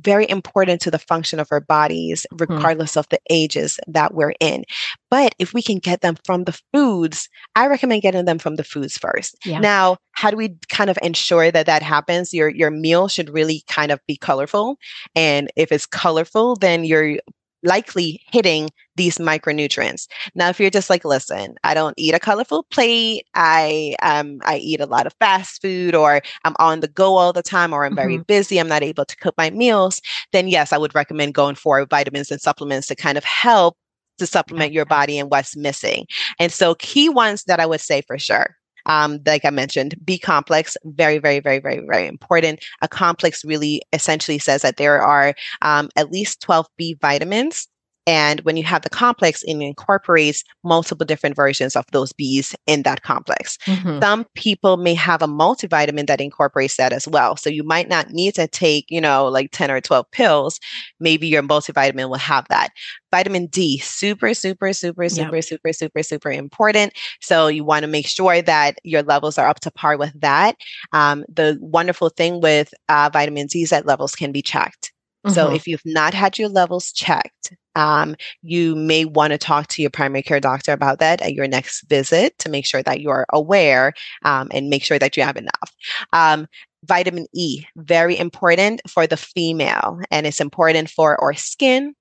very 0.00 0.28
important 0.28 0.80
to 0.82 0.90
the 0.90 0.98
function 0.98 1.40
of 1.40 1.48
our 1.50 1.60
bodies, 1.60 2.26
hmm. 2.30 2.36
regardless 2.36 2.94
mm. 2.94 2.98
of 2.98 3.08
the 3.08 3.20
ages 3.30 3.78
that 3.86 4.14
we're 4.14 4.34
in. 4.40 4.64
But 5.10 5.34
if 5.38 5.54
we 5.54 5.62
can 5.62 5.78
get 5.78 6.00
them 6.00 6.16
from 6.24 6.44
the 6.44 6.58
foods, 6.72 7.28
I 7.54 7.66
recommend 7.66 8.02
getting 8.02 8.24
them 8.24 8.38
from 8.38 8.56
the 8.56 8.64
foods 8.64 8.96
first. 8.98 9.36
Yeah. 9.44 9.60
Now, 9.60 9.96
how 10.12 10.30
do 10.30 10.36
we 10.36 10.56
kind 10.68 10.90
of 10.90 10.98
ensure 11.02 11.50
that 11.50 11.66
that 11.66 11.82
happens? 11.82 12.32
Your 12.32 12.48
your 12.48 12.70
meal 12.70 13.08
should 13.08 13.30
really 13.30 13.62
kind 13.68 13.92
of 13.92 14.00
be 14.06 14.16
colorful, 14.16 14.78
and 15.14 15.50
if 15.56 15.72
it's 15.72 15.86
colorful, 15.86 16.56
then 16.56 16.84
you're 16.84 17.18
likely 17.66 18.20
hitting 18.30 18.70
these 18.96 19.18
micronutrients. 19.18 20.06
Now, 20.34 20.48
if 20.48 20.58
you're 20.58 20.70
just 20.70 20.88
like, 20.88 21.04
listen, 21.04 21.56
I 21.64 21.74
don't 21.74 21.94
eat 21.98 22.14
a 22.14 22.18
colorful 22.18 22.64
plate, 22.70 23.26
I 23.34 23.96
um 24.02 24.38
I 24.44 24.56
eat 24.56 24.80
a 24.80 24.86
lot 24.86 25.06
of 25.06 25.14
fast 25.20 25.60
food, 25.60 25.94
or 25.94 26.22
I'm 26.44 26.56
on 26.58 26.80
the 26.80 26.88
go 26.88 27.16
all 27.16 27.32
the 27.32 27.42
time, 27.42 27.72
or 27.72 27.84
I'm 27.84 27.90
mm-hmm. 27.90 27.96
very 27.96 28.18
busy, 28.18 28.58
I'm 28.58 28.68
not 28.68 28.82
able 28.82 29.04
to 29.04 29.16
cook 29.16 29.34
my 29.36 29.50
meals, 29.50 30.00
then 30.32 30.48
yes, 30.48 30.72
I 30.72 30.78
would 30.78 30.94
recommend 30.94 31.34
going 31.34 31.56
for 31.56 31.84
vitamins 31.86 32.30
and 32.30 32.40
supplements 32.40 32.86
to 32.88 32.94
kind 32.96 33.18
of 33.18 33.24
help 33.24 33.76
to 34.18 34.26
supplement 34.26 34.72
your 34.72 34.86
body 34.86 35.18
and 35.18 35.30
what's 35.30 35.56
missing. 35.56 36.06
And 36.38 36.50
so, 36.52 36.74
key 36.76 37.08
ones 37.08 37.44
that 37.44 37.60
I 37.60 37.66
would 37.66 37.80
say 37.80 38.02
for 38.02 38.18
sure 38.18 38.56
um, 38.86 39.20
like 39.26 39.44
I 39.44 39.50
mentioned, 39.50 39.94
B 40.04 40.18
complex, 40.18 40.76
very, 40.84 41.18
very, 41.18 41.40
very, 41.40 41.58
very, 41.58 41.84
very 41.86 42.06
important. 42.06 42.64
A 42.82 42.88
complex 42.88 43.44
really 43.44 43.82
essentially 43.92 44.38
says 44.38 44.62
that 44.62 44.76
there 44.76 45.02
are 45.02 45.34
um, 45.62 45.88
at 45.96 46.10
least 46.10 46.40
12 46.40 46.66
B 46.76 46.94
vitamins 47.00 47.68
and 48.06 48.40
when 48.40 48.56
you 48.56 48.62
have 48.62 48.82
the 48.82 48.90
complex, 48.90 49.42
it 49.42 49.56
incorporates 49.56 50.44
multiple 50.62 51.04
different 51.04 51.34
versions 51.34 51.74
of 51.74 51.84
those 51.90 52.12
Bs 52.12 52.54
in 52.66 52.82
that 52.82 53.02
complex. 53.02 53.58
Mm-hmm. 53.66 54.00
Some 54.00 54.24
people 54.34 54.76
may 54.76 54.94
have 54.94 55.22
a 55.22 55.26
multivitamin 55.26 56.06
that 56.06 56.20
incorporates 56.20 56.76
that 56.76 56.92
as 56.92 57.08
well. 57.08 57.36
So 57.36 57.50
you 57.50 57.64
might 57.64 57.88
not 57.88 58.10
need 58.10 58.36
to 58.36 58.46
take, 58.46 58.86
you 58.88 59.00
know, 59.00 59.26
like 59.26 59.50
10 59.50 59.72
or 59.72 59.80
12 59.80 60.10
pills. 60.12 60.60
Maybe 61.00 61.26
your 61.26 61.42
multivitamin 61.42 62.08
will 62.08 62.14
have 62.16 62.46
that. 62.48 62.68
Vitamin 63.10 63.46
D, 63.46 63.78
super, 63.78 64.34
super, 64.34 64.72
super, 64.72 65.08
super, 65.08 65.36
yep. 65.36 65.44
super, 65.44 65.72
super, 65.72 66.02
super 66.02 66.30
important. 66.30 66.92
So 67.20 67.48
you 67.48 67.64
want 67.64 67.82
to 67.82 67.88
make 67.88 68.06
sure 68.06 68.40
that 68.40 68.78
your 68.84 69.02
levels 69.02 69.36
are 69.36 69.48
up 69.48 69.60
to 69.60 69.70
par 69.72 69.96
with 69.96 70.12
that. 70.20 70.56
Um, 70.92 71.24
the 71.28 71.58
wonderful 71.60 72.10
thing 72.10 72.40
with 72.40 72.72
uh, 72.88 73.10
vitamin 73.12 73.48
D 73.48 73.62
is 73.62 73.70
that 73.70 73.86
levels 73.86 74.14
can 74.14 74.30
be 74.30 74.42
checked. 74.42 74.92
So 75.28 75.46
mm-hmm. 75.46 75.56
if 75.56 75.66
you've 75.66 75.82
not 75.84 76.14
had 76.14 76.38
your 76.38 76.48
levels 76.48 76.92
checked, 76.92 77.52
um, 77.76 78.16
you 78.42 78.74
may 78.74 79.04
want 79.04 79.32
to 79.32 79.38
talk 79.38 79.68
to 79.68 79.82
your 79.82 79.90
primary 79.90 80.22
care 80.22 80.40
doctor 80.40 80.72
about 80.72 80.98
that 80.98 81.20
at 81.22 81.34
your 81.34 81.46
next 81.46 81.82
visit 81.88 82.36
to 82.38 82.48
make 82.48 82.66
sure 82.66 82.82
that 82.82 83.00
you're 83.00 83.26
aware 83.32 83.92
um, 84.24 84.48
and 84.52 84.68
make 84.68 84.82
sure 84.82 84.98
that 84.98 85.16
you 85.16 85.22
have 85.22 85.36
enough. 85.36 85.72
Um, 86.12 86.48
vitamin 86.84 87.26
E, 87.34 87.64
very 87.76 88.18
important 88.18 88.80
for 88.88 89.06
the 89.06 89.16
female, 89.16 90.00
and 90.10 90.26
it's 90.26 90.40
important 90.40 90.88
for 90.88 91.20
our 91.22 91.34
skin, 91.34 91.94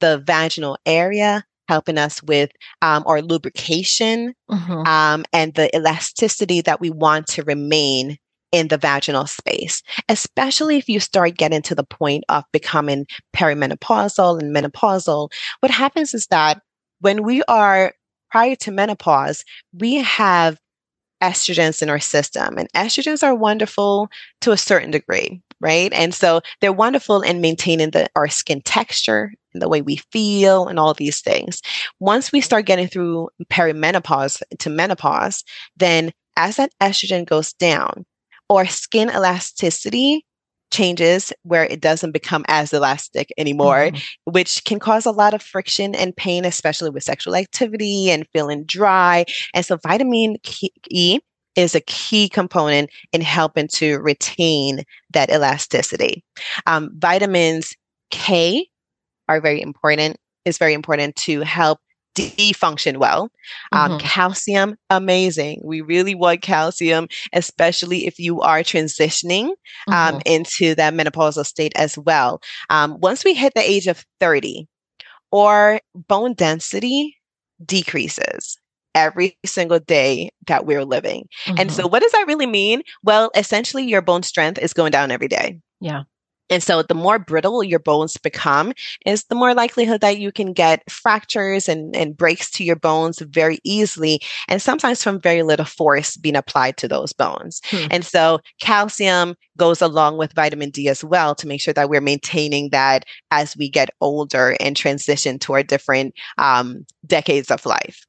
the 0.00 0.22
vaginal 0.26 0.76
area, 0.84 1.44
helping 1.68 1.96
us 1.96 2.22
with 2.22 2.50
um, 2.82 3.02
our 3.06 3.22
lubrication 3.22 4.34
mm-hmm. 4.50 4.86
um, 4.86 5.24
and 5.32 5.54
the 5.54 5.74
elasticity 5.74 6.60
that 6.60 6.80
we 6.80 6.90
want 6.90 7.26
to 7.28 7.42
remain 7.44 8.18
in 8.52 8.68
the 8.68 8.78
vaginal 8.78 9.26
space, 9.26 9.82
especially 10.08 10.76
if 10.76 10.88
you 10.88 11.00
start 11.00 11.36
getting 11.36 11.62
to 11.62 11.74
the 11.74 11.84
point 11.84 12.22
of 12.28 12.44
becoming 12.52 13.06
perimenopausal 13.34 14.38
and 14.38 14.54
menopausal. 14.54 15.32
What 15.60 15.72
happens 15.72 16.14
is 16.14 16.26
that 16.26 16.60
when 17.00 17.24
we 17.24 17.42
are 17.44 17.94
prior 18.30 18.54
to 18.56 18.70
menopause, 18.70 19.44
we 19.72 19.96
have 19.96 20.58
estrogens 21.22 21.82
in 21.82 21.88
our 21.88 22.00
system, 22.00 22.58
and 22.58 22.70
estrogens 22.72 23.22
are 23.22 23.34
wonderful 23.34 24.08
to 24.40 24.52
a 24.52 24.56
certain 24.56 24.90
degree, 24.90 25.40
right? 25.60 25.92
And 25.92 26.14
so 26.14 26.40
they're 26.60 26.72
wonderful 26.72 27.22
in 27.22 27.40
maintaining 27.40 27.90
the, 27.90 28.08
our 28.16 28.28
skin 28.28 28.60
texture, 28.62 29.32
and 29.54 29.62
the 29.62 29.68
way 29.68 29.82
we 29.82 29.96
feel, 30.10 30.66
and 30.66 30.78
all 30.78 30.94
these 30.94 31.20
things. 31.20 31.62
Once 32.00 32.32
we 32.32 32.40
start 32.40 32.66
getting 32.66 32.88
through 32.88 33.28
perimenopause 33.50 34.42
to 34.58 34.70
menopause, 34.70 35.44
then 35.76 36.12
as 36.36 36.56
that 36.56 36.72
estrogen 36.80 37.26
goes 37.26 37.52
down, 37.52 38.04
or 38.52 38.66
skin 38.66 39.10
elasticity 39.10 40.24
changes 40.72 41.32
where 41.42 41.64
it 41.64 41.80
doesn't 41.80 42.12
become 42.12 42.44
as 42.48 42.72
elastic 42.72 43.32
anymore, 43.36 43.90
mm-hmm. 43.90 44.32
which 44.32 44.64
can 44.64 44.78
cause 44.78 45.06
a 45.06 45.10
lot 45.10 45.34
of 45.34 45.42
friction 45.42 45.94
and 45.94 46.16
pain, 46.16 46.44
especially 46.44 46.90
with 46.90 47.04
sexual 47.04 47.36
activity 47.36 48.10
and 48.10 48.26
feeling 48.32 48.64
dry. 48.64 49.24
And 49.54 49.64
so, 49.64 49.76
vitamin 49.76 50.36
E 50.90 51.20
is 51.54 51.74
a 51.74 51.80
key 51.82 52.28
component 52.28 52.90
in 53.12 53.20
helping 53.20 53.68
to 53.68 53.98
retain 53.98 54.84
that 55.12 55.30
elasticity. 55.30 56.24
Um, 56.66 56.90
vitamins 56.94 57.74
K 58.10 58.66
are 59.28 59.40
very 59.40 59.60
important, 59.60 60.16
is 60.44 60.58
very 60.58 60.72
important 60.72 61.14
to 61.16 61.42
help 61.42 61.78
D 62.14 62.52
function 62.52 62.98
well. 62.98 63.30
Um, 63.72 63.92
mm-hmm. 63.92 64.06
Calcium, 64.06 64.76
amazing. 64.90 65.60
We 65.64 65.80
really 65.80 66.14
want 66.14 66.42
calcium, 66.42 67.08
especially 67.32 68.06
if 68.06 68.18
you 68.18 68.40
are 68.40 68.60
transitioning 68.60 69.50
um, 69.88 70.16
mm-hmm. 70.16 70.18
into 70.26 70.74
that 70.74 70.94
menopausal 70.94 71.46
state 71.46 71.72
as 71.76 71.96
well. 71.96 72.40
Um, 72.70 72.98
once 73.00 73.24
we 73.24 73.34
hit 73.34 73.54
the 73.54 73.68
age 73.68 73.86
of 73.86 74.04
30, 74.20 74.68
or 75.32 75.80
bone 75.94 76.34
density 76.34 77.16
decreases 77.64 78.58
every 78.94 79.38
single 79.44 79.80
day 79.80 80.30
that 80.46 80.66
we're 80.66 80.84
living. 80.84 81.26
Mm-hmm. 81.46 81.60
And 81.60 81.72
so, 81.72 81.88
what 81.88 82.02
does 82.02 82.12
that 82.12 82.26
really 82.28 82.46
mean? 82.46 82.82
Well, 83.02 83.30
essentially, 83.34 83.84
your 83.84 84.02
bone 84.02 84.22
strength 84.22 84.58
is 84.58 84.74
going 84.74 84.92
down 84.92 85.10
every 85.10 85.28
day. 85.28 85.58
Yeah. 85.80 86.02
And 86.52 86.62
so 86.62 86.82
the 86.82 86.94
more 86.94 87.18
brittle 87.18 87.64
your 87.64 87.78
bones 87.78 88.16
become 88.18 88.72
is 89.06 89.24
the 89.24 89.34
more 89.34 89.54
likelihood 89.54 90.02
that 90.02 90.18
you 90.18 90.30
can 90.30 90.52
get 90.52 90.88
fractures 90.90 91.68
and, 91.68 91.96
and 91.96 92.16
breaks 92.16 92.50
to 92.52 92.64
your 92.64 92.76
bones 92.76 93.20
very 93.20 93.58
easily. 93.64 94.20
And 94.48 94.60
sometimes 94.60 95.02
from 95.02 95.20
very 95.20 95.42
little 95.42 95.64
force 95.64 96.16
being 96.16 96.36
applied 96.36 96.76
to 96.76 96.88
those 96.88 97.12
bones. 97.12 97.62
Hmm. 97.70 97.86
And 97.90 98.04
so 98.04 98.40
calcium 98.60 99.34
goes 99.56 99.80
along 99.80 100.18
with 100.18 100.34
vitamin 100.34 100.70
D 100.70 100.88
as 100.88 101.02
well 101.02 101.34
to 101.36 101.46
make 101.46 101.60
sure 101.60 101.74
that 101.74 101.88
we're 101.88 102.00
maintaining 102.00 102.70
that 102.70 103.04
as 103.30 103.56
we 103.56 103.70
get 103.70 103.90
older 104.00 104.56
and 104.60 104.76
transition 104.76 105.38
toward 105.38 105.66
different 105.66 106.14
um, 106.36 106.84
decades 107.06 107.50
of 107.50 107.64
life. 107.64 108.06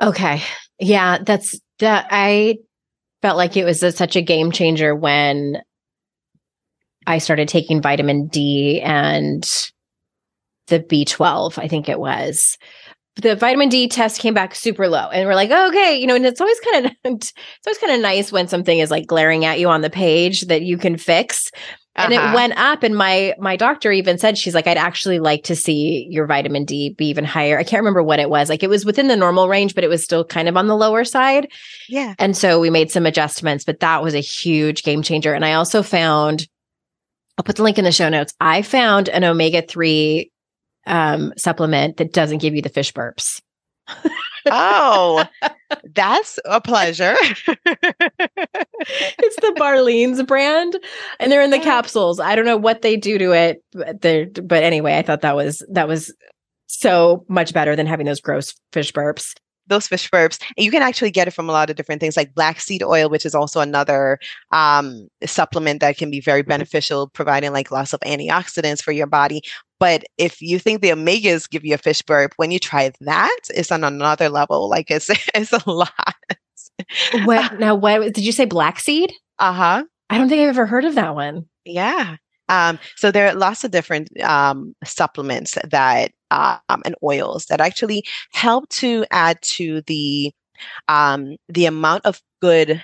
Okay. 0.00 0.42
Yeah, 0.78 1.18
that's 1.24 1.58
that. 1.80 2.06
I 2.10 2.58
felt 3.20 3.36
like 3.36 3.56
it 3.56 3.64
was 3.64 3.82
a, 3.82 3.92
such 3.92 4.16
a 4.16 4.22
game 4.22 4.52
changer 4.52 4.94
when 4.94 5.60
I 7.08 7.18
started 7.18 7.48
taking 7.48 7.80
vitamin 7.80 8.26
D 8.26 8.82
and 8.82 9.42
the 10.66 10.78
B12, 10.78 11.58
I 11.58 11.66
think 11.66 11.88
it 11.88 11.98
was. 11.98 12.58
The 13.16 13.34
vitamin 13.34 13.70
D 13.70 13.88
test 13.88 14.20
came 14.20 14.34
back 14.34 14.54
super 14.54 14.88
low, 14.88 15.08
and 15.08 15.26
we're 15.26 15.34
like, 15.34 15.50
oh, 15.50 15.68
okay, 15.68 15.98
you 15.98 16.06
know, 16.06 16.14
and 16.14 16.26
it's 16.26 16.40
always 16.40 16.60
kind 16.60 16.86
of 16.86 16.92
it's 17.04 17.32
always 17.66 17.78
kind 17.78 17.94
of 17.94 18.00
nice 18.00 18.30
when 18.30 18.46
something 18.46 18.78
is 18.78 18.90
like 18.90 19.06
glaring 19.06 19.44
at 19.46 19.58
you 19.58 19.68
on 19.68 19.80
the 19.80 19.90
page 19.90 20.42
that 20.42 20.62
you 20.62 20.76
can 20.76 20.96
fix. 20.96 21.50
And 21.96 22.12
uh-huh. 22.12 22.30
it 22.30 22.34
went 22.34 22.56
up, 22.58 22.84
and 22.84 22.94
my 22.94 23.34
my 23.40 23.56
doctor 23.56 23.90
even 23.90 24.18
said 24.18 24.38
she's 24.38 24.54
like, 24.54 24.68
I'd 24.68 24.76
actually 24.76 25.18
like 25.18 25.42
to 25.44 25.56
see 25.56 26.06
your 26.10 26.26
vitamin 26.26 26.64
D 26.64 26.90
be 26.90 27.06
even 27.06 27.24
higher. 27.24 27.58
I 27.58 27.64
can't 27.64 27.80
remember 27.80 28.04
what 28.04 28.20
it 28.20 28.30
was. 28.30 28.50
Like 28.50 28.62
it 28.62 28.70
was 28.70 28.84
within 28.84 29.08
the 29.08 29.16
normal 29.16 29.48
range, 29.48 29.74
but 29.74 29.82
it 29.82 29.88
was 29.88 30.04
still 30.04 30.24
kind 30.24 30.46
of 30.46 30.56
on 30.56 30.68
the 30.68 30.76
lower 30.76 31.04
side. 31.04 31.48
Yeah. 31.88 32.14
And 32.20 32.36
so 32.36 32.60
we 32.60 32.70
made 32.70 32.92
some 32.92 33.06
adjustments, 33.06 33.64
but 33.64 33.80
that 33.80 34.02
was 34.02 34.14
a 34.14 34.20
huge 34.20 34.84
game 34.84 35.02
changer. 35.02 35.34
And 35.34 35.44
I 35.44 35.54
also 35.54 35.82
found 35.82 36.46
I'll 37.38 37.44
put 37.44 37.56
the 37.56 37.62
link 37.62 37.78
in 37.78 37.84
the 37.84 37.92
show 37.92 38.08
notes. 38.08 38.34
I 38.40 38.62
found 38.62 39.08
an 39.08 39.22
omega 39.22 39.62
3 39.62 40.30
um, 40.86 41.32
supplement 41.36 41.98
that 41.98 42.12
doesn't 42.12 42.38
give 42.38 42.56
you 42.56 42.62
the 42.62 42.68
fish 42.68 42.92
burps. 42.92 43.40
oh, 44.46 45.24
that's 45.94 46.40
a 46.44 46.60
pleasure. 46.60 47.14
it's 47.20 49.36
the 49.36 49.54
Barlean's 49.56 50.22
brand, 50.24 50.76
and 51.20 51.30
they're 51.30 51.42
in 51.42 51.50
the 51.50 51.60
capsules. 51.60 52.18
I 52.18 52.34
don't 52.34 52.44
know 52.44 52.56
what 52.56 52.82
they 52.82 52.96
do 52.96 53.18
to 53.18 53.32
it, 53.32 53.62
but, 53.72 54.46
but 54.46 54.64
anyway, 54.64 54.98
I 54.98 55.02
thought 55.02 55.20
that 55.20 55.36
was 55.36 55.64
that 55.70 55.88
was 55.88 56.12
so 56.66 57.24
much 57.28 57.54
better 57.54 57.76
than 57.76 57.86
having 57.86 58.04
those 58.04 58.20
gross 58.20 58.54
fish 58.72 58.92
burps 58.92 59.34
those 59.68 59.86
fish 59.86 60.10
burps. 60.10 60.40
And 60.56 60.64
you 60.64 60.70
can 60.70 60.82
actually 60.82 61.10
get 61.10 61.28
it 61.28 61.32
from 61.32 61.48
a 61.48 61.52
lot 61.52 61.70
of 61.70 61.76
different 61.76 62.00
things 62.00 62.16
like 62.16 62.34
black 62.34 62.60
seed 62.60 62.82
oil, 62.82 63.08
which 63.08 63.26
is 63.26 63.34
also 63.34 63.60
another 63.60 64.18
um, 64.52 65.08
supplement 65.24 65.80
that 65.80 65.96
can 65.96 66.10
be 66.10 66.20
very 66.20 66.42
mm-hmm. 66.42 66.50
beneficial, 66.50 67.08
providing 67.08 67.52
like 67.52 67.70
lots 67.70 67.92
of 67.92 68.00
antioxidants 68.00 68.82
for 68.82 68.92
your 68.92 69.06
body. 69.06 69.42
But 69.78 70.04
if 70.16 70.42
you 70.42 70.58
think 70.58 70.82
the 70.82 70.90
omegas 70.90 71.48
give 71.48 71.64
you 71.64 71.74
a 71.74 71.78
fish 71.78 72.02
burp, 72.02 72.32
when 72.36 72.50
you 72.50 72.58
try 72.58 72.90
that, 73.00 73.38
it's 73.50 73.70
on 73.70 73.84
another 73.84 74.28
level. 74.28 74.68
Like 74.68 74.90
it's 74.90 75.08
it's 75.34 75.52
a 75.52 75.70
lot. 75.70 75.92
what 77.24 77.58
now? 77.58 77.74
What 77.74 78.14
did 78.14 78.18
you 78.18 78.32
say? 78.32 78.44
Black 78.44 78.80
seed? 78.80 79.12
Uh 79.38 79.52
huh. 79.52 79.84
I 80.10 80.18
don't 80.18 80.28
think 80.28 80.42
I've 80.42 80.48
ever 80.48 80.66
heard 80.66 80.84
of 80.84 80.94
that 80.94 81.14
one. 81.14 81.46
Yeah. 81.64 82.16
Um, 82.48 82.78
so 82.96 83.10
there 83.10 83.28
are 83.28 83.34
lots 83.34 83.62
of 83.62 83.70
different 83.70 84.08
um, 84.22 84.74
supplements 84.82 85.58
that 85.70 86.12
um, 86.30 86.82
and 86.84 86.94
oils 87.02 87.46
that 87.46 87.60
actually 87.60 88.04
help 88.32 88.68
to 88.70 89.04
add 89.10 89.40
to 89.42 89.82
the 89.82 90.32
um, 90.88 91.36
the 91.48 91.66
amount 91.66 92.04
of 92.04 92.20
good 92.40 92.82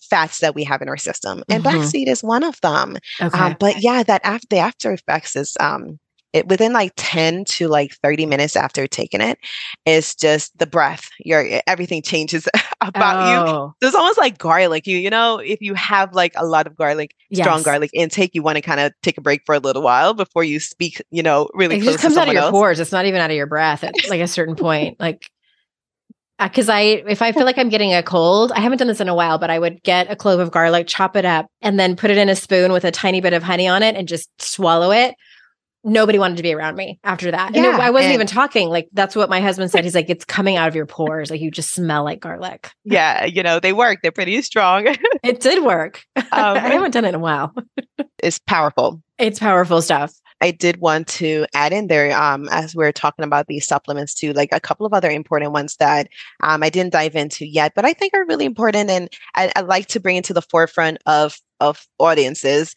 fats 0.00 0.38
that 0.38 0.54
we 0.54 0.64
have 0.64 0.82
in 0.82 0.88
our 0.88 0.96
system, 0.96 1.42
and 1.48 1.62
mm-hmm. 1.62 1.76
black 1.76 1.88
seed 1.88 2.08
is 2.08 2.22
one 2.22 2.44
of 2.44 2.60
them. 2.60 2.96
Okay. 3.20 3.38
Um, 3.38 3.56
but 3.58 3.82
yeah, 3.82 4.02
that 4.02 4.20
after 4.24 4.46
the 4.50 4.58
after 4.58 4.92
effects 4.92 5.34
is 5.36 5.56
um, 5.60 5.98
it 6.32 6.48
within 6.48 6.72
like 6.72 6.92
10 6.96 7.44
to 7.46 7.68
like 7.68 7.94
30 8.02 8.26
minutes 8.26 8.56
after 8.56 8.86
taking 8.86 9.20
it, 9.20 9.38
it 9.84 9.90
is 9.90 10.14
just 10.14 10.56
the 10.58 10.66
breath 10.66 11.08
your 11.20 11.62
everything 11.66 12.02
changes 12.02 12.46
about 12.80 13.16
oh. 13.16 13.40
you 13.40 13.74
so 13.80 13.88
it's 13.88 13.96
almost 13.96 14.18
like 14.18 14.36
garlic 14.36 14.86
you 14.86 14.98
you 14.98 15.08
know 15.08 15.38
if 15.38 15.60
you 15.62 15.72
have 15.74 16.12
like 16.14 16.32
a 16.36 16.44
lot 16.44 16.66
of 16.66 16.76
garlic 16.76 17.14
yes. 17.30 17.44
strong 17.44 17.62
garlic 17.62 17.90
intake 17.94 18.34
you 18.34 18.42
want 18.42 18.56
to 18.56 18.62
kind 18.62 18.80
of 18.80 18.92
take 19.02 19.16
a 19.16 19.20
break 19.20 19.40
for 19.46 19.54
a 19.54 19.58
little 19.58 19.82
while 19.82 20.12
before 20.12 20.44
you 20.44 20.60
speak 20.60 21.00
you 21.10 21.22
know 21.22 21.48
really 21.54 21.76
it 21.76 21.82
just 21.82 22.00
comes 22.00 22.16
out 22.16 22.28
of 22.28 22.34
your 22.34 22.42
else. 22.42 22.50
pores 22.50 22.78
it's 22.78 22.92
not 22.92 23.06
even 23.06 23.20
out 23.20 23.30
of 23.30 23.36
your 23.36 23.46
breath 23.46 23.82
at 23.82 23.94
like 24.10 24.20
a 24.20 24.28
certain 24.28 24.56
point 24.56 24.96
like 25.00 25.30
because 26.38 26.68
uh, 26.68 26.74
I, 26.74 26.80
if 27.08 27.22
I 27.22 27.32
feel 27.32 27.46
like 27.46 27.56
I'm 27.56 27.70
getting 27.70 27.94
a 27.94 28.02
cold, 28.02 28.52
I 28.52 28.60
haven't 28.60 28.76
done 28.76 28.88
this 28.88 29.00
in 29.00 29.08
a 29.08 29.14
while, 29.14 29.38
but 29.38 29.48
I 29.48 29.58
would 29.58 29.82
get 29.82 30.10
a 30.10 30.16
clove 30.16 30.38
of 30.38 30.50
garlic, 30.50 30.86
chop 30.86 31.16
it 31.16 31.24
up, 31.24 31.46
and 31.62 31.80
then 31.80 31.96
put 31.96 32.10
it 32.10 32.18
in 32.18 32.28
a 32.28 32.36
spoon 32.36 32.72
with 32.72 32.84
a 32.84 32.90
tiny 32.90 33.22
bit 33.22 33.32
of 33.32 33.42
honey 33.42 33.66
on 33.66 33.82
it 33.82 33.96
and 33.96 34.06
just 34.06 34.28
swallow 34.38 34.92
it 34.92 35.14
nobody 35.86 36.18
wanted 36.18 36.36
to 36.36 36.42
be 36.42 36.52
around 36.52 36.76
me 36.76 36.98
after 37.04 37.30
that. 37.30 37.54
Yeah, 37.54 37.64
and 37.64 37.74
it, 37.74 37.80
I 37.80 37.90
wasn't 37.90 38.06
and 38.06 38.14
even 38.14 38.26
talking. 38.26 38.68
Like 38.68 38.88
that's 38.92 39.16
what 39.16 39.30
my 39.30 39.40
husband 39.40 39.70
said. 39.70 39.84
He's 39.84 39.94
like, 39.94 40.10
it's 40.10 40.24
coming 40.24 40.56
out 40.56 40.68
of 40.68 40.74
your 40.74 40.84
pores. 40.84 41.30
Like 41.30 41.40
you 41.40 41.50
just 41.50 41.72
smell 41.72 42.04
like 42.04 42.20
garlic. 42.20 42.70
Yeah, 42.84 43.24
you 43.24 43.42
know, 43.42 43.60
they 43.60 43.72
work. 43.72 44.00
They're 44.02 44.12
pretty 44.12 44.42
strong. 44.42 44.86
it 45.22 45.40
did 45.40 45.64
work. 45.64 46.04
Um, 46.32 46.56
I 46.56 46.70
haven't 46.70 46.90
done 46.90 47.04
it 47.04 47.10
in 47.10 47.14
a 47.14 47.20
while. 47.20 47.54
it's 48.18 48.38
powerful. 48.38 49.00
It's 49.16 49.38
powerful 49.38 49.80
stuff. 49.80 50.12
I 50.40 50.50
did 50.50 50.78
want 50.80 51.06
to 51.08 51.46
add 51.54 51.72
in 51.72 51.86
there, 51.86 52.14
um, 52.20 52.48
as 52.50 52.74
we 52.74 52.84
are 52.84 52.92
talking 52.92 53.24
about 53.24 53.46
these 53.46 53.66
supplements 53.66 54.12
too, 54.12 54.32
like 54.32 54.50
a 54.52 54.60
couple 54.60 54.84
of 54.84 54.92
other 54.92 55.08
important 55.08 55.52
ones 55.52 55.76
that 55.76 56.08
um, 56.42 56.62
I 56.62 56.68
didn't 56.68 56.92
dive 56.92 57.14
into 57.14 57.46
yet, 57.46 57.72
but 57.74 57.84
I 57.84 57.94
think 57.94 58.12
are 58.12 58.26
really 58.26 58.44
important, 58.44 58.90
and 58.90 59.08
I, 59.34 59.52
I 59.54 59.60
like 59.60 59.86
to 59.88 60.00
bring 60.00 60.16
into 60.16 60.34
the 60.34 60.42
forefront 60.42 60.98
of 61.06 61.38
of 61.60 61.86
audiences. 61.98 62.74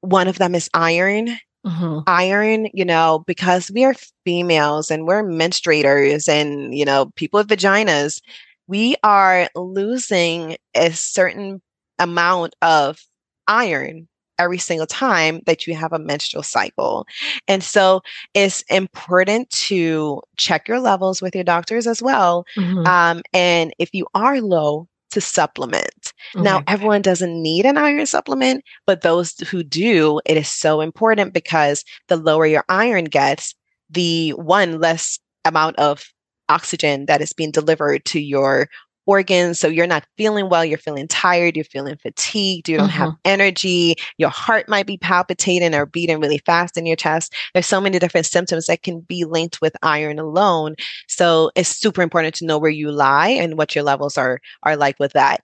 One 0.00 0.28
of 0.28 0.38
them 0.38 0.54
is 0.54 0.70
iron 0.72 1.36
Mm-hmm. 1.66 2.00
Iron, 2.08 2.68
you 2.74 2.84
know, 2.84 3.22
because 3.26 3.70
we 3.70 3.84
are 3.84 3.94
females 4.24 4.90
and 4.90 5.06
we're 5.06 5.22
menstruators 5.22 6.28
and, 6.28 6.74
you 6.76 6.84
know, 6.84 7.10
people 7.14 7.38
with 7.38 7.48
vaginas, 7.48 8.20
we 8.66 8.96
are 9.04 9.48
losing 9.54 10.56
a 10.74 10.90
certain 10.92 11.62
amount 11.98 12.56
of 12.62 13.00
iron 13.46 14.08
every 14.38 14.58
single 14.58 14.86
time 14.86 15.40
that 15.46 15.66
you 15.66 15.74
have 15.74 15.92
a 15.92 15.98
menstrual 15.98 16.42
cycle. 16.42 17.06
And 17.46 17.62
so 17.62 18.02
it's 18.34 18.62
important 18.62 19.50
to 19.50 20.20
check 20.36 20.66
your 20.66 20.80
levels 20.80 21.22
with 21.22 21.34
your 21.34 21.44
doctors 21.44 21.86
as 21.86 22.02
well. 22.02 22.44
Mm-hmm. 22.56 22.86
Um, 22.86 23.22
and 23.32 23.72
if 23.78 23.90
you 23.92 24.06
are 24.14 24.40
low, 24.40 24.88
to 25.12 25.20
supplement. 25.20 26.12
Now, 26.34 26.62
everyone 26.66 27.02
doesn't 27.02 27.42
need 27.42 27.64
an 27.66 27.76
iron 27.76 28.06
supplement, 28.06 28.64
but 28.86 29.02
those 29.02 29.38
who 29.40 29.62
do, 29.62 30.20
it 30.24 30.36
is 30.36 30.48
so 30.48 30.80
important 30.80 31.32
because 31.32 31.84
the 32.08 32.16
lower 32.16 32.46
your 32.46 32.64
iron 32.68 33.04
gets, 33.04 33.54
the 33.90 34.30
one 34.30 34.80
less 34.80 35.18
amount 35.44 35.78
of 35.78 36.04
oxygen 36.48 37.06
that 37.06 37.20
is 37.20 37.32
being 37.32 37.50
delivered 37.50 38.04
to 38.06 38.20
your 38.20 38.68
organs. 39.06 39.58
So 39.58 39.68
you're 39.68 39.86
not 39.86 40.06
feeling 40.16 40.48
well, 40.48 40.64
you're 40.64 40.78
feeling 40.78 41.08
tired, 41.08 41.56
you're 41.56 41.64
feeling 41.64 41.96
fatigued, 41.96 42.68
you 42.68 42.76
don't 42.76 42.88
have 42.88 43.10
mm-hmm. 43.10 43.20
energy, 43.24 43.96
your 44.18 44.30
heart 44.30 44.68
might 44.68 44.86
be 44.86 44.96
palpitating 44.96 45.74
or 45.74 45.86
beating 45.86 46.20
really 46.20 46.38
fast 46.38 46.76
in 46.76 46.86
your 46.86 46.96
chest. 46.96 47.34
There's 47.54 47.66
so 47.66 47.80
many 47.80 47.98
different 47.98 48.26
symptoms 48.26 48.66
that 48.66 48.82
can 48.82 49.00
be 49.00 49.24
linked 49.24 49.60
with 49.60 49.76
iron 49.82 50.18
alone. 50.18 50.76
So 51.08 51.50
it's 51.56 51.68
super 51.68 52.02
important 52.02 52.34
to 52.36 52.46
know 52.46 52.58
where 52.58 52.70
you 52.70 52.90
lie 52.92 53.28
and 53.28 53.58
what 53.58 53.74
your 53.74 53.84
levels 53.84 54.16
are 54.16 54.40
are 54.62 54.76
like 54.76 54.98
with 54.98 55.12
that. 55.12 55.42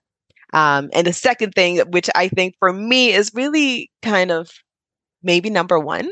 Um, 0.53 0.89
and 0.93 1.05
the 1.05 1.13
second 1.13 1.53
thing, 1.53 1.79
which 1.91 2.09
I 2.15 2.27
think 2.27 2.55
for 2.59 2.73
me 2.73 3.13
is 3.13 3.31
really 3.33 3.91
kind 4.01 4.31
of 4.31 4.51
maybe 5.21 5.49
number 5.49 5.79
one, 5.79 6.09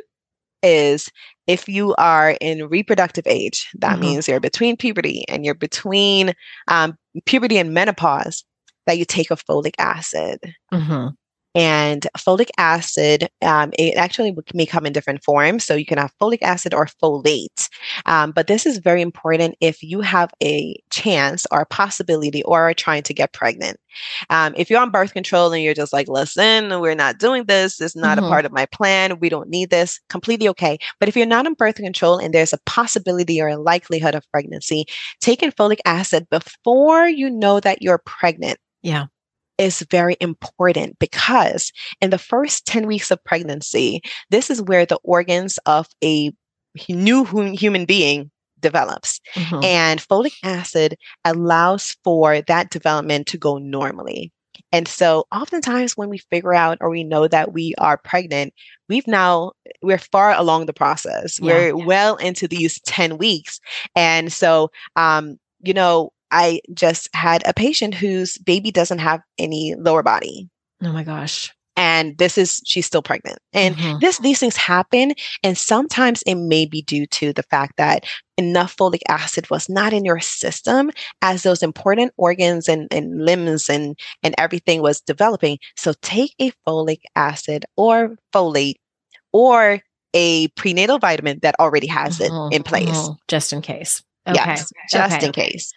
is 0.63 1.09
if 1.47 1.67
you 1.67 1.95
are 1.95 2.35
in 2.41 2.67
reproductive 2.67 3.25
age, 3.27 3.69
that 3.79 3.93
mm-hmm. 3.93 4.01
means 4.01 4.27
you're 4.27 4.39
between 4.39 4.77
puberty 4.77 5.23
and 5.27 5.45
you're 5.45 5.55
between 5.55 6.33
um, 6.67 6.97
puberty 7.25 7.57
and 7.57 7.73
menopause, 7.73 8.43
that 8.85 8.97
you 8.97 9.05
take 9.05 9.31
a 9.31 9.35
folic 9.35 9.73
acid. 9.77 10.39
Mm-hmm. 10.73 11.07
And 11.55 12.05
folic 12.17 12.49
acid, 12.57 13.29
um, 13.41 13.71
it 13.77 13.95
actually 13.95 14.35
may 14.53 14.65
come 14.65 14.85
in 14.85 14.93
different 14.93 15.23
forms. 15.23 15.65
So 15.65 15.75
you 15.75 15.85
can 15.85 15.97
have 15.97 16.13
folic 16.21 16.41
acid 16.41 16.73
or 16.73 16.87
folate. 17.01 17.69
Um, 18.05 18.31
but 18.31 18.47
this 18.47 18.65
is 18.65 18.77
very 18.77 19.01
important 19.01 19.55
if 19.59 19.81
you 19.81 20.01
have 20.01 20.29
a 20.43 20.75
chance 20.91 21.47
or 21.51 21.61
a 21.61 21.65
possibility 21.65 22.43
or 22.43 22.69
are 22.69 22.73
trying 22.73 23.03
to 23.03 23.13
get 23.13 23.33
pregnant. 23.33 23.79
Um, 24.29 24.53
if 24.55 24.69
you're 24.69 24.81
on 24.81 24.91
birth 24.91 25.13
control 25.13 25.51
and 25.51 25.63
you're 25.63 25.73
just 25.73 25.93
like, 25.93 26.07
listen, 26.07 26.79
we're 26.79 26.93
not 26.93 27.17
doing 27.17 27.45
this, 27.45 27.81
it's 27.81 27.95
not 27.95 28.17
mm-hmm. 28.17 28.27
a 28.27 28.29
part 28.29 28.45
of 28.45 28.51
my 28.51 28.67
plan, 28.67 29.19
we 29.19 29.29
don't 29.29 29.49
need 29.49 29.71
this, 29.71 29.99
completely 30.09 30.47
okay. 30.49 30.77
But 30.99 31.09
if 31.09 31.15
you're 31.15 31.25
not 31.25 31.47
on 31.47 31.55
birth 31.55 31.75
control 31.75 32.19
and 32.19 32.33
there's 32.33 32.53
a 32.53 32.59
possibility 32.67 33.41
or 33.41 33.47
a 33.47 33.57
likelihood 33.57 34.13
of 34.13 34.29
pregnancy, 34.31 34.85
taking 35.21 35.51
folic 35.51 35.79
acid 35.85 36.27
before 36.29 37.07
you 37.07 37.29
know 37.31 37.59
that 37.59 37.81
you're 37.81 38.01
pregnant. 38.05 38.59
Yeah 38.83 39.07
is 39.57 39.85
very 39.89 40.17
important 40.19 40.99
because 40.99 41.71
in 42.01 42.09
the 42.09 42.17
first 42.17 42.65
10 42.65 42.87
weeks 42.87 43.11
of 43.11 43.23
pregnancy, 43.23 44.01
this 44.29 44.49
is 44.49 44.61
where 44.61 44.85
the 44.85 44.99
organs 45.03 45.57
of 45.65 45.87
a 46.03 46.31
new 46.89 47.23
human 47.23 47.85
being 47.85 48.31
develops. 48.59 49.19
Mm-hmm. 49.35 49.63
And 49.63 49.99
folic 49.99 50.35
acid 50.43 50.97
allows 51.25 51.95
for 52.03 52.41
that 52.41 52.69
development 52.69 53.27
to 53.27 53.37
go 53.37 53.57
normally. 53.57 54.31
And 54.71 54.87
so 54.87 55.25
oftentimes 55.31 55.95
when 55.95 56.09
we 56.09 56.17
figure 56.17 56.53
out 56.53 56.77
or 56.81 56.89
we 56.89 57.03
know 57.03 57.27
that 57.27 57.53
we 57.53 57.73
are 57.77 57.97
pregnant, 57.97 58.53
we've 58.89 59.07
now 59.07 59.53
we're 59.81 59.97
far 59.97 60.33
along 60.33 60.65
the 60.65 60.73
process. 60.73 61.39
Yeah, 61.39 61.53
we're 61.53 61.77
yeah. 61.77 61.85
well 61.85 62.15
into 62.17 62.47
these 62.47 62.79
10 62.81 63.17
weeks. 63.17 63.59
And 63.95 64.31
so 64.31 64.71
um 64.95 65.37
you 65.61 65.73
know 65.73 66.11
I 66.31 66.61
just 66.73 67.13
had 67.13 67.43
a 67.47 67.53
patient 67.53 67.93
whose 67.93 68.37
baby 68.37 68.71
doesn't 68.71 68.99
have 68.99 69.21
any 69.37 69.75
lower 69.77 70.03
body. 70.03 70.49
Oh 70.83 70.91
my 70.91 71.03
gosh. 71.03 71.53
And 71.75 72.17
this 72.17 72.39
is 72.39 72.59
she's 72.65 72.87
still 72.87 73.03
pregnant. 73.03 73.37
And 73.53 73.75
mm-hmm. 73.75 73.99
this 73.99 74.17
these 74.17 74.39
things 74.39 74.57
happen 74.57 75.13
and 75.43 75.55
sometimes 75.55 76.23
it 76.23 76.35
may 76.35 76.65
be 76.65 76.81
due 76.81 77.05
to 77.07 77.33
the 77.33 77.43
fact 77.43 77.73
that 77.77 78.03
enough 78.35 78.75
folic 78.75 79.01
acid 79.07 79.49
was 79.51 79.69
not 79.69 79.93
in 79.93 80.03
your 80.03 80.19
system 80.19 80.91
as 81.21 81.43
those 81.43 81.61
important 81.61 82.13
organs 82.17 82.67
and, 82.67 82.87
and 82.91 83.23
limbs 83.23 83.69
and 83.69 83.97
and 84.23 84.33
everything 84.39 84.81
was 84.81 85.01
developing. 85.01 85.59
So 85.75 85.93
take 86.01 86.33
a 86.39 86.51
folic 86.67 87.01
acid 87.15 87.65
or 87.75 88.15
folate 88.33 88.77
or 89.31 89.79
a 90.15 90.47
prenatal 90.49 90.97
vitamin 90.97 91.39
that 91.43 91.55
already 91.59 91.87
has 91.87 92.17
mm-hmm. 92.17 92.51
it 92.51 92.55
in 92.55 92.63
place. 92.63 92.89
Mm-hmm. 92.89 93.13
Just 93.27 93.53
in 93.53 93.61
case. 93.61 94.01
Okay. 94.27 94.35
Yes, 94.35 94.71
just 94.91 95.17
okay. 95.17 95.27
in 95.27 95.31
case. 95.31 95.71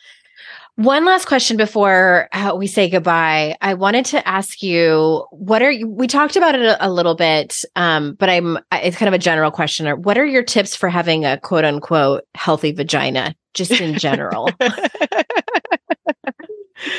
One 0.76 1.04
last 1.04 1.26
question 1.26 1.56
before 1.56 2.28
uh, 2.32 2.54
we 2.56 2.66
say 2.66 2.88
goodbye. 2.88 3.56
I 3.60 3.74
wanted 3.74 4.06
to 4.06 4.26
ask 4.26 4.62
you 4.62 5.26
what 5.30 5.62
are 5.62 5.70
you, 5.70 5.86
we 5.86 6.06
talked 6.06 6.36
about 6.36 6.54
it 6.54 6.62
a, 6.62 6.86
a 6.86 6.88
little 6.90 7.14
bit, 7.14 7.64
um, 7.76 8.14
but 8.14 8.30
I'm 8.30 8.58
it's 8.72 8.96
kind 8.96 9.08
of 9.08 9.14
a 9.14 9.18
general 9.18 9.50
question. 9.50 9.86
What 10.02 10.16
are 10.16 10.24
your 10.24 10.42
tips 10.42 10.74
for 10.74 10.88
having 10.88 11.24
a 11.24 11.38
quote 11.38 11.64
unquote 11.64 12.24
healthy 12.34 12.72
vagina, 12.72 13.34
just 13.52 13.72
in 13.72 13.98
general? 13.98 14.48
um, 14.60 14.70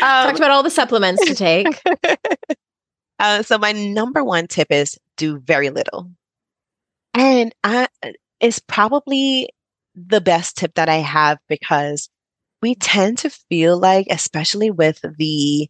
Talked 0.01 0.37
about 0.37 0.51
all 0.51 0.63
the 0.63 0.69
supplements 0.69 1.25
to 1.25 1.35
take. 1.35 1.81
Uh, 3.19 3.43
so 3.43 3.55
my 3.59 3.71
number 3.71 4.23
one 4.23 4.47
tip 4.47 4.65
is 4.71 4.97
do 5.15 5.37
very 5.37 5.69
little, 5.69 6.09
and 7.13 7.53
I, 7.63 7.87
it's 8.39 8.57
probably 8.57 9.47
the 9.95 10.19
best 10.19 10.57
tip 10.57 10.73
that 10.73 10.89
I 10.89 10.95
have 10.95 11.37
because 11.47 12.09
we 12.61 12.75
tend 12.75 13.19
to 13.19 13.29
feel 13.29 13.77
like, 13.77 14.07
especially 14.09 14.71
with 14.71 14.99
the 15.17 15.69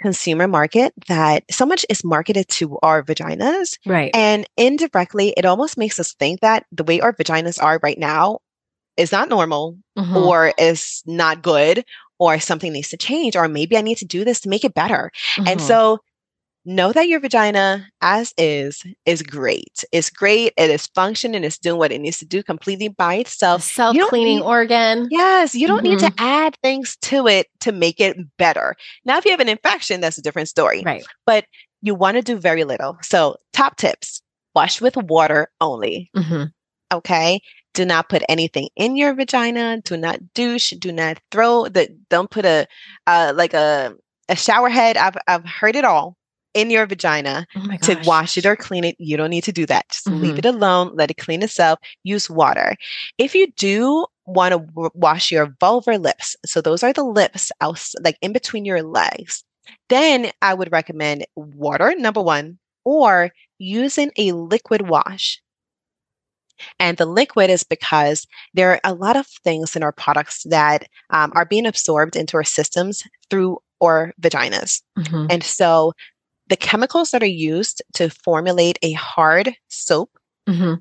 consumer 0.00 0.48
market 0.48 0.92
that 1.08 1.44
so 1.50 1.64
much 1.64 1.86
is 1.88 2.04
marketed 2.04 2.48
to 2.48 2.78
our 2.82 3.02
vaginas. 3.02 3.78
Right. 3.86 4.10
And 4.14 4.46
indirectly, 4.56 5.32
it 5.36 5.44
almost 5.44 5.78
makes 5.78 5.98
us 6.00 6.12
think 6.14 6.40
that 6.40 6.66
the 6.72 6.84
way 6.84 7.00
our 7.00 7.12
vaginas 7.12 7.62
are 7.62 7.80
right 7.82 7.98
now 7.98 8.40
is 8.96 9.12
not 9.12 9.28
normal 9.28 9.78
mm-hmm. 9.96 10.16
or 10.16 10.52
is 10.58 11.02
not 11.06 11.42
good 11.42 11.84
or 12.18 12.38
something 12.38 12.72
needs 12.72 12.88
to 12.88 12.96
change 12.96 13.36
or 13.36 13.48
maybe 13.48 13.76
I 13.76 13.80
need 13.80 13.98
to 13.98 14.04
do 14.04 14.24
this 14.24 14.40
to 14.40 14.48
make 14.48 14.64
it 14.64 14.74
better. 14.74 15.10
Mm-hmm. 15.36 15.48
And 15.48 15.60
so 15.60 16.00
know 16.64 16.92
that 16.92 17.08
your 17.08 17.20
vagina 17.20 17.86
as 18.00 18.32
is 18.38 18.82
is 19.04 19.22
great. 19.22 19.84
It's 19.92 20.10
great. 20.10 20.52
It 20.56 20.70
is 20.70 20.86
functioning. 20.88 21.44
It's 21.44 21.58
doing 21.58 21.78
what 21.78 21.92
it 21.92 22.00
needs 22.00 22.18
to 22.18 22.26
do 22.26 22.42
completely 22.42 22.88
by 22.88 23.16
itself. 23.16 23.62
Self 23.62 23.96
cleaning 24.08 24.42
organ. 24.42 25.08
Yes. 25.10 25.54
You 25.54 25.66
don't 25.66 25.82
mm-hmm. 25.82 25.90
need 25.90 25.98
to 26.00 26.06
mm-hmm. 26.06 26.24
add 26.24 26.56
things 26.62 26.96
to 27.02 27.26
it 27.26 27.48
to 27.60 27.72
make 27.72 28.00
it 28.00 28.16
better. 28.38 28.76
Now, 29.04 29.18
if 29.18 29.24
you 29.24 29.30
have 29.30 29.40
an 29.40 29.48
infection, 29.48 30.00
that's 30.00 30.18
a 30.18 30.22
different 30.22 30.48
story. 30.48 30.82
Right. 30.84 31.04
But 31.26 31.46
you 31.80 31.94
want 31.94 32.16
to 32.16 32.22
do 32.22 32.36
very 32.36 32.64
little. 32.64 32.96
So, 33.02 33.36
top 33.52 33.76
tips 33.76 34.22
wash 34.54 34.80
with 34.80 34.96
water 34.96 35.48
only. 35.60 36.10
Mm-hmm. 36.16 36.44
Okay. 36.92 37.40
Do 37.74 37.86
not 37.86 38.10
put 38.10 38.22
anything 38.28 38.68
in 38.76 38.96
your 38.96 39.14
vagina. 39.14 39.80
Do 39.82 39.96
not 39.96 40.20
douche. 40.34 40.72
Do 40.78 40.92
not 40.92 41.18
throw 41.30 41.68
the, 41.68 41.88
don't 42.10 42.30
put 42.30 42.44
a, 42.44 42.66
uh, 43.06 43.32
like 43.34 43.54
a, 43.54 43.94
a 44.28 44.36
shower 44.36 44.68
head. 44.68 44.98
I've, 44.98 45.16
I've 45.26 45.46
heard 45.46 45.74
it 45.74 45.86
all 45.86 46.18
in 46.54 46.70
your 46.70 46.86
vagina 46.86 47.46
oh 47.56 47.76
to 47.82 48.00
wash 48.04 48.36
it 48.36 48.46
or 48.46 48.56
clean 48.56 48.84
it. 48.84 48.96
You 48.98 49.16
don't 49.16 49.30
need 49.30 49.44
to 49.44 49.52
do 49.52 49.66
that. 49.66 49.88
Just 49.88 50.06
mm-hmm. 50.06 50.22
leave 50.22 50.38
it 50.38 50.44
alone, 50.44 50.92
let 50.94 51.10
it 51.10 51.18
clean 51.18 51.42
itself, 51.42 51.78
use 52.02 52.28
water. 52.28 52.76
If 53.18 53.34
you 53.34 53.50
do 53.56 54.06
want 54.26 54.52
to 54.52 54.58
w- 54.58 54.90
wash 54.94 55.30
your 55.30 55.48
vulvar 55.60 56.00
lips, 56.00 56.36
so 56.44 56.60
those 56.60 56.82
are 56.82 56.92
the 56.92 57.04
lips 57.04 57.50
out, 57.60 57.82
like 58.00 58.18
in 58.20 58.32
between 58.32 58.64
your 58.64 58.82
legs, 58.82 59.44
then 59.88 60.30
I 60.42 60.54
would 60.54 60.72
recommend 60.72 61.26
water, 61.36 61.94
number 61.96 62.22
one, 62.22 62.58
or 62.84 63.30
using 63.58 64.10
a 64.16 64.32
liquid 64.32 64.88
wash. 64.88 65.40
And 66.78 66.96
the 66.96 67.06
liquid 67.06 67.50
is 67.50 67.64
because 67.64 68.26
there 68.54 68.70
are 68.70 68.80
a 68.84 68.94
lot 68.94 69.16
of 69.16 69.26
things 69.26 69.74
in 69.74 69.82
our 69.82 69.92
products 69.92 70.44
that 70.44 70.86
um, 71.10 71.32
are 71.34 71.44
being 71.44 71.66
absorbed 71.66 72.14
into 72.14 72.36
our 72.36 72.44
systems 72.44 73.02
through 73.30 73.58
our 73.82 74.12
vaginas. 74.20 74.80
Mm-hmm. 74.98 75.26
And 75.30 75.42
so 75.42 75.92
the 76.52 76.56
chemicals 76.58 77.12
that 77.12 77.22
are 77.22 77.26
used 77.26 77.82
to 77.94 78.10
formulate 78.10 78.78
a 78.82 78.92
hard 78.92 79.54
soap 79.68 80.10
mm-hmm. 80.46 80.74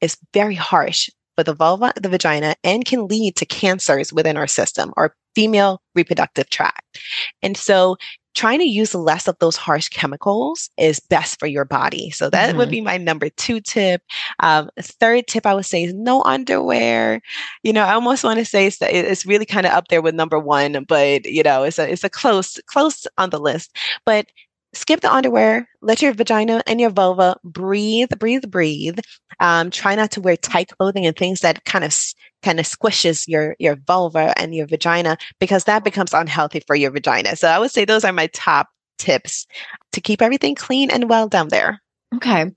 is 0.00 0.16
very 0.34 0.56
harsh 0.56 1.08
for 1.36 1.44
the 1.44 1.54
vulva, 1.54 1.92
the 1.94 2.08
vagina, 2.08 2.56
and 2.64 2.84
can 2.84 3.06
lead 3.06 3.36
to 3.36 3.46
cancers 3.46 4.12
within 4.12 4.36
our 4.36 4.48
system 4.48 4.92
our 4.96 5.14
female 5.36 5.80
reproductive 5.94 6.50
tract. 6.50 6.98
And 7.40 7.56
so 7.56 7.96
trying 8.34 8.58
to 8.58 8.68
use 8.68 8.96
less 8.96 9.28
of 9.28 9.36
those 9.38 9.56
harsh 9.56 9.88
chemicals 9.90 10.70
is 10.76 10.98
best 10.98 11.38
for 11.38 11.46
your 11.46 11.64
body. 11.64 12.10
So 12.10 12.28
that 12.30 12.48
mm-hmm. 12.48 12.58
would 12.58 12.70
be 12.70 12.80
my 12.80 12.96
number 12.96 13.28
two 13.28 13.60
tip. 13.60 14.02
Um, 14.40 14.70
third 14.80 15.28
tip 15.28 15.46
I 15.46 15.54
would 15.54 15.66
say 15.66 15.84
is 15.84 15.94
no 15.94 16.24
underwear. 16.24 17.20
You 17.62 17.72
know, 17.72 17.84
I 17.84 17.92
almost 17.92 18.24
want 18.24 18.40
to 18.40 18.44
say 18.44 18.66
it's, 18.66 18.78
it's 18.80 19.24
really 19.24 19.46
kind 19.46 19.66
of 19.66 19.72
up 19.72 19.86
there 19.88 20.02
with 20.02 20.16
number 20.16 20.38
one, 20.40 20.84
but 20.88 21.26
you 21.26 21.44
know, 21.44 21.62
it's 21.62 21.78
a 21.78 21.88
it's 21.88 22.02
a 22.02 22.10
close 22.10 22.58
close 22.66 23.06
on 23.18 23.30
the 23.30 23.38
list. 23.38 23.76
But 24.04 24.26
skip 24.74 25.00
the 25.00 25.12
underwear 25.12 25.68
let 25.82 26.00
your 26.00 26.12
vagina 26.12 26.62
and 26.66 26.80
your 26.80 26.90
vulva 26.90 27.36
breathe 27.44 28.10
breathe 28.18 28.50
breathe. 28.50 28.98
Um, 29.40 29.70
try 29.70 29.94
not 29.94 30.12
to 30.12 30.20
wear 30.20 30.36
tight 30.36 30.68
clothing 30.68 31.06
and 31.06 31.16
things 31.16 31.40
that 31.40 31.64
kind 31.64 31.84
of 31.84 31.94
kind 32.42 32.60
of 32.60 32.66
squishes 32.66 33.26
your 33.28 33.56
your 33.58 33.76
vulva 33.76 34.38
and 34.38 34.54
your 34.54 34.66
vagina 34.66 35.16
because 35.38 35.64
that 35.64 35.84
becomes 35.84 36.14
unhealthy 36.14 36.60
for 36.66 36.76
your 36.76 36.90
vagina. 36.90 37.36
So 37.36 37.48
i 37.48 37.58
would 37.58 37.70
say 37.70 37.84
those 37.84 38.04
are 38.04 38.12
my 38.12 38.28
top 38.28 38.68
tips 38.98 39.46
to 39.92 40.00
keep 40.00 40.22
everything 40.22 40.54
clean 40.54 40.90
and 40.90 41.08
well 41.08 41.28
down 41.28 41.48
there. 41.48 41.80
Okay. 42.14 42.50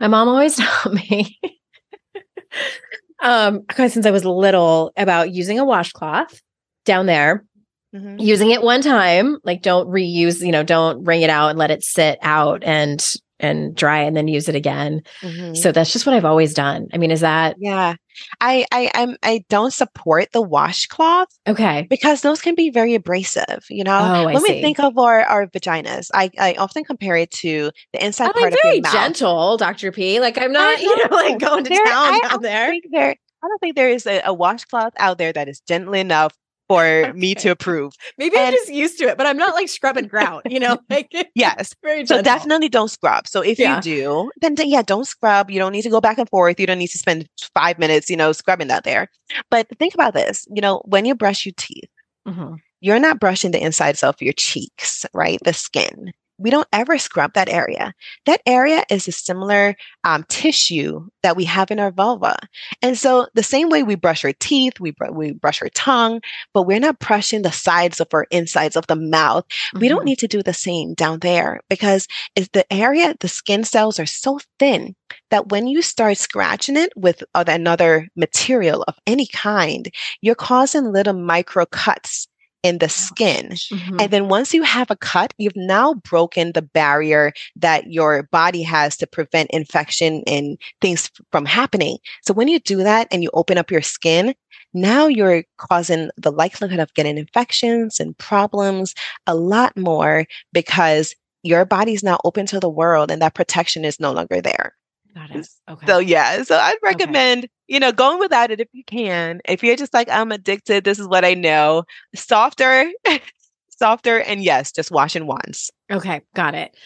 My 0.00 0.08
mom 0.08 0.28
always 0.28 0.56
taught 0.56 0.92
me 0.92 1.38
um 3.22 3.64
since 3.76 4.04
i 4.04 4.10
was 4.10 4.24
little 4.24 4.92
about 4.96 5.30
using 5.30 5.58
a 5.58 5.64
washcloth 5.64 6.42
down 6.84 7.06
there 7.06 7.44
Mm-hmm. 7.94 8.18
Using 8.20 8.50
it 8.50 8.62
one 8.62 8.80
time, 8.80 9.38
like 9.44 9.62
don't 9.62 9.88
reuse, 9.88 10.44
you 10.44 10.52
know, 10.52 10.62
don't 10.62 11.04
wring 11.04 11.22
it 11.22 11.30
out 11.30 11.48
and 11.50 11.58
let 11.58 11.70
it 11.70 11.82
sit 11.82 12.18
out 12.22 12.62
and 12.64 13.04
and 13.40 13.74
dry 13.74 13.98
and 13.98 14.16
then 14.16 14.28
use 14.28 14.48
it 14.48 14.54
again. 14.54 15.02
Mm-hmm. 15.20 15.54
So 15.54 15.72
that's 15.72 15.92
just 15.92 16.06
what 16.06 16.14
I've 16.14 16.24
always 16.24 16.54
done. 16.54 16.86
I 16.92 16.96
mean, 16.96 17.10
is 17.10 17.20
that 17.20 17.56
Yeah. 17.58 17.96
I 18.40 18.64
I 18.70 18.90
I'm 18.94 19.16
I 19.22 19.44
don't 19.48 19.72
support 19.72 20.28
the 20.32 20.40
washcloth. 20.40 21.26
Okay. 21.48 21.86
Because 21.90 22.20
those 22.20 22.40
can 22.40 22.54
be 22.54 22.70
very 22.70 22.94
abrasive, 22.94 23.64
you 23.68 23.82
know. 23.82 23.98
Oh, 23.98 24.30
Let 24.32 24.42
see. 24.42 24.52
me 24.54 24.62
think 24.62 24.78
of 24.78 24.96
our, 24.96 25.22
our 25.24 25.48
vaginas. 25.48 26.08
I, 26.14 26.30
I 26.38 26.54
often 26.54 26.84
compare 26.84 27.16
it 27.16 27.30
to 27.32 27.72
the 27.92 28.04
inside 28.04 28.26
I'm 28.28 28.32
part 28.34 28.52
like 28.52 28.60
very 28.62 28.78
of 28.78 28.84
your 28.84 28.92
mouth. 28.92 28.92
gentle, 28.92 29.56
Dr. 29.56 29.90
P. 29.90 30.20
Like 30.20 30.38
I'm 30.38 30.52
not, 30.52 30.80
you 30.80 30.96
know, 30.96 31.16
like 31.16 31.38
going 31.40 31.64
to 31.64 31.68
there, 31.70 31.84
town 31.84 32.14
I 32.14 32.28
down 32.28 32.42
there. 32.42 32.72
there. 32.92 33.16
I 33.42 33.48
don't 33.48 33.58
think 33.58 33.74
there 33.74 33.88
is 33.90 34.06
a, 34.06 34.22
a 34.24 34.32
washcloth 34.32 34.92
out 34.98 35.18
there 35.18 35.32
that 35.32 35.48
is 35.48 35.60
gentle 35.60 35.94
enough 35.94 36.32
for 36.68 37.12
me 37.14 37.34
to 37.36 37.50
approve. 37.50 37.92
Maybe 38.18 38.36
and, 38.36 38.46
I'm 38.46 38.52
just 38.52 38.72
used 38.72 38.98
to 38.98 39.04
it, 39.04 39.16
but 39.16 39.26
I'm 39.26 39.36
not 39.36 39.54
like 39.54 39.68
scrubbing 39.68 40.06
grout, 40.06 40.50
you 40.50 40.60
know? 40.60 40.78
Like 40.90 41.10
yes. 41.34 41.74
so 42.04 42.20
definitely 42.20 42.68
don't 42.68 42.90
scrub. 42.90 43.26
So 43.26 43.40
if 43.40 43.58
yeah. 43.58 43.76
you 43.76 43.82
do, 43.82 44.30
then 44.40 44.56
yeah, 44.58 44.82
don't 44.82 45.06
scrub. 45.06 45.50
You 45.50 45.58
don't 45.58 45.72
need 45.72 45.82
to 45.82 45.90
go 45.90 46.00
back 46.02 46.18
and 46.18 46.28
forth. 46.28 46.60
You 46.60 46.66
don't 46.66 46.78
need 46.78 46.88
to 46.88 46.98
spend 46.98 47.28
five 47.54 47.78
minutes, 47.78 48.10
you 48.10 48.16
know, 48.16 48.32
scrubbing 48.32 48.68
that 48.68 48.84
there. 48.84 49.08
But 49.50 49.68
think 49.78 49.94
about 49.94 50.12
this, 50.12 50.46
you 50.54 50.60
know, 50.60 50.82
when 50.84 51.06
you 51.06 51.14
brush 51.14 51.46
your 51.46 51.54
teeth, 51.56 51.88
mm-hmm. 52.28 52.56
you're 52.80 52.98
not 52.98 53.20
brushing 53.20 53.52
the 53.52 53.62
insides 53.62 54.02
of 54.02 54.20
your 54.20 54.34
cheeks, 54.34 55.06
right? 55.14 55.38
The 55.44 55.54
skin 55.54 56.12
we 56.42 56.50
don't 56.50 56.68
ever 56.72 56.98
scrub 56.98 57.34
that 57.34 57.48
area. 57.48 57.94
That 58.26 58.42
area 58.46 58.84
is 58.90 59.06
a 59.06 59.12
similar 59.12 59.76
um, 60.04 60.24
tissue 60.28 61.08
that 61.22 61.36
we 61.36 61.44
have 61.44 61.70
in 61.70 61.78
our 61.78 61.92
vulva. 61.92 62.36
And 62.82 62.98
so, 62.98 63.28
the 63.34 63.42
same 63.42 63.68
way 63.68 63.82
we 63.82 63.94
brush 63.94 64.24
our 64.24 64.32
teeth, 64.40 64.80
we, 64.80 64.90
br- 64.90 65.12
we 65.12 65.32
brush 65.32 65.62
our 65.62 65.68
tongue, 65.70 66.20
but 66.52 66.62
we're 66.64 66.80
not 66.80 66.98
brushing 66.98 67.42
the 67.42 67.52
sides 67.52 68.00
of 68.00 68.08
our 68.12 68.26
insides 68.30 68.76
of 68.76 68.86
the 68.88 68.96
mouth. 68.96 69.44
Mm-hmm. 69.46 69.78
We 69.80 69.88
don't 69.88 70.00
mm-hmm. 70.00 70.06
need 70.06 70.18
to 70.18 70.28
do 70.28 70.42
the 70.42 70.52
same 70.52 70.94
down 70.94 71.20
there 71.20 71.60
because 71.70 72.08
it's 72.34 72.48
the 72.52 72.70
area, 72.72 73.14
the 73.20 73.28
skin 73.28 73.64
cells 73.64 73.98
are 73.98 74.06
so 74.06 74.40
thin 74.58 74.94
that 75.30 75.48
when 75.48 75.66
you 75.66 75.82
start 75.82 76.16
scratching 76.16 76.76
it 76.76 76.92
with 76.96 77.22
another 77.34 78.08
material 78.16 78.84
of 78.88 78.96
any 79.06 79.26
kind, 79.26 79.90
you're 80.20 80.34
causing 80.34 80.92
little 80.92 81.14
micro 81.14 81.66
cuts 81.66 82.28
in 82.62 82.78
the 82.78 82.88
skin. 82.88 83.50
Mm-hmm. 83.50 83.96
And 84.00 84.10
then 84.10 84.28
once 84.28 84.54
you 84.54 84.62
have 84.62 84.90
a 84.90 84.96
cut, 84.96 85.34
you've 85.38 85.56
now 85.56 85.94
broken 85.94 86.52
the 86.52 86.62
barrier 86.62 87.32
that 87.56 87.92
your 87.92 88.24
body 88.24 88.62
has 88.62 88.96
to 88.98 89.06
prevent 89.06 89.50
infection 89.50 90.22
and 90.26 90.58
things 90.80 91.10
from 91.30 91.44
happening. 91.44 91.98
So 92.22 92.32
when 92.34 92.48
you 92.48 92.60
do 92.60 92.78
that 92.78 93.08
and 93.10 93.22
you 93.22 93.30
open 93.34 93.58
up 93.58 93.70
your 93.70 93.82
skin, 93.82 94.34
now 94.74 95.06
you're 95.06 95.44
causing 95.58 96.10
the 96.16 96.32
likelihood 96.32 96.78
of 96.78 96.94
getting 96.94 97.18
infections 97.18 98.00
and 98.00 98.16
problems 98.16 98.94
a 99.26 99.34
lot 99.34 99.76
more 99.76 100.26
because 100.52 101.14
your 101.42 101.64
body's 101.64 102.02
now 102.02 102.18
open 102.24 102.46
to 102.46 102.60
the 102.60 102.68
world 102.68 103.10
and 103.10 103.20
that 103.20 103.34
protection 103.34 103.84
is 103.84 103.98
no 103.98 104.12
longer 104.12 104.40
there. 104.40 104.74
Got 105.14 105.30
it. 105.30 105.48
Okay. 105.68 105.86
So 105.86 105.98
yeah, 105.98 106.42
so 106.42 106.56
I'd 106.56 106.78
recommend, 106.82 107.44
okay. 107.44 107.50
You 107.72 107.80
know, 107.80 107.90
going 107.90 108.18
without 108.18 108.50
it 108.50 108.60
if 108.60 108.68
you 108.72 108.84
can. 108.84 109.40
If 109.46 109.62
you're 109.62 109.76
just 109.76 109.94
like 109.94 110.10
I'm 110.10 110.30
addicted, 110.30 110.84
this 110.84 110.98
is 110.98 111.08
what 111.08 111.24
I 111.24 111.32
know. 111.32 111.84
Softer, 112.14 112.90
softer 113.70 114.20
and 114.20 114.44
yes, 114.44 114.72
just 114.72 114.90
washing 114.90 115.26
once. 115.26 115.70
Okay, 115.90 116.20
got 116.34 116.54
it. 116.54 116.76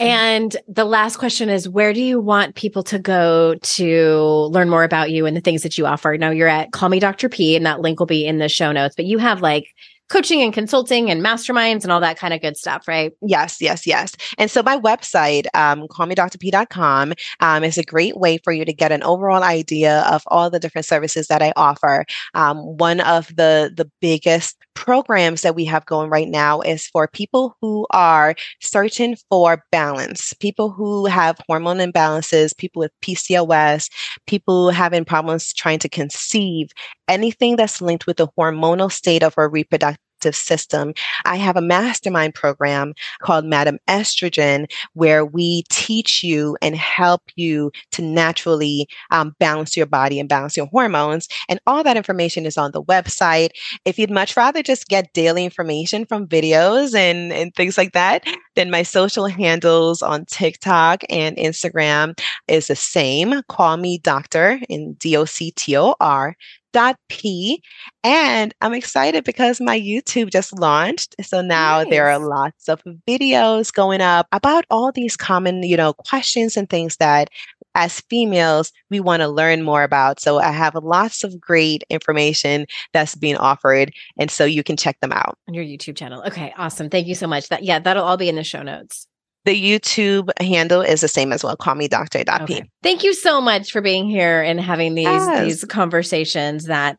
Mm. 0.00 0.06
And 0.06 0.56
the 0.68 0.84
last 0.84 1.16
question 1.16 1.48
is 1.48 1.68
where 1.68 1.92
do 1.92 2.00
you 2.00 2.20
want 2.20 2.54
people 2.54 2.84
to 2.84 2.98
go 3.00 3.56
to 3.56 4.48
learn 4.52 4.70
more 4.70 4.84
about 4.84 5.10
you 5.10 5.26
and 5.26 5.36
the 5.36 5.40
things 5.40 5.64
that 5.64 5.76
you 5.76 5.84
offer? 5.84 6.16
Now 6.16 6.30
you're 6.30 6.46
at 6.46 6.70
Call 6.70 6.90
Me 6.90 7.00
Dr. 7.00 7.28
P 7.28 7.56
and 7.56 7.66
that 7.66 7.80
link 7.80 7.98
will 7.98 8.06
be 8.06 8.24
in 8.24 8.38
the 8.38 8.48
show 8.48 8.70
notes, 8.70 8.94
but 8.94 9.06
you 9.06 9.18
have 9.18 9.42
like 9.42 9.66
coaching 10.10 10.42
and 10.42 10.52
consulting 10.52 11.10
and 11.10 11.24
masterminds 11.24 11.82
and 11.84 11.92
all 11.92 12.00
that 12.00 12.18
kind 12.18 12.34
of 12.34 12.40
good 12.40 12.56
stuff, 12.56 12.86
right? 12.86 13.12
Yes, 13.22 13.58
yes, 13.60 13.86
yes. 13.86 14.14
And 14.36 14.50
so 14.50 14.62
my 14.62 14.76
website, 14.76 15.46
um, 15.54 15.86
callmedrp.com, 15.88 17.14
um, 17.40 17.64
is 17.64 17.78
a 17.78 17.84
great 17.84 18.16
way 18.16 18.38
for 18.38 18.52
you 18.52 18.64
to 18.64 18.72
get 18.72 18.92
an 18.92 19.02
overall 19.04 19.42
idea 19.42 20.00
of 20.02 20.22
all 20.26 20.50
the 20.50 20.60
different 20.60 20.84
services 20.84 21.28
that 21.28 21.42
I 21.42 21.52
offer. 21.56 22.04
Um, 22.34 22.58
one 22.76 23.00
of 23.00 23.28
the 23.34 23.72
the 23.74 23.90
biggest 24.00 24.56
programs 24.74 25.42
that 25.42 25.54
we 25.54 25.64
have 25.66 25.84
going 25.86 26.10
right 26.10 26.28
now 26.28 26.60
is 26.60 26.86
for 26.86 27.08
people 27.08 27.56
who 27.60 27.86
are 27.92 28.34
searching 28.60 29.16
for 29.28 29.64
balance, 29.70 30.32
people 30.34 30.70
who 30.70 31.06
have 31.06 31.38
hormone 31.48 31.78
imbalances, 31.78 32.56
people 32.56 32.80
with 32.80 32.92
PCOS, 33.02 33.90
people 34.26 34.70
having 34.70 35.04
problems 35.04 35.52
trying 35.52 35.78
to 35.80 35.88
conceive, 35.88 36.70
anything 37.08 37.56
that's 37.56 37.80
linked 37.82 38.06
with 38.06 38.16
the 38.16 38.28
hormonal 38.38 38.90
state 38.90 39.22
of 39.22 39.34
our 39.36 39.48
reproductive 39.48 39.98
system. 40.32 40.94
I 41.24 41.36
have 41.36 41.56
a 41.56 41.62
mastermind 41.62 42.34
program 42.34 42.94
called 43.20 43.44
Madam 43.44 43.78
Estrogen, 43.88 44.70
where 44.94 45.24
we 45.24 45.64
teach 45.70 46.22
you 46.22 46.56
and 46.62 46.76
help 46.76 47.22
you 47.36 47.70
to 47.92 48.02
naturally 48.02 48.88
um, 49.10 49.34
balance 49.38 49.76
your 49.76 49.86
body 49.86 50.20
and 50.20 50.28
balance 50.28 50.56
your 50.56 50.66
hormones. 50.66 51.28
And 51.48 51.60
all 51.66 51.82
that 51.82 51.96
information 51.96 52.46
is 52.46 52.56
on 52.56 52.72
the 52.72 52.82
website. 52.82 53.50
If 53.84 53.98
you'd 53.98 54.10
much 54.10 54.36
rather 54.36 54.62
just 54.62 54.88
get 54.88 55.12
daily 55.12 55.44
information 55.44 56.04
from 56.06 56.26
videos 56.26 56.94
and, 56.94 57.32
and 57.32 57.54
things 57.54 57.76
like 57.78 57.92
that, 57.92 58.24
then 58.56 58.70
my 58.70 58.82
social 58.82 59.26
handles 59.26 60.02
on 60.02 60.24
TikTok 60.26 61.02
and 61.08 61.36
Instagram 61.36 62.18
is 62.48 62.66
the 62.66 62.76
same. 62.76 63.42
Call 63.48 63.76
me 63.76 63.98
doctor 63.98 64.58
in 64.68 64.94
D 64.94 65.16
O 65.16 65.24
C 65.24 65.52
T 65.52 65.76
O 65.76 65.94
R 66.00 66.36
dot 66.72 66.96
p. 67.08 67.62
And 68.02 68.54
i'm 68.60 68.72
excited 68.72 69.24
because 69.24 69.60
my 69.60 69.78
youtube 69.78 70.30
just 70.30 70.58
launched. 70.58 71.14
So 71.22 71.40
now 71.40 71.82
nice. 71.82 71.90
there 71.90 72.08
are 72.08 72.18
lots 72.18 72.68
of 72.68 72.82
videos 73.08 73.72
going 73.72 74.00
up 74.00 74.26
about 74.32 74.64
all 74.70 74.92
these 74.92 75.16
common 75.16 75.62
you 75.62 75.76
know 75.76 75.92
questions 75.92 76.56
and 76.56 76.68
things 76.68 76.96
that 76.96 77.28
as 77.76 78.00
females 78.10 78.72
we 78.90 78.98
want 78.98 79.20
to 79.20 79.28
learn 79.28 79.62
more 79.62 79.82
about. 79.82 80.20
So 80.20 80.38
i 80.38 80.50
have 80.50 80.74
lots 80.74 81.24
of 81.24 81.40
great 81.40 81.84
information 81.90 82.66
that's 82.92 83.14
being 83.14 83.36
offered 83.36 83.92
and 84.18 84.30
so 84.30 84.44
you 84.44 84.62
can 84.62 84.76
check 84.76 84.98
them 85.00 85.12
out. 85.12 85.36
On 85.48 85.54
your 85.54 85.64
youtube 85.64 85.96
channel. 85.96 86.22
Okay 86.26 86.52
awesome. 86.56 86.90
Thank 86.90 87.06
you 87.06 87.14
so 87.14 87.26
much. 87.26 87.48
That 87.48 87.64
yeah 87.64 87.78
that'll 87.78 88.04
all 88.04 88.16
be 88.16 88.28
in 88.28 88.36
the 88.36 88.44
show 88.44 88.62
notes 88.62 89.06
the 89.44 89.54
YouTube 89.54 90.30
handle 90.40 90.82
is 90.82 91.00
the 91.00 91.08
same 91.08 91.32
as 91.32 91.42
well. 91.42 91.56
Call 91.56 91.74
me 91.74 91.88
Dr. 91.88 92.24
P. 92.24 92.32
Okay. 92.42 92.70
Thank 92.82 93.02
you 93.02 93.14
so 93.14 93.40
much 93.40 93.72
for 93.72 93.80
being 93.80 94.08
here 94.08 94.42
and 94.42 94.60
having 94.60 94.94
these 94.94 95.04
yes. 95.04 95.44
these 95.44 95.64
conversations 95.64 96.64
that 96.64 96.98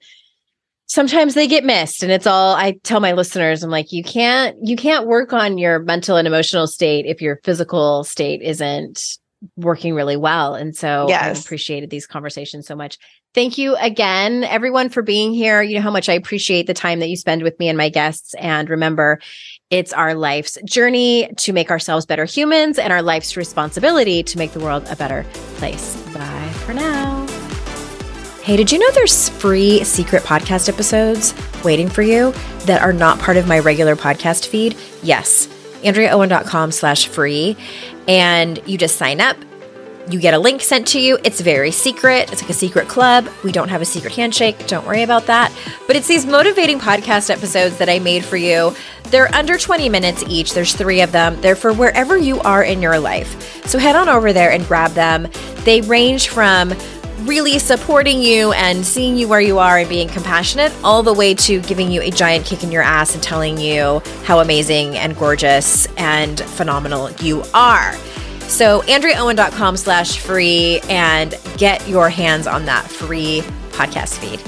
sometimes 0.87 1.35
they 1.35 1.47
get 1.47 1.63
missed 1.63 2.03
and 2.03 2.11
it's 2.11 2.27
all 2.27 2.53
I 2.55 2.73
tell 2.83 2.99
my 2.99 3.13
listeners 3.13 3.63
I'm 3.63 3.69
like 3.69 3.93
you 3.93 4.03
can't 4.03 4.57
you 4.61 4.75
can't 4.75 5.07
work 5.07 5.31
on 5.31 5.57
your 5.57 5.79
mental 5.79 6.17
and 6.17 6.27
emotional 6.27 6.67
state 6.67 7.05
if 7.05 7.21
your 7.21 7.39
physical 7.43 8.03
state 8.03 8.41
isn't 8.41 9.17
working 9.55 9.93
really 9.93 10.17
well 10.17 10.53
and 10.53 10.75
so 10.75 11.05
yes. 11.07 11.37
I 11.37 11.39
appreciated 11.39 11.89
these 11.89 12.05
conversations 12.05 12.67
so 12.67 12.75
much. 12.75 12.97
Thank 13.33 13.57
you 13.57 13.77
again 13.77 14.43
everyone 14.43 14.89
for 14.89 15.01
being 15.01 15.33
here. 15.33 15.61
You 15.61 15.75
know 15.75 15.81
how 15.81 15.91
much 15.91 16.09
I 16.09 16.13
appreciate 16.13 16.67
the 16.67 16.73
time 16.73 16.99
that 16.99 17.07
you 17.07 17.15
spend 17.15 17.43
with 17.43 17.57
me 17.59 17.69
and 17.69 17.77
my 17.77 17.87
guests 17.87 18.33
and 18.35 18.69
remember 18.69 19.19
it's 19.69 19.93
our 19.93 20.13
life's 20.13 20.57
journey 20.65 21.31
to 21.37 21.53
make 21.53 21.71
ourselves 21.71 22.05
better 22.05 22.25
humans 22.25 22.77
and 22.77 22.91
our 22.91 23.01
life's 23.01 23.37
responsibility 23.37 24.21
to 24.23 24.37
make 24.37 24.51
the 24.51 24.59
world 24.59 24.85
a 24.89 24.97
better 24.97 25.25
place. 25.55 25.95
Bye 26.13 26.49
for 26.65 26.73
now. 26.73 27.25
Hey, 28.43 28.57
did 28.57 28.71
you 28.71 28.79
know 28.79 28.91
there's 28.91 29.29
free 29.29 29.83
secret 29.85 30.23
podcast 30.23 30.67
episodes 30.67 31.33
waiting 31.63 31.87
for 31.87 32.01
you 32.01 32.33
that 32.65 32.81
are 32.81 32.91
not 32.91 33.17
part 33.19 33.37
of 33.37 33.47
my 33.47 33.59
regular 33.59 33.95
podcast 33.95 34.47
feed? 34.47 34.75
Yes, 35.03 35.47
AndreaOwen.com 35.83 36.71
slash 36.71 37.07
free. 37.07 37.55
And 38.09 38.59
you 38.67 38.77
just 38.77 38.97
sign 38.97 39.21
up 39.21 39.37
you 40.09 40.19
get 40.19 40.33
a 40.33 40.39
link 40.39 40.61
sent 40.61 40.87
to 40.89 40.99
you. 40.99 41.17
It's 41.23 41.41
very 41.41 41.71
secret. 41.71 42.31
It's 42.31 42.41
like 42.41 42.49
a 42.49 42.53
secret 42.53 42.87
club. 42.87 43.29
We 43.43 43.51
don't 43.51 43.69
have 43.69 43.81
a 43.81 43.85
secret 43.85 44.13
handshake. 44.13 44.67
Don't 44.67 44.85
worry 44.85 45.03
about 45.03 45.25
that. 45.27 45.51
But 45.87 45.95
it's 45.95 46.07
these 46.07 46.25
motivating 46.25 46.79
podcast 46.79 47.29
episodes 47.29 47.77
that 47.77 47.89
I 47.89 47.99
made 47.99 48.25
for 48.25 48.37
you. 48.37 48.75
They're 49.05 49.33
under 49.35 49.57
20 49.57 49.89
minutes 49.89 50.23
each. 50.27 50.53
There's 50.53 50.73
three 50.73 51.01
of 51.01 51.11
them. 51.11 51.39
They're 51.41 51.55
for 51.55 51.73
wherever 51.73 52.17
you 52.17 52.39
are 52.41 52.63
in 52.63 52.81
your 52.81 52.99
life. 52.99 53.65
So 53.67 53.77
head 53.77 53.95
on 53.95 54.09
over 54.09 54.33
there 54.33 54.51
and 54.51 54.65
grab 54.65 54.91
them. 54.91 55.27
They 55.63 55.81
range 55.81 56.29
from 56.29 56.73
really 57.23 57.59
supporting 57.59 58.21
you 58.21 58.51
and 58.53 58.85
seeing 58.85 59.15
you 59.15 59.27
where 59.27 59.41
you 59.41 59.59
are 59.59 59.77
and 59.77 59.87
being 59.87 60.07
compassionate, 60.07 60.73
all 60.83 61.03
the 61.03 61.13
way 61.13 61.35
to 61.35 61.61
giving 61.61 61.91
you 61.91 62.01
a 62.01 62.09
giant 62.09 62.45
kick 62.45 62.63
in 62.63 62.71
your 62.71 62.81
ass 62.81 63.13
and 63.13 63.21
telling 63.21 63.59
you 63.59 64.01
how 64.23 64.39
amazing 64.39 64.97
and 64.97 65.15
gorgeous 65.15 65.85
and 65.97 66.41
phenomenal 66.41 67.11
you 67.21 67.43
are. 67.53 67.95
So 68.51 68.81
AndreaOwen.com 68.81 69.77
slash 69.77 70.19
free 70.19 70.81
and 70.89 71.39
get 71.57 71.87
your 71.87 72.09
hands 72.09 72.47
on 72.47 72.65
that 72.65 72.83
free 72.83 73.43
podcast 73.71 74.17
feed. 74.17 74.41